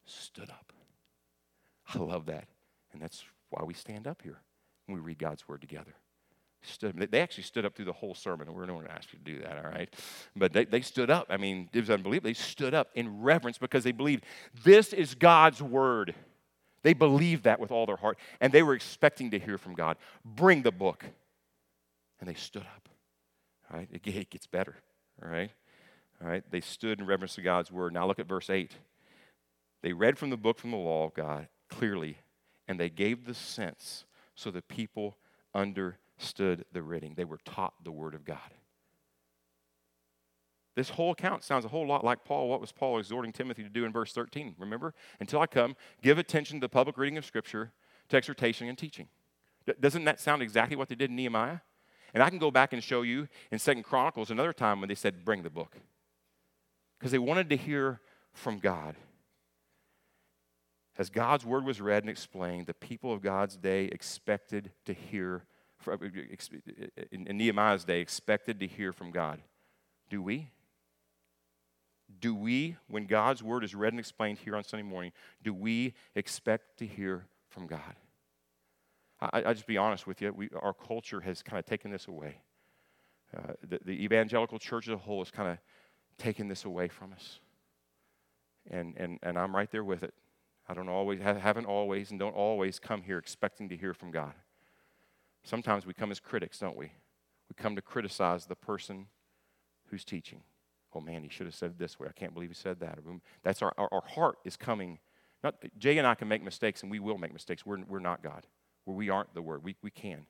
stood 0.05 0.49
up. 0.49 0.71
I 1.93 1.99
love 1.99 2.25
that. 2.27 2.47
And 2.93 3.01
that's 3.01 3.23
why 3.49 3.63
we 3.63 3.73
stand 3.73 4.07
up 4.07 4.21
here 4.21 4.39
when 4.85 4.97
we 4.97 5.01
read 5.01 5.19
God's 5.19 5.47
word 5.47 5.61
together. 5.61 5.93
Stood, 6.63 7.07
they 7.11 7.21
actually 7.21 7.43
stood 7.43 7.65
up 7.65 7.75
through 7.75 7.85
the 7.85 7.93
whole 7.93 8.15
sermon. 8.15 8.51
We're 8.51 8.65
not 8.65 8.73
going 8.73 8.87
to 8.87 8.91
ask 8.91 9.13
you 9.13 9.19
to 9.19 9.25
do 9.25 9.41
that, 9.43 9.63
all 9.63 9.71
right? 9.71 9.93
But 10.35 10.53
they, 10.53 10.65
they 10.65 10.81
stood 10.81 11.09
up. 11.09 11.27
I 11.29 11.37
mean, 11.37 11.69
it 11.71 11.79
was 11.79 11.89
unbelievable. 11.89 12.29
They 12.29 12.33
stood 12.33 12.73
up 12.73 12.89
in 12.95 13.21
reverence 13.21 13.57
because 13.57 13.83
they 13.83 13.91
believed 13.91 14.25
this 14.63 14.91
is 14.91 15.15
God's 15.15 15.61
word. 15.61 16.15
They 16.83 16.93
believed 16.93 17.43
that 17.43 17.59
with 17.59 17.71
all 17.71 17.85
their 17.85 17.95
heart, 17.95 18.17
and 18.41 18.51
they 18.51 18.63
were 18.63 18.73
expecting 18.73 19.31
to 19.31 19.39
hear 19.39 19.57
from 19.57 19.75
God. 19.75 19.97
Bring 20.25 20.63
the 20.63 20.71
book. 20.71 21.05
And 22.19 22.27
they 22.27 22.33
stood 22.33 22.63
up. 22.63 22.89
All 23.71 23.77
right? 23.77 23.87
It, 23.91 24.05
it 24.05 24.29
gets 24.29 24.47
better. 24.47 24.75
All 25.23 25.29
right? 25.29 25.51
All 26.21 26.27
right? 26.27 26.43
They 26.49 26.61
stood 26.61 26.99
in 26.99 27.05
reverence 27.05 27.35
to 27.35 27.41
God's 27.41 27.71
word. 27.71 27.93
Now 27.93 28.07
look 28.07 28.19
at 28.19 28.27
verse 28.27 28.49
8. 28.49 28.71
They 29.83 29.93
read 29.93 30.17
from 30.17 30.31
the 30.31 30.37
book 30.37 30.57
from 30.57 30.71
the 30.71 30.77
law 30.77 31.05
of 31.05 31.13
God 31.13 31.47
clearly, 31.69 32.17
and 32.67 32.79
they 32.79 32.89
gave 32.89 33.25
the 33.25 33.33
sense 33.33 34.05
so 34.35 34.51
the 34.51 34.61
people 34.61 35.17
understood 35.53 36.65
the 36.71 36.81
reading. 36.81 37.13
They 37.15 37.25
were 37.25 37.39
taught 37.45 37.73
the 37.83 37.91
word 37.91 38.13
of 38.13 38.25
God. 38.25 38.37
This 40.75 40.89
whole 40.89 41.11
account 41.11 41.43
sounds 41.43 41.65
a 41.65 41.69
whole 41.69 41.87
lot 41.87 42.03
like 42.03 42.23
Paul. 42.23 42.49
What 42.49 42.61
was 42.61 42.71
Paul 42.71 42.99
exhorting 42.99 43.33
Timothy 43.33 43.63
to 43.63 43.69
do 43.69 43.83
in 43.83 43.91
verse 43.91 44.13
13? 44.13 44.55
Remember? 44.59 44.93
Until 45.19 45.41
I 45.41 45.47
come, 45.47 45.75
give 46.03 46.19
attention 46.19 46.59
to 46.59 46.65
the 46.65 46.69
public 46.69 46.99
reading 46.99 47.17
of 47.17 47.25
Scripture, 47.25 47.71
to 48.09 48.17
exhortation 48.17 48.67
and 48.67 48.77
teaching. 48.77 49.07
Doesn't 49.79 50.05
that 50.05 50.19
sound 50.19 50.43
exactly 50.43 50.75
what 50.75 50.87
they 50.87 50.95
did 50.95 51.09
in 51.09 51.15
Nehemiah? 51.15 51.59
And 52.13 52.21
I 52.21 52.29
can 52.29 52.37
go 52.37 52.51
back 52.51 52.73
and 52.73 52.83
show 52.83 53.01
you 53.01 53.27
in 53.51 53.59
Second 53.59 53.83
Chronicles 53.83 54.29
another 54.29 54.53
time 54.53 54.79
when 54.79 54.87
they 54.87 54.95
said, 54.95 55.25
bring 55.25 55.41
the 55.41 55.49
book. 55.49 55.77
Because 56.99 57.11
they 57.11 57.17
wanted 57.17 57.49
to 57.49 57.57
hear 57.57 57.99
from 58.33 58.59
God. 58.59 58.95
As 60.97 61.09
God's 61.09 61.45
word 61.45 61.63
was 61.63 61.79
read 61.79 62.03
and 62.03 62.09
explained, 62.09 62.65
the 62.65 62.73
people 62.73 63.13
of 63.13 63.21
God's 63.21 63.55
day 63.55 63.85
expected 63.85 64.71
to 64.85 64.93
hear, 64.93 65.43
in 67.11 67.37
Nehemiah's 67.37 67.83
day, 67.83 67.99
expected 67.99 68.59
to 68.59 68.67
hear 68.67 68.91
from 68.91 69.11
God. 69.11 69.41
Do 70.09 70.21
we? 70.21 70.49
Do 72.19 72.33
we, 72.33 72.77
when 72.87 73.05
God's 73.05 73.43
word 73.43 73.63
is 73.63 73.75
read 73.75 73.93
and 73.93 73.99
explained 73.99 74.39
here 74.39 74.55
on 74.55 74.63
Sunday 74.63 74.83
morning, 74.83 75.11
do 75.43 75.53
we 75.53 75.93
expect 76.15 76.79
to 76.79 76.87
hear 76.87 77.25
from 77.49 77.67
God? 77.67 77.95
I, 79.19 79.43
I 79.45 79.53
just 79.53 79.67
be 79.67 79.77
honest 79.77 80.07
with 80.07 80.21
you, 80.21 80.31
we, 80.31 80.49
our 80.59 80.73
culture 80.73 81.21
has 81.21 81.43
kind 81.43 81.59
of 81.59 81.65
taken 81.65 81.91
this 81.91 82.07
away. 82.07 82.41
Uh, 83.35 83.53
the, 83.67 83.79
the 83.85 84.03
evangelical 84.03 84.57
church 84.57 84.87
as 84.87 84.93
a 84.93 84.97
whole 84.97 85.19
has 85.19 85.29
kind 85.29 85.49
of 85.49 85.57
taken 86.17 86.47
this 86.47 86.65
away 86.65 86.87
from 86.87 87.13
us. 87.13 87.39
And, 88.71 88.95
and, 88.97 89.19
and 89.21 89.37
I'm 89.37 89.55
right 89.55 89.69
there 89.69 89.83
with 89.83 90.01
it. 90.03 90.13
I 90.69 90.73
don't 90.73 90.89
always, 90.89 91.21
haven't 91.21 91.65
always, 91.65 92.11
and 92.11 92.19
don't 92.19 92.35
always 92.35 92.79
come 92.79 93.03
here 93.03 93.17
expecting 93.17 93.69
to 93.69 93.77
hear 93.77 93.93
from 93.93 94.11
God. 94.11 94.33
Sometimes 95.43 95.85
we 95.85 95.93
come 95.93 96.11
as 96.11 96.19
critics, 96.19 96.59
don't 96.59 96.75
we? 96.75 96.91
We 97.49 97.55
come 97.55 97.75
to 97.75 97.81
criticize 97.81 98.45
the 98.45 98.55
person 98.55 99.07
who's 99.89 100.03
teaching. 100.03 100.41
Oh 100.93 100.99
man, 100.99 101.23
he 101.23 101.29
should 101.29 101.45
have 101.45 101.55
said 101.55 101.71
it 101.71 101.79
this 101.79 101.99
way. 101.99 102.07
I 102.09 102.11
can't 102.11 102.33
believe 102.33 102.49
he 102.49 102.55
said 102.55 102.79
that. 102.81 102.99
That's 103.43 103.61
our, 103.61 103.73
our, 103.77 103.87
our 103.91 104.03
heart 104.05 104.39
is 104.43 104.57
coming. 104.57 104.99
Not, 105.43 105.55
Jay 105.77 105.97
and 105.97 106.07
I 106.07 106.15
can 106.15 106.27
make 106.27 106.43
mistakes, 106.43 106.81
and 106.81 106.91
we 106.91 106.99
will 106.99 107.17
make 107.17 107.31
mistakes. 107.31 107.65
We're, 107.65 107.83
we're 107.87 107.99
not 107.99 108.21
God. 108.21 108.45
we 108.85 109.09
aren't 109.09 109.33
the 109.33 109.41
Word. 109.41 109.63
We, 109.63 109.75
we 109.81 109.91
can. 109.91 110.25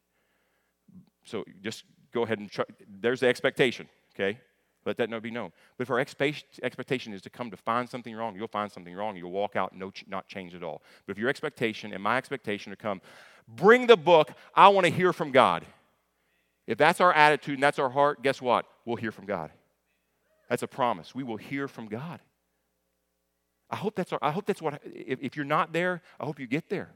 So 1.26 1.44
just 1.62 1.84
go 2.14 2.24
ahead 2.24 2.40
and 2.40 2.50
try. 2.52 2.66
There's 2.88 3.22
the 3.22 3.28
expectation, 3.28 3.88
okay? 4.16 4.40
Let 4.88 4.96
that 4.98 5.10
not 5.10 5.22
be 5.22 5.32
known. 5.32 5.52
But 5.78 5.84
if 5.84 5.92
our 5.92 6.00
expectation 6.00 7.14
is 7.14 7.22
to 7.22 7.30
come 7.30 7.52
to 7.52 7.58
find 7.58 7.90
something 7.90 8.16
wrong, 8.16 8.38
you'll 8.38 8.48
find 8.48 8.72
something 8.72 8.96
wrong. 8.96 9.18
You'll 9.18 9.32
walk 9.32 9.58
out 9.58 9.76
no, 9.76 9.92
not 10.08 10.28
change 10.30 10.56
at 10.56 10.64
all. 10.64 10.82
But 11.06 11.12
if 11.12 11.20
your 11.20 11.28
expectation 11.28 11.94
and 11.94 12.02
my 12.02 12.18
expectation 12.18 12.70
to 12.70 12.78
come, 12.78 13.02
bring 13.48 13.86
the 13.86 13.98
book, 13.98 14.32
I 14.56 14.70
want 14.70 14.86
to 14.86 14.92
hear 14.92 15.12
from 15.12 15.32
God. 15.32 15.66
If 16.68 16.78
that's 16.78 17.02
our 17.02 17.12
attitude 17.12 17.56
and 17.56 17.64
that's 17.64 17.80
our 17.80 17.90
heart, 17.90 18.24
guess 18.24 18.42
what? 18.42 18.66
We'll 18.86 18.96
hear 18.96 19.12
from 19.12 19.26
God. 19.26 19.52
That's 20.50 20.64
a 20.64 20.68
promise. 20.68 21.14
We 21.14 21.24
will 21.24 21.38
hear 21.38 21.68
from 21.68 21.88
God. 21.88 22.22
I 23.70 23.76
hope 23.76 23.96
that's, 23.96 24.14
our, 24.14 24.20
I 24.22 24.32
hope 24.32 24.46
that's 24.46 24.62
what, 24.62 24.82
if, 24.86 25.20
if 25.22 25.36
you're 25.36 25.46
not 25.46 25.74
there, 25.74 26.02
I 26.18 26.24
hope 26.24 26.40
you 26.40 26.48
get 26.48 26.70
there. 26.70 26.92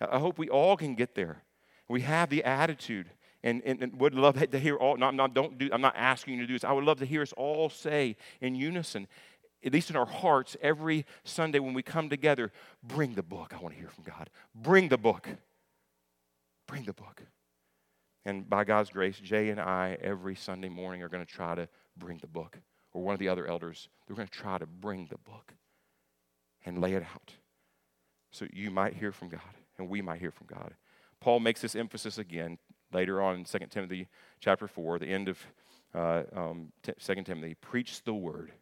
I 0.00 0.18
hope 0.18 0.38
we 0.38 0.50
all 0.50 0.76
can 0.76 0.94
get 0.94 1.14
there. 1.14 1.42
We 1.88 2.02
have 2.02 2.28
the 2.28 2.44
attitude 2.44 3.10
and, 3.42 3.62
and, 3.64 3.82
and, 3.82 4.00
would 4.00 4.14
love 4.14 4.38
to 4.50 4.58
hear 4.58 4.76
all, 4.76 4.96
not, 4.96 5.14
not, 5.14 5.34
don't 5.34 5.56
do, 5.58 5.68
I'm 5.72 5.80
not 5.80 5.94
asking 5.96 6.34
you 6.34 6.40
to 6.40 6.46
do 6.46 6.52
this. 6.54 6.64
I 6.64 6.72
would 6.72 6.84
love 6.84 6.98
to 6.98 7.06
hear 7.06 7.22
us 7.22 7.32
all 7.36 7.70
say 7.70 8.16
in 8.40 8.54
unison, 8.54 9.06
at 9.64 9.72
least 9.72 9.90
in 9.90 9.96
our 9.96 10.06
hearts, 10.06 10.56
every 10.60 11.06
Sunday 11.24 11.58
when 11.58 11.74
we 11.74 11.82
come 11.82 12.08
together, 12.08 12.52
bring 12.82 13.14
the 13.14 13.22
book. 13.22 13.52
I 13.54 13.60
want 13.62 13.74
to 13.74 13.80
hear 13.80 13.90
from 13.90 14.04
God. 14.04 14.30
Bring 14.54 14.88
the 14.88 14.98
book. 14.98 15.28
Bring 16.66 16.84
the 16.84 16.92
book. 16.92 17.22
And 18.24 18.48
by 18.48 18.64
God's 18.64 18.90
grace, 18.90 19.18
Jay 19.18 19.48
and 19.48 19.60
I, 19.60 19.96
every 20.02 20.34
Sunday 20.34 20.68
morning, 20.68 21.02
are 21.02 21.08
going 21.08 21.24
to 21.24 21.30
try 21.30 21.54
to 21.54 21.68
bring 21.96 22.18
the 22.18 22.26
book. 22.26 22.58
Or 22.92 23.02
one 23.02 23.14
of 23.14 23.20
the 23.20 23.28
other 23.28 23.46
elders, 23.46 23.88
they're 24.06 24.16
going 24.16 24.28
to 24.28 24.38
try 24.38 24.58
to 24.58 24.66
bring 24.66 25.06
the 25.10 25.18
book 25.18 25.54
and 26.64 26.80
lay 26.80 26.94
it 26.94 27.02
out 27.14 27.34
so 28.30 28.46
you 28.52 28.70
might 28.70 28.94
hear 28.94 29.12
from 29.12 29.28
God 29.28 29.40
and 29.78 29.88
we 29.88 30.02
might 30.02 30.20
hear 30.20 30.30
from 30.30 30.46
God. 30.46 30.74
Paul 31.20 31.40
makes 31.40 31.60
this 31.60 31.74
emphasis 31.74 32.18
again 32.18 32.58
later 32.92 33.22
on 33.22 33.36
in 33.36 33.44
2 33.44 33.58
Timothy 33.70 34.08
chapter 34.40 34.66
4, 34.66 34.98
the 34.98 35.06
end 35.06 35.28
of 35.28 35.38
uh, 35.94 36.22
um, 36.34 36.72
2 36.82 37.22
Timothy. 37.22 37.54
Preach 37.60 38.02
the 38.04 38.14
word. 38.14 38.52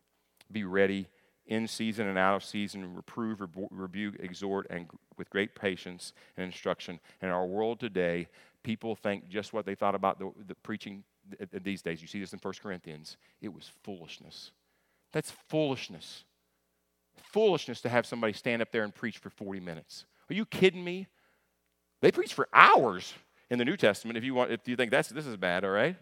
Be 0.50 0.64
ready 0.64 1.08
in 1.46 1.66
season 1.66 2.06
and 2.06 2.18
out 2.18 2.36
of 2.36 2.44
season, 2.44 2.94
reprove, 2.94 3.40
rebuke, 3.70 4.16
exhort, 4.20 4.66
and 4.70 4.86
with 5.16 5.30
great 5.30 5.54
patience 5.54 6.12
and 6.36 6.44
instruction. 6.44 7.00
In 7.22 7.28
our 7.28 7.46
world 7.46 7.80
today, 7.80 8.28
people 8.62 8.94
think 8.94 9.28
just 9.28 9.52
what 9.52 9.64
they 9.64 9.74
thought 9.74 9.94
about 9.94 10.18
the, 10.18 10.30
the 10.46 10.54
preaching 10.56 11.04
these 11.62 11.82
days. 11.82 12.00
You 12.02 12.08
see 12.08 12.20
this 12.20 12.32
in 12.32 12.38
1 12.38 12.54
Corinthians. 12.62 13.16
It 13.40 13.52
was 13.52 13.70
foolishness. 13.82 14.52
That's 15.12 15.30
foolishness. 15.48 16.24
Foolishness 17.32 17.80
to 17.82 17.88
have 17.88 18.06
somebody 18.06 18.32
stand 18.32 18.62
up 18.62 18.70
there 18.70 18.84
and 18.84 18.94
preach 18.94 19.18
for 19.18 19.30
40 19.30 19.60
minutes. 19.60 20.04
Are 20.30 20.34
you 20.34 20.44
kidding 20.44 20.84
me? 20.84 21.06
They 22.00 22.12
preach 22.12 22.34
for 22.34 22.48
hours 22.52 23.14
in 23.50 23.58
the 23.58 23.64
New 23.64 23.76
Testament 23.76 24.16
if 24.16 24.24
you 24.24 24.34
want 24.34 24.50
if 24.50 24.66
you 24.66 24.76
think 24.76 24.90
that's 24.90 25.08
this 25.08 25.26
is 25.26 25.36
bad, 25.36 25.64
all 25.64 25.70
right? 25.70 25.96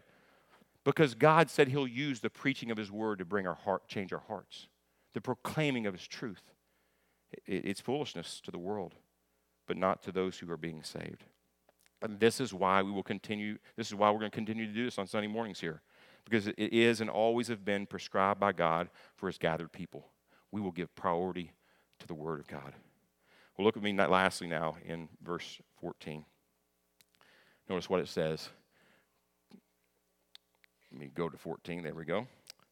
Because 0.85 1.15
God 1.15 1.51
said 1.51 1.69
he'll 1.69 1.87
use 1.87 2.21
the 2.21 2.31
preaching 2.31 2.71
of 2.71 2.77
his 2.77 2.93
word 2.93 3.19
to 3.19 3.25
bring 3.25 3.47
our 3.47 3.55
heart 3.55 3.89
change 3.89 4.13
our 4.13 4.23
hearts. 4.29 4.69
The 5.15 5.21
proclaiming 5.21 5.87
of 5.87 5.95
his 5.95 6.07
truth. 6.07 6.43
It, 7.47 7.65
it's 7.65 7.81
foolishness 7.81 8.41
to 8.45 8.51
the 8.51 8.59
world, 8.59 8.95
but 9.67 9.77
not 9.77 10.03
to 10.05 10.13
those 10.13 10.39
who 10.39 10.51
are 10.51 10.57
being 10.57 10.83
saved. 10.83 11.25
And 12.03 12.21
this 12.21 12.41
is 12.41 12.53
why 12.53 12.83
we 12.83 12.93
will 12.93 13.03
continue, 13.03 13.59
this 13.77 13.89
is 13.89 13.95
why 13.95 14.11
we're 14.11 14.19
going 14.19 14.31
to 14.31 14.35
continue 14.35 14.67
to 14.67 14.73
do 14.73 14.85
this 14.85 14.99
on 14.99 15.07
Sunday 15.07 15.29
mornings 15.29 15.61
here. 15.61 15.81
Because 16.25 16.49
it 16.49 16.57
is 16.59 17.01
and 17.01 17.09
always 17.09 17.49
have 17.49 17.65
been 17.65 17.87
prescribed 17.87 18.41
by 18.41 18.53
God 18.53 18.89
for 19.17 19.29
his 19.29 19.39
gathered 19.39 19.73
people. 19.73 20.09
We 20.51 20.61
will 20.61 20.73
give 20.73 20.95
priority 20.95 21.53
to 22.01 22.07
the 22.07 22.15
Word 22.15 22.41
of 22.41 22.49
God. 22.49 22.75
Well, 23.57 23.65
look 23.65 23.77
at 23.77 23.83
me 23.83 23.93
lastly 23.93 24.49
now 24.49 24.77
in 24.85 25.09
verse 25.23 25.61
14. 25.81 26.25
Notice 27.69 27.91
what 27.91 28.01
it 28.01 28.09
says. 28.09 28.49
Let 30.93 31.01
me 31.01 31.11
go 31.15 31.29
to 31.29 31.37
14. 31.37 31.83
There 31.83 31.95
we 31.95 32.05
go. 32.05 32.27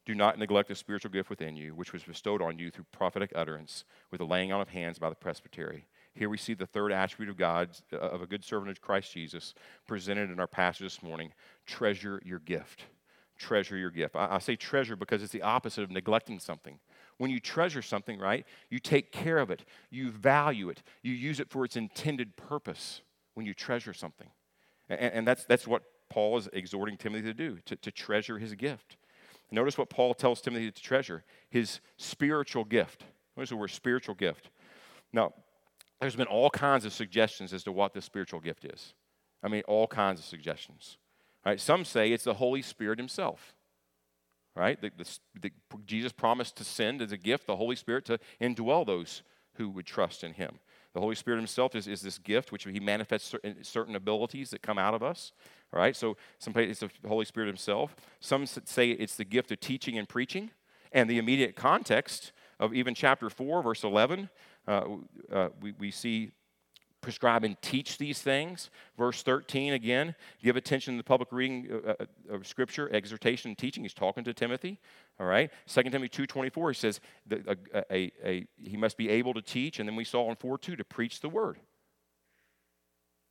Do 0.06 0.14
not 0.14 0.38
neglect 0.38 0.68
the 0.68 0.74
spiritual 0.74 1.10
gift 1.10 1.30
within 1.30 1.56
you, 1.56 1.74
which 1.74 1.92
was 1.92 2.02
bestowed 2.02 2.42
on 2.42 2.58
you 2.58 2.70
through 2.70 2.84
prophetic 2.92 3.32
utterance 3.34 3.84
with 4.10 4.18
the 4.18 4.26
laying 4.26 4.52
on 4.52 4.60
of 4.60 4.68
hands 4.68 4.98
by 4.98 5.08
the 5.08 5.14
presbytery. 5.14 5.86
Here 6.14 6.28
we 6.28 6.36
see 6.36 6.54
the 6.54 6.66
third 6.66 6.92
attribute 6.92 7.30
of 7.30 7.36
God, 7.36 7.70
uh, 7.92 7.96
of 7.96 8.22
a 8.22 8.26
good 8.26 8.44
servant 8.44 8.70
of 8.70 8.80
Christ 8.80 9.12
Jesus, 9.12 9.54
presented 9.86 10.30
in 10.30 10.38
our 10.38 10.46
passage 10.46 10.82
this 10.82 11.02
morning. 11.02 11.32
Treasure 11.66 12.22
your 12.24 12.38
gift. 12.38 12.84
Treasure 13.36 13.76
your 13.76 13.90
gift. 13.90 14.14
I, 14.14 14.36
I 14.36 14.38
say 14.38 14.56
treasure 14.56 14.94
because 14.94 15.22
it's 15.22 15.32
the 15.32 15.42
opposite 15.42 15.82
of 15.82 15.90
neglecting 15.90 16.38
something. 16.38 16.78
When 17.16 17.30
you 17.30 17.40
treasure 17.40 17.82
something, 17.82 18.18
right, 18.18 18.46
you 18.70 18.78
take 18.78 19.10
care 19.10 19.38
of 19.38 19.50
it, 19.50 19.64
you 19.90 20.10
value 20.10 20.68
it, 20.68 20.82
you 21.02 21.12
use 21.12 21.40
it 21.40 21.50
for 21.50 21.64
its 21.64 21.76
intended 21.76 22.36
purpose 22.36 23.00
when 23.34 23.46
you 23.46 23.54
treasure 23.54 23.94
something. 23.94 24.28
And, 24.98 25.14
and 25.14 25.26
that's, 25.26 25.44
that's 25.44 25.66
what 25.66 25.82
Paul 26.10 26.38
is 26.38 26.48
exhorting 26.52 26.96
Timothy 26.96 27.24
to 27.24 27.34
do, 27.34 27.58
to, 27.66 27.76
to 27.76 27.90
treasure 27.90 28.38
his 28.38 28.54
gift. 28.54 28.96
Notice 29.50 29.78
what 29.78 29.90
Paul 29.90 30.14
tells 30.14 30.40
Timothy 30.40 30.70
to 30.70 30.82
treasure 30.82 31.24
his 31.50 31.80
spiritual 31.96 32.64
gift. 32.64 33.04
Notice 33.36 33.50
the 33.50 33.56
word 33.56 33.70
spiritual 33.70 34.14
gift. 34.14 34.50
Now, 35.12 35.32
there's 36.00 36.16
been 36.16 36.26
all 36.26 36.50
kinds 36.50 36.84
of 36.84 36.92
suggestions 36.92 37.52
as 37.52 37.62
to 37.64 37.72
what 37.72 37.94
this 37.94 38.04
spiritual 38.04 38.40
gift 38.40 38.64
is. 38.64 38.94
I 39.42 39.48
mean, 39.48 39.62
all 39.68 39.86
kinds 39.86 40.18
of 40.18 40.26
suggestions. 40.26 40.96
Right? 41.44 41.60
Some 41.60 41.84
say 41.84 42.12
it's 42.12 42.24
the 42.24 42.34
Holy 42.34 42.62
Spirit 42.62 42.98
Himself. 42.98 43.54
Right? 44.56 44.80
The, 44.80 44.90
the, 44.96 45.18
the, 45.40 45.50
Jesus 45.84 46.12
promised 46.12 46.56
to 46.56 46.64
send 46.64 47.02
as 47.02 47.12
a 47.12 47.16
gift 47.16 47.46
the 47.46 47.56
Holy 47.56 47.76
Spirit 47.76 48.04
to 48.06 48.18
indwell 48.40 48.86
those 48.86 49.22
who 49.54 49.68
would 49.70 49.86
trust 49.86 50.24
in 50.24 50.32
Him. 50.32 50.58
The 50.94 51.00
Holy 51.00 51.16
Spirit 51.16 51.38
Himself 51.38 51.74
is, 51.74 51.88
is 51.88 52.00
this 52.00 52.18
gift 52.18 52.52
which 52.52 52.64
He 52.64 52.80
manifests 52.80 53.34
certain, 53.62 53.96
abilities 53.96 54.50
that 54.50 54.62
come 54.62 54.78
out 54.78 54.94
of 54.94 55.02
us. 55.02 55.32
All 55.72 55.80
right, 55.80 55.94
so 55.94 56.16
some 56.38 56.54
it's 56.56 56.80
the 56.80 56.90
Holy 57.06 57.24
Spirit 57.24 57.48
Himself. 57.48 57.96
Some 58.20 58.46
say 58.46 58.90
it's 58.90 59.16
the 59.16 59.24
gift 59.24 59.50
of 59.50 59.60
teaching 59.60 59.98
and 59.98 60.08
preaching. 60.08 60.50
And 60.92 61.10
the 61.10 61.18
immediate 61.18 61.56
context 61.56 62.32
of 62.60 62.72
even 62.72 62.94
chapter 62.94 63.28
4, 63.28 63.62
verse 63.62 63.82
11, 63.82 64.30
uh, 64.68 64.84
uh, 65.32 65.48
we, 65.60 65.72
we 65.72 65.90
see 65.90 66.30
prescribe 67.04 67.44
and 67.44 67.60
teach 67.60 67.98
these 67.98 68.20
things. 68.20 68.70
Verse 68.96 69.22
13 69.22 69.74
again, 69.74 70.14
give 70.42 70.56
attention 70.56 70.94
to 70.94 70.96
the 70.96 71.04
public 71.04 71.30
reading 71.30 71.68
uh, 71.86 71.90
uh, 72.00 72.34
of 72.34 72.46
Scripture, 72.46 72.92
exhortation, 72.92 73.50
and 73.50 73.58
teaching. 73.58 73.84
He's 73.84 73.94
talking 73.94 74.24
to 74.24 74.32
Timothy. 74.32 74.80
All 75.20 75.26
right. 75.26 75.50
2 75.68 75.82
Timothy 75.84 76.26
2.24, 76.26 76.70
he 76.70 76.74
says 76.74 77.00
that 77.26 77.46
a, 77.46 77.94
a, 77.94 78.12
a, 78.24 78.46
he 78.56 78.76
must 78.76 78.96
be 78.96 79.10
able 79.10 79.34
to 79.34 79.42
teach. 79.42 79.78
And 79.78 79.88
then 79.88 79.94
we 79.94 80.04
saw 80.04 80.28
in 80.30 80.36
4.2 80.36 80.78
to 80.78 80.84
preach 80.84 81.20
the 81.20 81.28
word. 81.28 81.58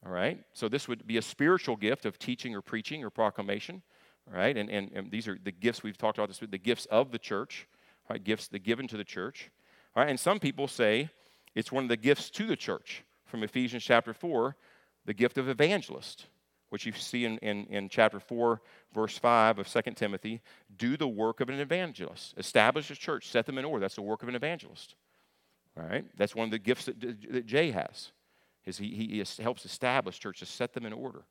All 0.05 0.11
right. 0.11 0.39
So 0.53 0.69
this 0.69 0.87
would 0.87 1.05
be 1.07 1.17
a 1.17 1.21
spiritual 1.21 1.75
gift 1.75 2.05
of 2.05 2.19
teaching 2.19 2.55
or 2.55 2.61
preaching 2.61 3.03
or 3.03 3.09
proclamation. 3.09 3.81
All 4.27 4.37
right. 4.37 4.55
And, 4.55 4.69
and, 4.69 4.91
and 4.93 5.11
these 5.11 5.27
are 5.27 5.37
the 5.43 5.51
gifts 5.51 5.81
we've 5.81 5.97
talked 5.97 6.19
about 6.19 6.29
this, 6.29 6.39
the 6.39 6.57
gifts 6.57 6.85
of 6.85 7.11
the 7.11 7.19
church. 7.19 7.67
All 8.07 8.13
right. 8.13 8.23
Gifts 8.23 8.47
that 8.49 8.59
given 8.59 8.87
to 8.87 8.97
the 8.97 9.03
church. 9.03 9.49
All 9.95 10.03
right. 10.03 10.09
And 10.09 10.19
some 10.19 10.39
people 10.39 10.67
say 10.67 11.09
it's 11.55 11.71
one 11.71 11.83
of 11.83 11.89
the 11.89 11.97
gifts 11.97 12.29
to 12.31 12.45
the 12.45 12.55
church 12.55 13.03
from 13.33 13.41
Ephesians 13.41 13.83
chapter 13.83 14.13
4, 14.13 14.55
the 15.05 15.13
gift 15.15 15.39
of 15.39 15.49
evangelist, 15.49 16.27
which 16.69 16.85
you 16.85 16.91
see 16.91 17.25
in, 17.25 17.39
in, 17.39 17.65
in 17.65 17.89
chapter 17.89 18.19
4, 18.19 18.61
verse 18.93 19.17
5 19.17 19.57
of 19.57 19.67
2 19.67 19.81
Timothy. 19.95 20.39
Do 20.77 20.97
the 20.97 21.07
work 21.07 21.41
of 21.41 21.49
an 21.49 21.59
evangelist. 21.59 22.35
Establish 22.37 22.91
a 22.91 22.95
church, 22.95 23.27
set 23.27 23.47
them 23.47 23.57
in 23.57 23.65
order. 23.65 23.81
That's 23.81 23.95
the 23.95 24.03
work 24.03 24.21
of 24.21 24.29
an 24.29 24.35
evangelist. 24.35 24.93
All 25.75 25.83
right? 25.83 26.05
That's 26.15 26.35
one 26.35 26.45
of 26.45 26.51
the 26.51 26.59
gifts 26.59 26.85
that, 26.85 27.01
that 27.01 27.47
Jay 27.47 27.71
has. 27.71 28.11
Is 28.67 28.77
he, 28.77 28.89
he 28.89 29.23
helps 29.41 29.65
establish 29.65 30.19
churches, 30.19 30.47
set 30.47 30.73
them 30.73 30.85
in 30.85 30.93
order. 30.93 31.23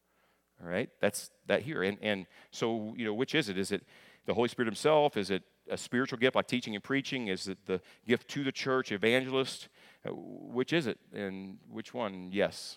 All 0.60 0.68
right? 0.68 0.90
That's 1.00 1.30
that 1.46 1.62
here. 1.62 1.84
And, 1.84 1.98
and 2.02 2.26
so, 2.50 2.94
you 2.96 3.04
know, 3.04 3.14
which 3.14 3.36
is 3.36 3.48
it? 3.48 3.56
Is 3.56 3.70
it 3.70 3.84
the 4.26 4.34
Holy 4.34 4.48
Spirit 4.48 4.66
Himself? 4.66 5.16
Is 5.16 5.30
it 5.30 5.44
a 5.70 5.76
spiritual 5.76 6.18
gift 6.18 6.34
like 6.34 6.48
teaching 6.48 6.74
and 6.74 6.82
preaching? 6.82 7.28
Is 7.28 7.46
it 7.46 7.58
the 7.66 7.80
gift 8.08 8.26
to 8.30 8.42
the 8.42 8.50
church, 8.50 8.90
evangelist? 8.90 9.68
Uh, 10.06 10.10
which 10.12 10.72
is 10.72 10.86
it? 10.86 10.98
And 11.14 11.58
which 11.70 11.94
one? 11.94 12.30
Yes. 12.32 12.76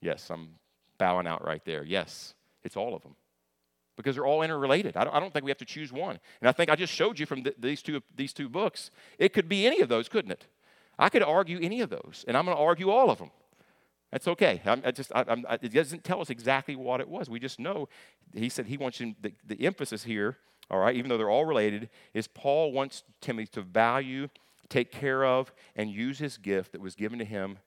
Yes, 0.00 0.30
I'm 0.30 0.50
bowing 0.98 1.26
out 1.26 1.44
right 1.44 1.64
there. 1.64 1.84
Yes, 1.84 2.34
it's 2.64 2.76
all 2.76 2.94
of 2.94 3.02
them. 3.02 3.14
Because 3.96 4.16
they're 4.16 4.26
all 4.26 4.42
interrelated. 4.42 4.96
I 4.96 5.04
don't, 5.04 5.14
I 5.14 5.20
don't 5.20 5.32
think 5.32 5.44
we 5.44 5.50
have 5.50 5.58
to 5.58 5.64
choose 5.64 5.92
one. 5.92 6.18
And 6.40 6.48
I 6.48 6.52
think 6.52 6.70
I 6.70 6.76
just 6.76 6.92
showed 6.92 7.18
you 7.18 7.26
from 7.26 7.44
th- 7.44 7.56
these, 7.58 7.82
two, 7.82 8.02
these 8.16 8.32
two 8.32 8.48
books, 8.48 8.90
it 9.18 9.32
could 9.32 9.48
be 9.48 9.66
any 9.66 9.80
of 9.80 9.88
those, 9.88 10.08
couldn't 10.08 10.32
it? 10.32 10.46
I 10.98 11.08
could 11.08 11.22
argue 11.22 11.58
any 11.60 11.80
of 11.80 11.90
those, 11.90 12.24
and 12.26 12.36
I'm 12.36 12.44
going 12.44 12.56
to 12.56 12.62
argue 12.62 12.90
all 12.90 13.10
of 13.10 13.18
them. 13.18 13.30
That's 14.10 14.28
okay. 14.28 14.60
I'm, 14.64 14.82
I 14.84 14.90
just, 14.90 15.10
I, 15.14 15.24
I'm, 15.26 15.44
it 15.62 15.72
doesn't 15.72 16.04
tell 16.04 16.20
us 16.20 16.30
exactly 16.30 16.76
what 16.76 17.00
it 17.00 17.08
was. 17.08 17.30
We 17.30 17.40
just 17.40 17.58
know 17.58 17.88
he 18.34 18.48
said 18.48 18.66
he 18.66 18.76
wants 18.76 19.00
you, 19.00 19.14
the, 19.20 19.32
the 19.46 19.64
emphasis 19.64 20.04
here, 20.04 20.36
all 20.70 20.78
right, 20.78 20.94
even 20.94 21.08
though 21.08 21.18
they're 21.18 21.30
all 21.30 21.44
related, 21.44 21.88
is 22.14 22.26
Paul 22.26 22.72
wants 22.72 23.04
Timothy 23.20 23.48
to 23.52 23.62
value 23.62 24.28
take 24.72 24.90
care 24.90 25.24
of, 25.24 25.52
and 25.76 25.90
use 25.90 26.18
his 26.18 26.38
gift 26.38 26.72
that 26.72 26.80
was 26.80 26.94
given 26.94 27.18
to 27.18 27.24
him 27.24 27.58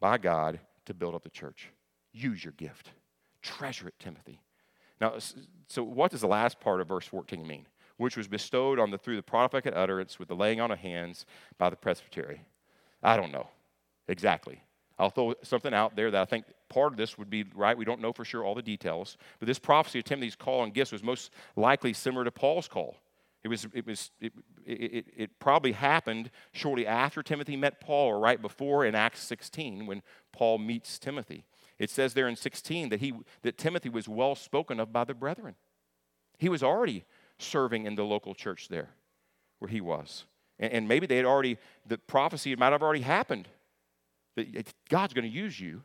by 0.00 0.16
God 0.16 0.60
to 0.86 0.94
build 0.94 1.14
up 1.14 1.24
the 1.24 1.30
church. 1.30 1.70
Use 2.12 2.44
your 2.44 2.52
gift. 2.52 2.92
Treasure 3.42 3.88
it, 3.88 3.94
Timothy. 3.98 4.40
Now, 5.00 5.14
so 5.66 5.82
what 5.82 6.10
does 6.10 6.20
the 6.20 6.28
last 6.28 6.60
part 6.60 6.80
of 6.80 6.88
verse 6.88 7.06
14 7.06 7.46
mean? 7.46 7.66
Which 7.96 8.16
was 8.16 8.28
bestowed 8.28 8.78
on 8.78 8.90
the 8.90 8.98
through 8.98 9.16
the 9.16 9.22
prophetic 9.22 9.74
utterance 9.74 10.18
with 10.18 10.28
the 10.28 10.36
laying 10.36 10.60
on 10.60 10.70
of 10.70 10.78
hands 10.78 11.26
by 11.58 11.68
the 11.68 11.76
presbytery. 11.76 12.42
I 13.02 13.16
don't 13.16 13.32
know 13.32 13.48
exactly. 14.08 14.62
I'll 14.98 15.10
throw 15.10 15.34
something 15.42 15.74
out 15.74 15.96
there 15.96 16.10
that 16.10 16.22
I 16.22 16.24
think 16.24 16.46
part 16.68 16.92
of 16.92 16.96
this 16.96 17.18
would 17.18 17.28
be 17.28 17.44
right. 17.54 17.76
We 17.76 17.84
don't 17.84 18.00
know 18.00 18.12
for 18.12 18.24
sure 18.24 18.44
all 18.44 18.54
the 18.54 18.62
details, 18.62 19.18
but 19.38 19.46
this 19.46 19.58
prophecy 19.58 19.98
of 19.98 20.04
Timothy's 20.04 20.36
call 20.36 20.64
and 20.64 20.72
gifts 20.72 20.92
was 20.92 21.02
most 21.02 21.32
likely 21.54 21.92
similar 21.92 22.24
to 22.24 22.30
Paul's 22.30 22.68
call. 22.68 22.96
It, 23.46 23.48
was, 23.48 23.68
it, 23.72 23.86
was, 23.86 24.10
it, 24.20 24.32
it, 24.64 25.06
it, 25.16 25.38
probably 25.38 25.70
happened 25.70 26.32
shortly 26.50 26.84
after 26.84 27.22
Timothy 27.22 27.54
met 27.54 27.80
Paul 27.80 28.08
or 28.08 28.18
right 28.18 28.42
before 28.42 28.84
in 28.84 28.96
Acts 28.96 29.22
16 29.22 29.86
when 29.86 30.02
Paul 30.32 30.58
meets 30.58 30.98
Timothy. 30.98 31.44
It 31.78 31.88
says 31.88 32.14
there 32.14 32.26
in 32.26 32.34
16 32.34 32.88
that, 32.88 32.98
he, 32.98 33.12
that 33.42 33.56
Timothy 33.56 33.88
was 33.88 34.08
well 34.08 34.34
spoken 34.34 34.80
of 34.80 34.92
by 34.92 35.04
the 35.04 35.14
brethren. 35.14 35.54
He 36.38 36.48
was 36.48 36.64
already 36.64 37.04
serving 37.38 37.86
in 37.86 37.94
the 37.94 38.02
local 38.02 38.34
church 38.34 38.66
there 38.66 38.88
where 39.60 39.68
he 39.68 39.80
was. 39.80 40.24
And, 40.58 40.72
and 40.72 40.88
maybe 40.88 41.06
they 41.06 41.18
had 41.18 41.24
already, 41.24 41.56
the 41.86 41.98
prophecy 41.98 42.56
might 42.56 42.72
have 42.72 42.82
already 42.82 43.02
happened 43.02 43.46
that 44.34 44.74
God's 44.88 45.14
going 45.14 45.30
to 45.30 45.30
use 45.30 45.60
you. 45.60 45.84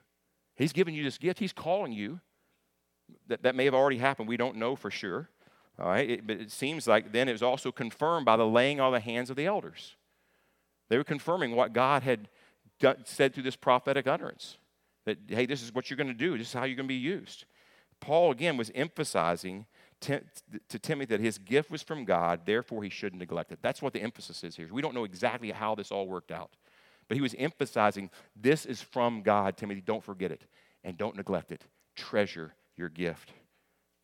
He's 0.55 0.73
giving 0.73 0.95
you 0.95 1.03
this 1.03 1.19
gift, 1.19 1.37
He's 1.37 1.53
calling 1.53 1.93
you. 1.93 2.21
That, 3.27 3.43
that 3.43 3.53
may 3.53 3.65
have 3.65 3.75
already 3.75 3.99
happened. 3.99 4.27
We 4.27 4.37
don't 4.37 4.55
know 4.55 4.75
for 4.75 4.89
sure. 4.89 5.29
All 5.81 5.87
right, 5.87 6.07
it, 6.07 6.27
but 6.27 6.39
it 6.39 6.51
seems 6.51 6.87
like 6.87 7.11
then 7.11 7.27
it 7.27 7.31
was 7.31 7.41
also 7.41 7.71
confirmed 7.71 8.23
by 8.23 8.37
the 8.37 8.45
laying 8.45 8.79
on 8.79 8.93
the 8.93 8.99
hands 8.99 9.31
of 9.31 9.35
the 9.35 9.47
elders. 9.47 9.95
They 10.89 10.97
were 10.97 11.03
confirming 11.03 11.55
what 11.55 11.73
God 11.73 12.03
had 12.03 12.29
said 13.05 13.33
through 13.33 13.43
this 13.43 13.55
prophetic 13.55 14.05
utterance 14.05 14.57
that, 15.05 15.17
hey, 15.27 15.47
this 15.47 15.63
is 15.63 15.73
what 15.73 15.89
you're 15.89 15.97
going 15.97 16.07
to 16.07 16.13
do, 16.13 16.37
this 16.37 16.47
is 16.47 16.53
how 16.53 16.65
you're 16.65 16.75
going 16.75 16.87
to 16.87 16.93
be 16.93 16.95
used. 16.95 17.45
Paul, 17.99 18.29
again, 18.31 18.57
was 18.57 18.71
emphasizing 18.75 19.65
to, 20.01 20.21
to 20.69 20.77
Timothy 20.77 21.15
that 21.15 21.19
his 21.19 21.39
gift 21.39 21.71
was 21.71 21.81
from 21.81 22.05
God, 22.05 22.41
therefore 22.45 22.83
he 22.83 22.89
shouldn't 22.89 23.19
neglect 23.19 23.51
it. 23.51 23.59
That's 23.63 23.81
what 23.81 23.93
the 23.93 24.01
emphasis 24.01 24.43
is 24.43 24.55
here. 24.55 24.67
We 24.71 24.83
don't 24.83 24.93
know 24.93 25.03
exactly 25.03 25.49
how 25.49 25.73
this 25.73 25.91
all 25.91 26.07
worked 26.07 26.31
out, 26.31 26.51
but 27.07 27.15
he 27.15 27.21
was 27.21 27.33
emphasizing 27.39 28.11
this 28.35 28.67
is 28.67 28.81
from 28.81 29.23
God, 29.23 29.57
Timothy. 29.57 29.81
Don't 29.81 30.03
forget 30.03 30.31
it 30.31 30.45
and 30.83 30.95
don't 30.95 31.15
neglect 31.15 31.51
it. 31.51 31.63
Treasure 31.95 32.53
your 32.77 32.89
gift 32.89 33.31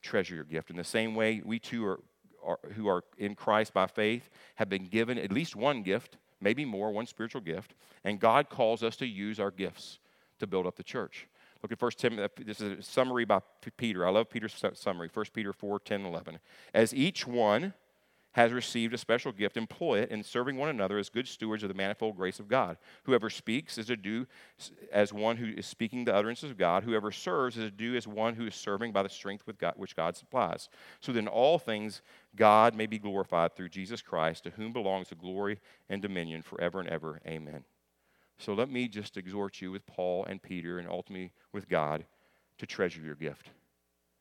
treasure 0.07 0.35
your 0.35 0.43
gift. 0.45 0.69
In 0.69 0.77
the 0.77 0.83
same 0.83 1.13
way, 1.15 1.41
we 1.43 1.59
too 1.59 1.85
are, 1.85 1.99
are, 2.43 2.59
who 2.73 2.87
are 2.87 3.03
in 3.17 3.35
Christ 3.35 3.73
by 3.73 3.87
faith 3.87 4.29
have 4.55 4.69
been 4.69 4.85
given 4.85 5.17
at 5.17 5.31
least 5.31 5.55
one 5.55 5.83
gift, 5.83 6.17
maybe 6.39 6.63
more, 6.65 6.91
one 6.91 7.05
spiritual 7.05 7.41
gift, 7.41 7.75
and 8.03 8.19
God 8.19 8.49
calls 8.49 8.83
us 8.83 8.95
to 8.97 9.05
use 9.05 9.39
our 9.39 9.51
gifts 9.51 9.99
to 10.39 10.47
build 10.47 10.65
up 10.65 10.77
the 10.77 10.83
church. 10.83 11.27
Look 11.61 11.71
at 11.71 11.81
1 11.81 11.91
Timothy. 11.97 12.43
This 12.43 12.61
is 12.61 12.79
a 12.79 12.81
summary 12.83 13.25
by 13.25 13.39
Peter. 13.77 14.05
I 14.07 14.11
love 14.11 14.29
Peter's 14.29 14.63
summary. 14.73 15.09
1 15.13 15.25
Peter 15.33 15.51
4 15.51 15.79
10 15.79 16.05
11. 16.05 16.39
As 16.73 16.93
each 16.93 17.27
one 17.27 17.73
has 18.37 18.53
received 18.53 18.93
a 18.93 18.99
special 18.99 19.31
gift, 19.31 19.57
employ 19.57 19.97
it 19.97 20.11
in 20.11 20.21
serving 20.21 20.57
one 20.57 20.69
another 20.69 20.99
as 20.99 21.09
good 21.09 21.27
stewards 21.27 21.63
of 21.63 21.69
the 21.69 21.73
manifold 21.73 22.15
grace 22.15 22.39
of 22.39 22.47
God. 22.47 22.77
Whoever 23.05 23.31
speaks 23.31 23.79
is 23.79 23.87
to 23.87 23.97
do 23.97 24.27
as 24.91 25.11
one 25.11 25.37
who 25.37 25.47
is 25.57 25.65
speaking 25.65 26.05
the 26.05 26.13
utterances 26.13 26.51
of 26.51 26.57
God. 26.57 26.83
Whoever 26.83 27.11
serves 27.11 27.57
is 27.57 27.63
to 27.63 27.71
do 27.71 27.95
as 27.95 28.07
one 28.07 28.35
who 28.35 28.45
is 28.45 28.53
serving 28.53 28.91
by 28.91 29.01
the 29.01 29.09
strength 29.09 29.47
with 29.47 29.57
God, 29.57 29.73
which 29.75 29.95
God 29.95 30.15
supplies. 30.15 30.69
So 30.99 31.11
then 31.11 31.27
all 31.27 31.57
things 31.57 32.03
God 32.35 32.75
may 32.75 32.85
be 32.85 32.99
glorified 32.99 33.55
through 33.55 33.69
Jesus 33.69 34.03
Christ, 34.03 34.43
to 34.43 34.51
whom 34.51 34.71
belongs 34.71 35.09
the 35.09 35.15
glory 35.15 35.59
and 35.89 35.99
dominion 35.99 36.43
forever 36.43 36.79
and 36.79 36.89
ever. 36.89 37.19
Amen. 37.25 37.63
So 38.37 38.53
let 38.53 38.69
me 38.69 38.87
just 38.87 39.17
exhort 39.17 39.61
you 39.61 39.71
with 39.71 39.87
Paul 39.87 40.25
and 40.25 40.39
Peter 40.39 40.77
and 40.77 40.87
ultimately 40.87 41.31
with 41.53 41.67
God 41.67 42.05
to 42.59 42.67
treasure 42.67 43.01
your 43.01 43.15
gift. 43.15 43.49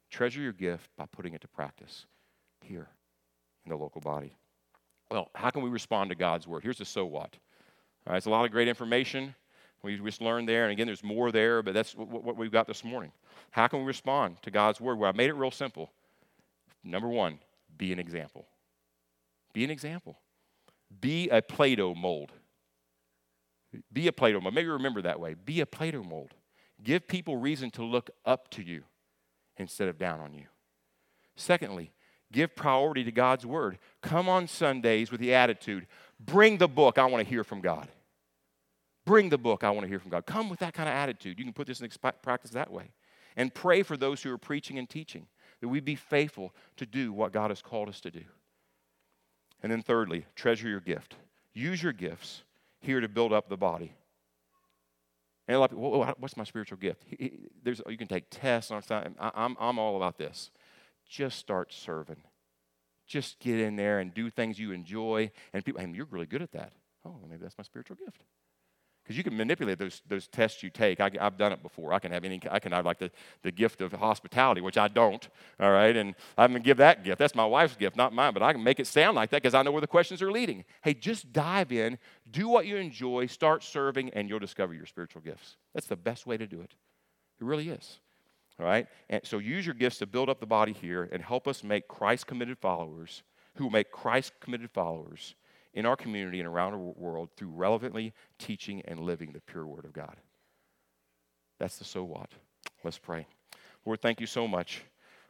Treasure 0.08 0.40
your 0.40 0.54
gift 0.54 0.88
by 0.96 1.04
putting 1.04 1.34
it 1.34 1.42
to 1.42 1.48
practice 1.48 2.06
here 2.62 2.88
in 3.66 3.70
the 3.70 3.76
local 3.76 4.00
body. 4.00 4.34
Well, 5.10 5.30
how 5.34 5.50
can 5.50 5.62
we 5.62 5.68
respond 5.68 6.10
to 6.10 6.16
God's 6.16 6.46
word? 6.46 6.62
Here's 6.62 6.78
the 6.78 6.84
so 6.84 7.04
what. 7.04 7.36
All 8.06 8.12
right, 8.12 8.16
it's 8.16 8.26
a 8.26 8.30
lot 8.30 8.44
of 8.44 8.50
great 8.50 8.68
information 8.68 9.34
we 9.86 9.96
just 9.98 10.20
learned 10.20 10.48
there, 10.48 10.64
and 10.64 10.72
again, 10.72 10.86
there's 10.86 11.04
more 11.04 11.30
there, 11.30 11.62
but 11.62 11.72
that's 11.72 11.92
what 11.92 12.36
we've 12.36 12.50
got 12.50 12.66
this 12.66 12.82
morning. 12.82 13.12
How 13.52 13.68
can 13.68 13.80
we 13.80 13.86
respond 13.86 14.42
to 14.42 14.50
God's 14.50 14.80
word? 14.80 14.98
Well, 14.98 15.08
I 15.08 15.16
made 15.16 15.30
it 15.30 15.34
real 15.34 15.52
simple. 15.52 15.92
Number 16.82 17.08
one, 17.08 17.38
be 17.78 17.92
an 17.92 18.00
example. 18.00 18.46
Be 19.52 19.64
an 19.64 19.70
example. 19.70 20.18
Be 21.00 21.28
a 21.28 21.40
Play-Doh 21.40 21.94
mold. 21.94 22.32
Be 23.92 24.08
a 24.08 24.12
Play-Doh 24.12 24.40
mold. 24.40 24.54
Maybe 24.54 24.68
remember 24.68 25.02
that 25.02 25.20
way. 25.20 25.34
Be 25.34 25.60
a 25.60 25.66
Play-Doh 25.66 26.02
mold. 26.02 26.34
Give 26.82 27.06
people 27.06 27.36
reason 27.36 27.70
to 27.72 27.84
look 27.84 28.10
up 28.24 28.50
to 28.50 28.62
you 28.62 28.82
instead 29.56 29.88
of 29.88 29.98
down 29.98 30.20
on 30.20 30.34
you. 30.34 30.46
Secondly, 31.36 31.92
Give 32.32 32.54
priority 32.54 33.04
to 33.04 33.12
God's 33.12 33.46
word. 33.46 33.78
Come 34.02 34.28
on 34.28 34.48
Sundays 34.48 35.10
with 35.10 35.20
the 35.20 35.34
attitude 35.34 35.86
bring 36.18 36.58
the 36.58 36.68
book, 36.68 36.98
I 36.98 37.06
want 37.06 37.24
to 37.24 37.28
hear 37.28 37.44
from 37.44 37.60
God. 37.60 37.88
Bring 39.04 39.28
the 39.28 39.38
book, 39.38 39.62
I 39.62 39.70
want 39.70 39.82
to 39.82 39.88
hear 39.88 40.00
from 40.00 40.10
God. 40.10 40.26
Come 40.26 40.48
with 40.48 40.60
that 40.60 40.74
kind 40.74 40.88
of 40.88 40.94
attitude. 40.94 41.38
You 41.38 41.44
can 41.44 41.54
put 41.54 41.66
this 41.66 41.80
in 41.80 41.88
practice 42.22 42.50
that 42.52 42.72
way. 42.72 42.90
And 43.36 43.54
pray 43.54 43.82
for 43.82 43.96
those 43.96 44.22
who 44.22 44.32
are 44.32 44.38
preaching 44.38 44.78
and 44.78 44.88
teaching 44.88 45.26
that 45.60 45.68
we 45.68 45.80
be 45.80 45.94
faithful 45.94 46.54
to 46.76 46.86
do 46.86 47.12
what 47.12 47.32
God 47.32 47.50
has 47.50 47.62
called 47.62 47.88
us 47.88 48.00
to 48.00 48.10
do. 48.10 48.24
And 49.62 49.70
then, 49.70 49.82
thirdly, 49.82 50.26
treasure 50.34 50.68
your 50.68 50.80
gift. 50.80 51.16
Use 51.52 51.82
your 51.82 51.92
gifts 51.92 52.42
here 52.80 53.00
to 53.00 53.08
build 53.08 53.32
up 53.32 53.48
the 53.48 53.56
body. 53.56 53.92
And 55.48 55.56
a 55.56 55.58
lot 55.60 55.70
of 55.70 55.76
people, 55.76 56.14
what's 56.18 56.36
my 56.36 56.44
spiritual 56.44 56.78
gift? 56.78 57.04
There's, 57.62 57.80
you 57.88 57.96
can 57.96 58.08
take 58.08 58.24
tests. 58.30 58.72
I'm, 58.72 59.56
I'm 59.60 59.78
all 59.78 59.96
about 59.96 60.18
this 60.18 60.50
just 61.08 61.38
start 61.38 61.72
serving. 61.72 62.22
Just 63.06 63.38
get 63.38 63.60
in 63.60 63.76
there 63.76 64.00
and 64.00 64.12
do 64.12 64.30
things 64.30 64.58
you 64.58 64.72
enjoy. 64.72 65.30
And 65.52 65.64
people, 65.64 65.80
hey, 65.80 65.90
you're 65.92 66.06
really 66.10 66.26
good 66.26 66.42
at 66.42 66.52
that. 66.52 66.72
Oh, 67.04 67.16
maybe 67.28 67.42
that's 67.42 67.56
my 67.56 67.62
spiritual 67.62 67.96
gift. 67.96 68.24
because 69.04 69.16
you 69.16 69.22
can 69.22 69.36
manipulate 69.36 69.78
those, 69.78 70.02
those 70.08 70.26
tests 70.26 70.64
you 70.64 70.70
take. 70.70 70.98
I, 70.98 71.10
have 71.20 71.38
done 71.38 71.52
it 71.52 71.62
before. 71.62 71.92
I 71.92 72.00
can 72.00 72.10
have 72.10 72.24
any, 72.24 72.40
I 72.50 72.58
can 72.58 72.72
have 72.72 72.84
like 72.84 72.98
the, 72.98 73.12
the 73.42 73.52
gift 73.52 73.80
of 73.80 73.92
hospitality, 73.92 74.60
which 74.60 74.76
I 74.76 74.88
don't, 74.88 75.28
all 75.60 75.70
right? 75.70 75.96
And 75.96 76.16
I'm 76.36 76.50
going 76.50 76.62
to 76.62 76.66
give 76.66 76.78
that 76.78 77.04
gift. 77.04 77.18
That's 77.20 77.36
my 77.36 77.46
wife's 77.46 77.76
gift, 77.76 77.96
not 77.96 78.12
mine, 78.12 78.34
but 78.34 78.42
I 78.42 78.52
can 78.52 78.64
make 78.64 78.80
it 78.80 78.88
sound 78.88 79.14
like 79.14 79.30
that 79.30 79.42
because 79.42 79.54
I 79.54 79.62
know 79.62 79.70
where 79.70 79.80
the 79.80 79.86
questions 79.86 80.20
are 80.22 80.32
leading. 80.32 80.64
Hey, 80.82 80.94
just 80.94 81.32
dive 81.32 81.70
in, 81.70 81.98
do 82.28 82.48
what 82.48 82.66
you 82.66 82.76
enjoy, 82.76 83.26
start 83.26 83.62
serving, 83.62 84.10
and 84.10 84.28
you'll 84.28 84.40
discover 84.40 84.74
your 84.74 84.86
spiritual 84.86 85.22
gifts. 85.22 85.56
That's 85.72 85.86
the 85.86 85.96
best 85.96 86.26
way 86.26 86.36
to 86.36 86.46
do 86.46 86.60
it. 86.60 86.74
It 87.40 87.44
really 87.44 87.68
is. 87.68 88.00
All 88.58 88.66
right? 88.66 88.86
And 89.10 89.20
so 89.24 89.38
use 89.38 89.66
your 89.66 89.74
gifts 89.74 89.98
to 89.98 90.06
build 90.06 90.28
up 90.28 90.40
the 90.40 90.46
body 90.46 90.72
here 90.72 91.08
and 91.12 91.22
help 91.22 91.46
us 91.46 91.62
make 91.62 91.88
Christ 91.88 92.26
committed 92.26 92.58
followers 92.58 93.22
who 93.56 93.70
make 93.70 93.90
Christ 93.90 94.32
committed 94.40 94.70
followers 94.70 95.34
in 95.74 95.84
our 95.84 95.96
community 95.96 96.40
and 96.40 96.48
around 96.48 96.72
the 96.72 96.78
world 96.78 97.30
through 97.36 97.50
relevantly 97.50 98.12
teaching 98.38 98.82
and 98.86 99.00
living 99.00 99.32
the 99.32 99.40
pure 99.40 99.66
Word 99.66 99.84
of 99.84 99.92
God. 99.92 100.16
That's 101.58 101.78
the 101.78 101.84
so 101.84 102.04
what. 102.04 102.30
Let's 102.84 102.98
pray. 102.98 103.26
Lord, 103.84 104.00
thank 104.02 104.20
you 104.20 104.26
so 104.26 104.46
much 104.46 104.82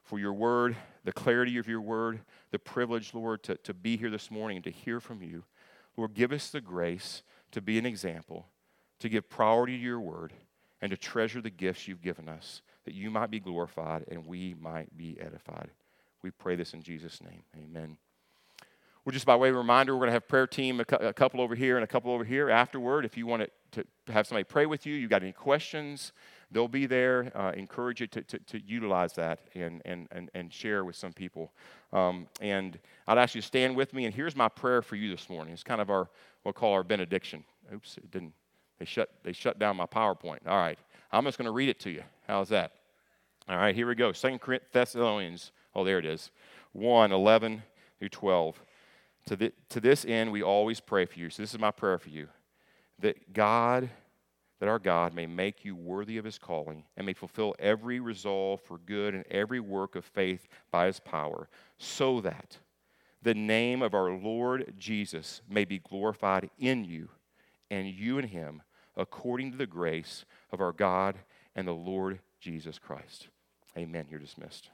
for 0.02 0.18
your 0.18 0.32
word, 0.32 0.76
the 1.04 1.12
clarity 1.12 1.58
of 1.58 1.66
your 1.66 1.80
word, 1.80 2.20
the 2.52 2.58
privilege, 2.58 3.12
Lord, 3.12 3.42
to, 3.44 3.56
to 3.56 3.74
be 3.74 3.96
here 3.96 4.10
this 4.10 4.30
morning 4.30 4.58
and 4.58 4.64
to 4.64 4.70
hear 4.70 5.00
from 5.00 5.20
you. 5.22 5.44
Lord, 5.96 6.14
give 6.14 6.32
us 6.32 6.50
the 6.50 6.60
grace 6.60 7.22
to 7.50 7.60
be 7.60 7.78
an 7.78 7.86
example, 7.86 8.46
to 9.00 9.08
give 9.08 9.28
priority 9.28 9.76
to 9.76 9.82
your 9.82 10.00
word, 10.00 10.32
and 10.80 10.90
to 10.90 10.96
treasure 10.96 11.40
the 11.40 11.50
gifts 11.50 11.88
you've 11.88 12.02
given 12.02 12.28
us, 12.28 12.62
that 12.86 12.94
you 12.94 13.10
might 13.10 13.30
be 13.30 13.40
glorified 13.40 14.04
and 14.08 14.26
we 14.26 14.54
might 14.58 14.96
be 14.96 15.18
edified. 15.20 15.70
We 16.22 16.30
pray 16.30 16.56
this 16.56 16.72
in 16.72 16.82
Jesus' 16.82 17.20
name. 17.20 17.42
Amen. 17.56 17.98
We're 19.04 19.12
just 19.12 19.26
by 19.26 19.36
way 19.36 19.50
of 19.50 19.56
reminder, 19.56 19.94
we're 19.94 20.00
going 20.00 20.08
to 20.08 20.14
have 20.14 20.26
prayer 20.26 20.46
team, 20.46 20.80
a, 20.80 21.12
couple 21.12 21.40
over 21.40 21.54
here 21.54 21.76
and 21.76 21.84
a 21.84 21.86
couple 21.86 22.10
over 22.10 22.24
here 22.24 22.50
afterward. 22.50 23.04
If 23.04 23.16
you 23.16 23.26
want 23.26 23.48
to, 23.72 23.84
have 24.08 24.26
somebody 24.26 24.44
pray 24.44 24.66
with 24.66 24.86
you, 24.86 24.94
you've 24.94 25.10
got 25.10 25.22
any 25.22 25.32
questions, 25.32 26.12
they'll 26.50 26.66
be 26.66 26.86
there. 26.86 27.30
Uh, 27.34 27.52
encourage 27.52 28.00
you 28.00 28.06
to, 28.08 28.22
to, 28.22 28.38
to, 28.38 28.60
utilize 28.60 29.12
that 29.14 29.40
and, 29.54 29.82
and, 29.84 30.08
and, 30.10 30.30
and 30.34 30.52
share 30.52 30.84
with 30.84 30.96
some 30.96 31.12
people. 31.12 31.52
Um, 31.92 32.26
and 32.40 32.78
I'd 33.06 33.18
ask 33.18 33.34
you 33.34 33.40
to 33.40 33.46
stand 33.46 33.76
with 33.76 33.92
me. 33.92 34.06
And 34.06 34.14
here's 34.14 34.34
my 34.34 34.48
prayer 34.48 34.82
for 34.82 34.96
you 34.96 35.10
this 35.10 35.28
morning. 35.28 35.52
It's 35.52 35.62
kind 35.62 35.80
of 35.80 35.90
our, 35.90 36.00
what 36.00 36.10
we'll 36.44 36.52
call 36.54 36.72
our 36.72 36.82
benediction. 36.82 37.44
Oops, 37.72 37.96
it 37.98 38.10
didn't. 38.10 38.32
They 38.78 38.84
shut, 38.84 39.10
they 39.22 39.32
shut 39.32 39.58
down 39.58 39.76
my 39.76 39.86
PowerPoint. 39.86 40.46
All 40.46 40.58
right. 40.58 40.78
I'm 41.12 41.24
just 41.24 41.38
going 41.38 41.46
to 41.46 41.52
read 41.52 41.68
it 41.68 41.80
to 41.80 41.90
you. 41.90 42.02
How's 42.26 42.48
that? 42.50 42.72
All 43.48 43.56
right, 43.56 43.74
here 43.74 43.86
we 43.86 43.94
go. 43.94 44.12
Second 44.12 44.40
Thessalonians. 44.72 45.52
Oh, 45.74 45.84
there 45.84 45.98
it 45.98 46.04
is. 46.04 46.30
1 46.72 47.12
11 47.12 47.62
through 47.98 48.08
12. 48.08 48.62
To, 49.26 49.36
the, 49.36 49.52
to 49.70 49.80
this 49.80 50.04
end, 50.04 50.30
we 50.30 50.42
always 50.42 50.80
pray 50.80 51.04
for 51.04 51.18
you. 51.18 51.30
So, 51.30 51.42
this 51.42 51.52
is 51.52 51.60
my 51.60 51.70
prayer 51.70 51.98
for 51.98 52.10
you 52.10 52.28
that 52.98 53.32
God, 53.32 53.90
that 54.58 54.68
our 54.68 54.78
God 54.78 55.14
may 55.14 55.26
make 55.26 55.64
you 55.64 55.76
worthy 55.76 56.16
of 56.16 56.24
his 56.24 56.38
calling 56.38 56.84
and 56.96 57.04
may 57.04 57.12
fulfill 57.12 57.54
every 57.58 58.00
resolve 58.00 58.60
for 58.62 58.78
good 58.78 59.14
and 59.14 59.24
every 59.30 59.60
work 59.60 59.96
of 59.96 60.04
faith 60.04 60.48
by 60.70 60.86
his 60.86 60.98
power, 60.98 61.48
so 61.78 62.20
that 62.22 62.58
the 63.22 63.34
name 63.34 63.82
of 63.82 63.92
our 63.94 64.10
Lord 64.10 64.72
Jesus 64.78 65.42
may 65.48 65.64
be 65.64 65.78
glorified 65.78 66.48
in 66.58 66.84
you 66.84 67.10
and 67.70 67.88
you 67.88 68.18
in 68.18 68.28
him, 68.28 68.62
according 68.96 69.50
to 69.52 69.58
the 69.58 69.66
grace 69.66 70.24
of 70.56 70.62
our 70.62 70.72
God 70.72 71.16
and 71.54 71.68
the 71.68 71.72
Lord 71.72 72.18
Jesus 72.40 72.78
Christ. 72.78 73.28
Amen. 73.76 74.06
You're 74.10 74.18
dismissed. 74.18 74.70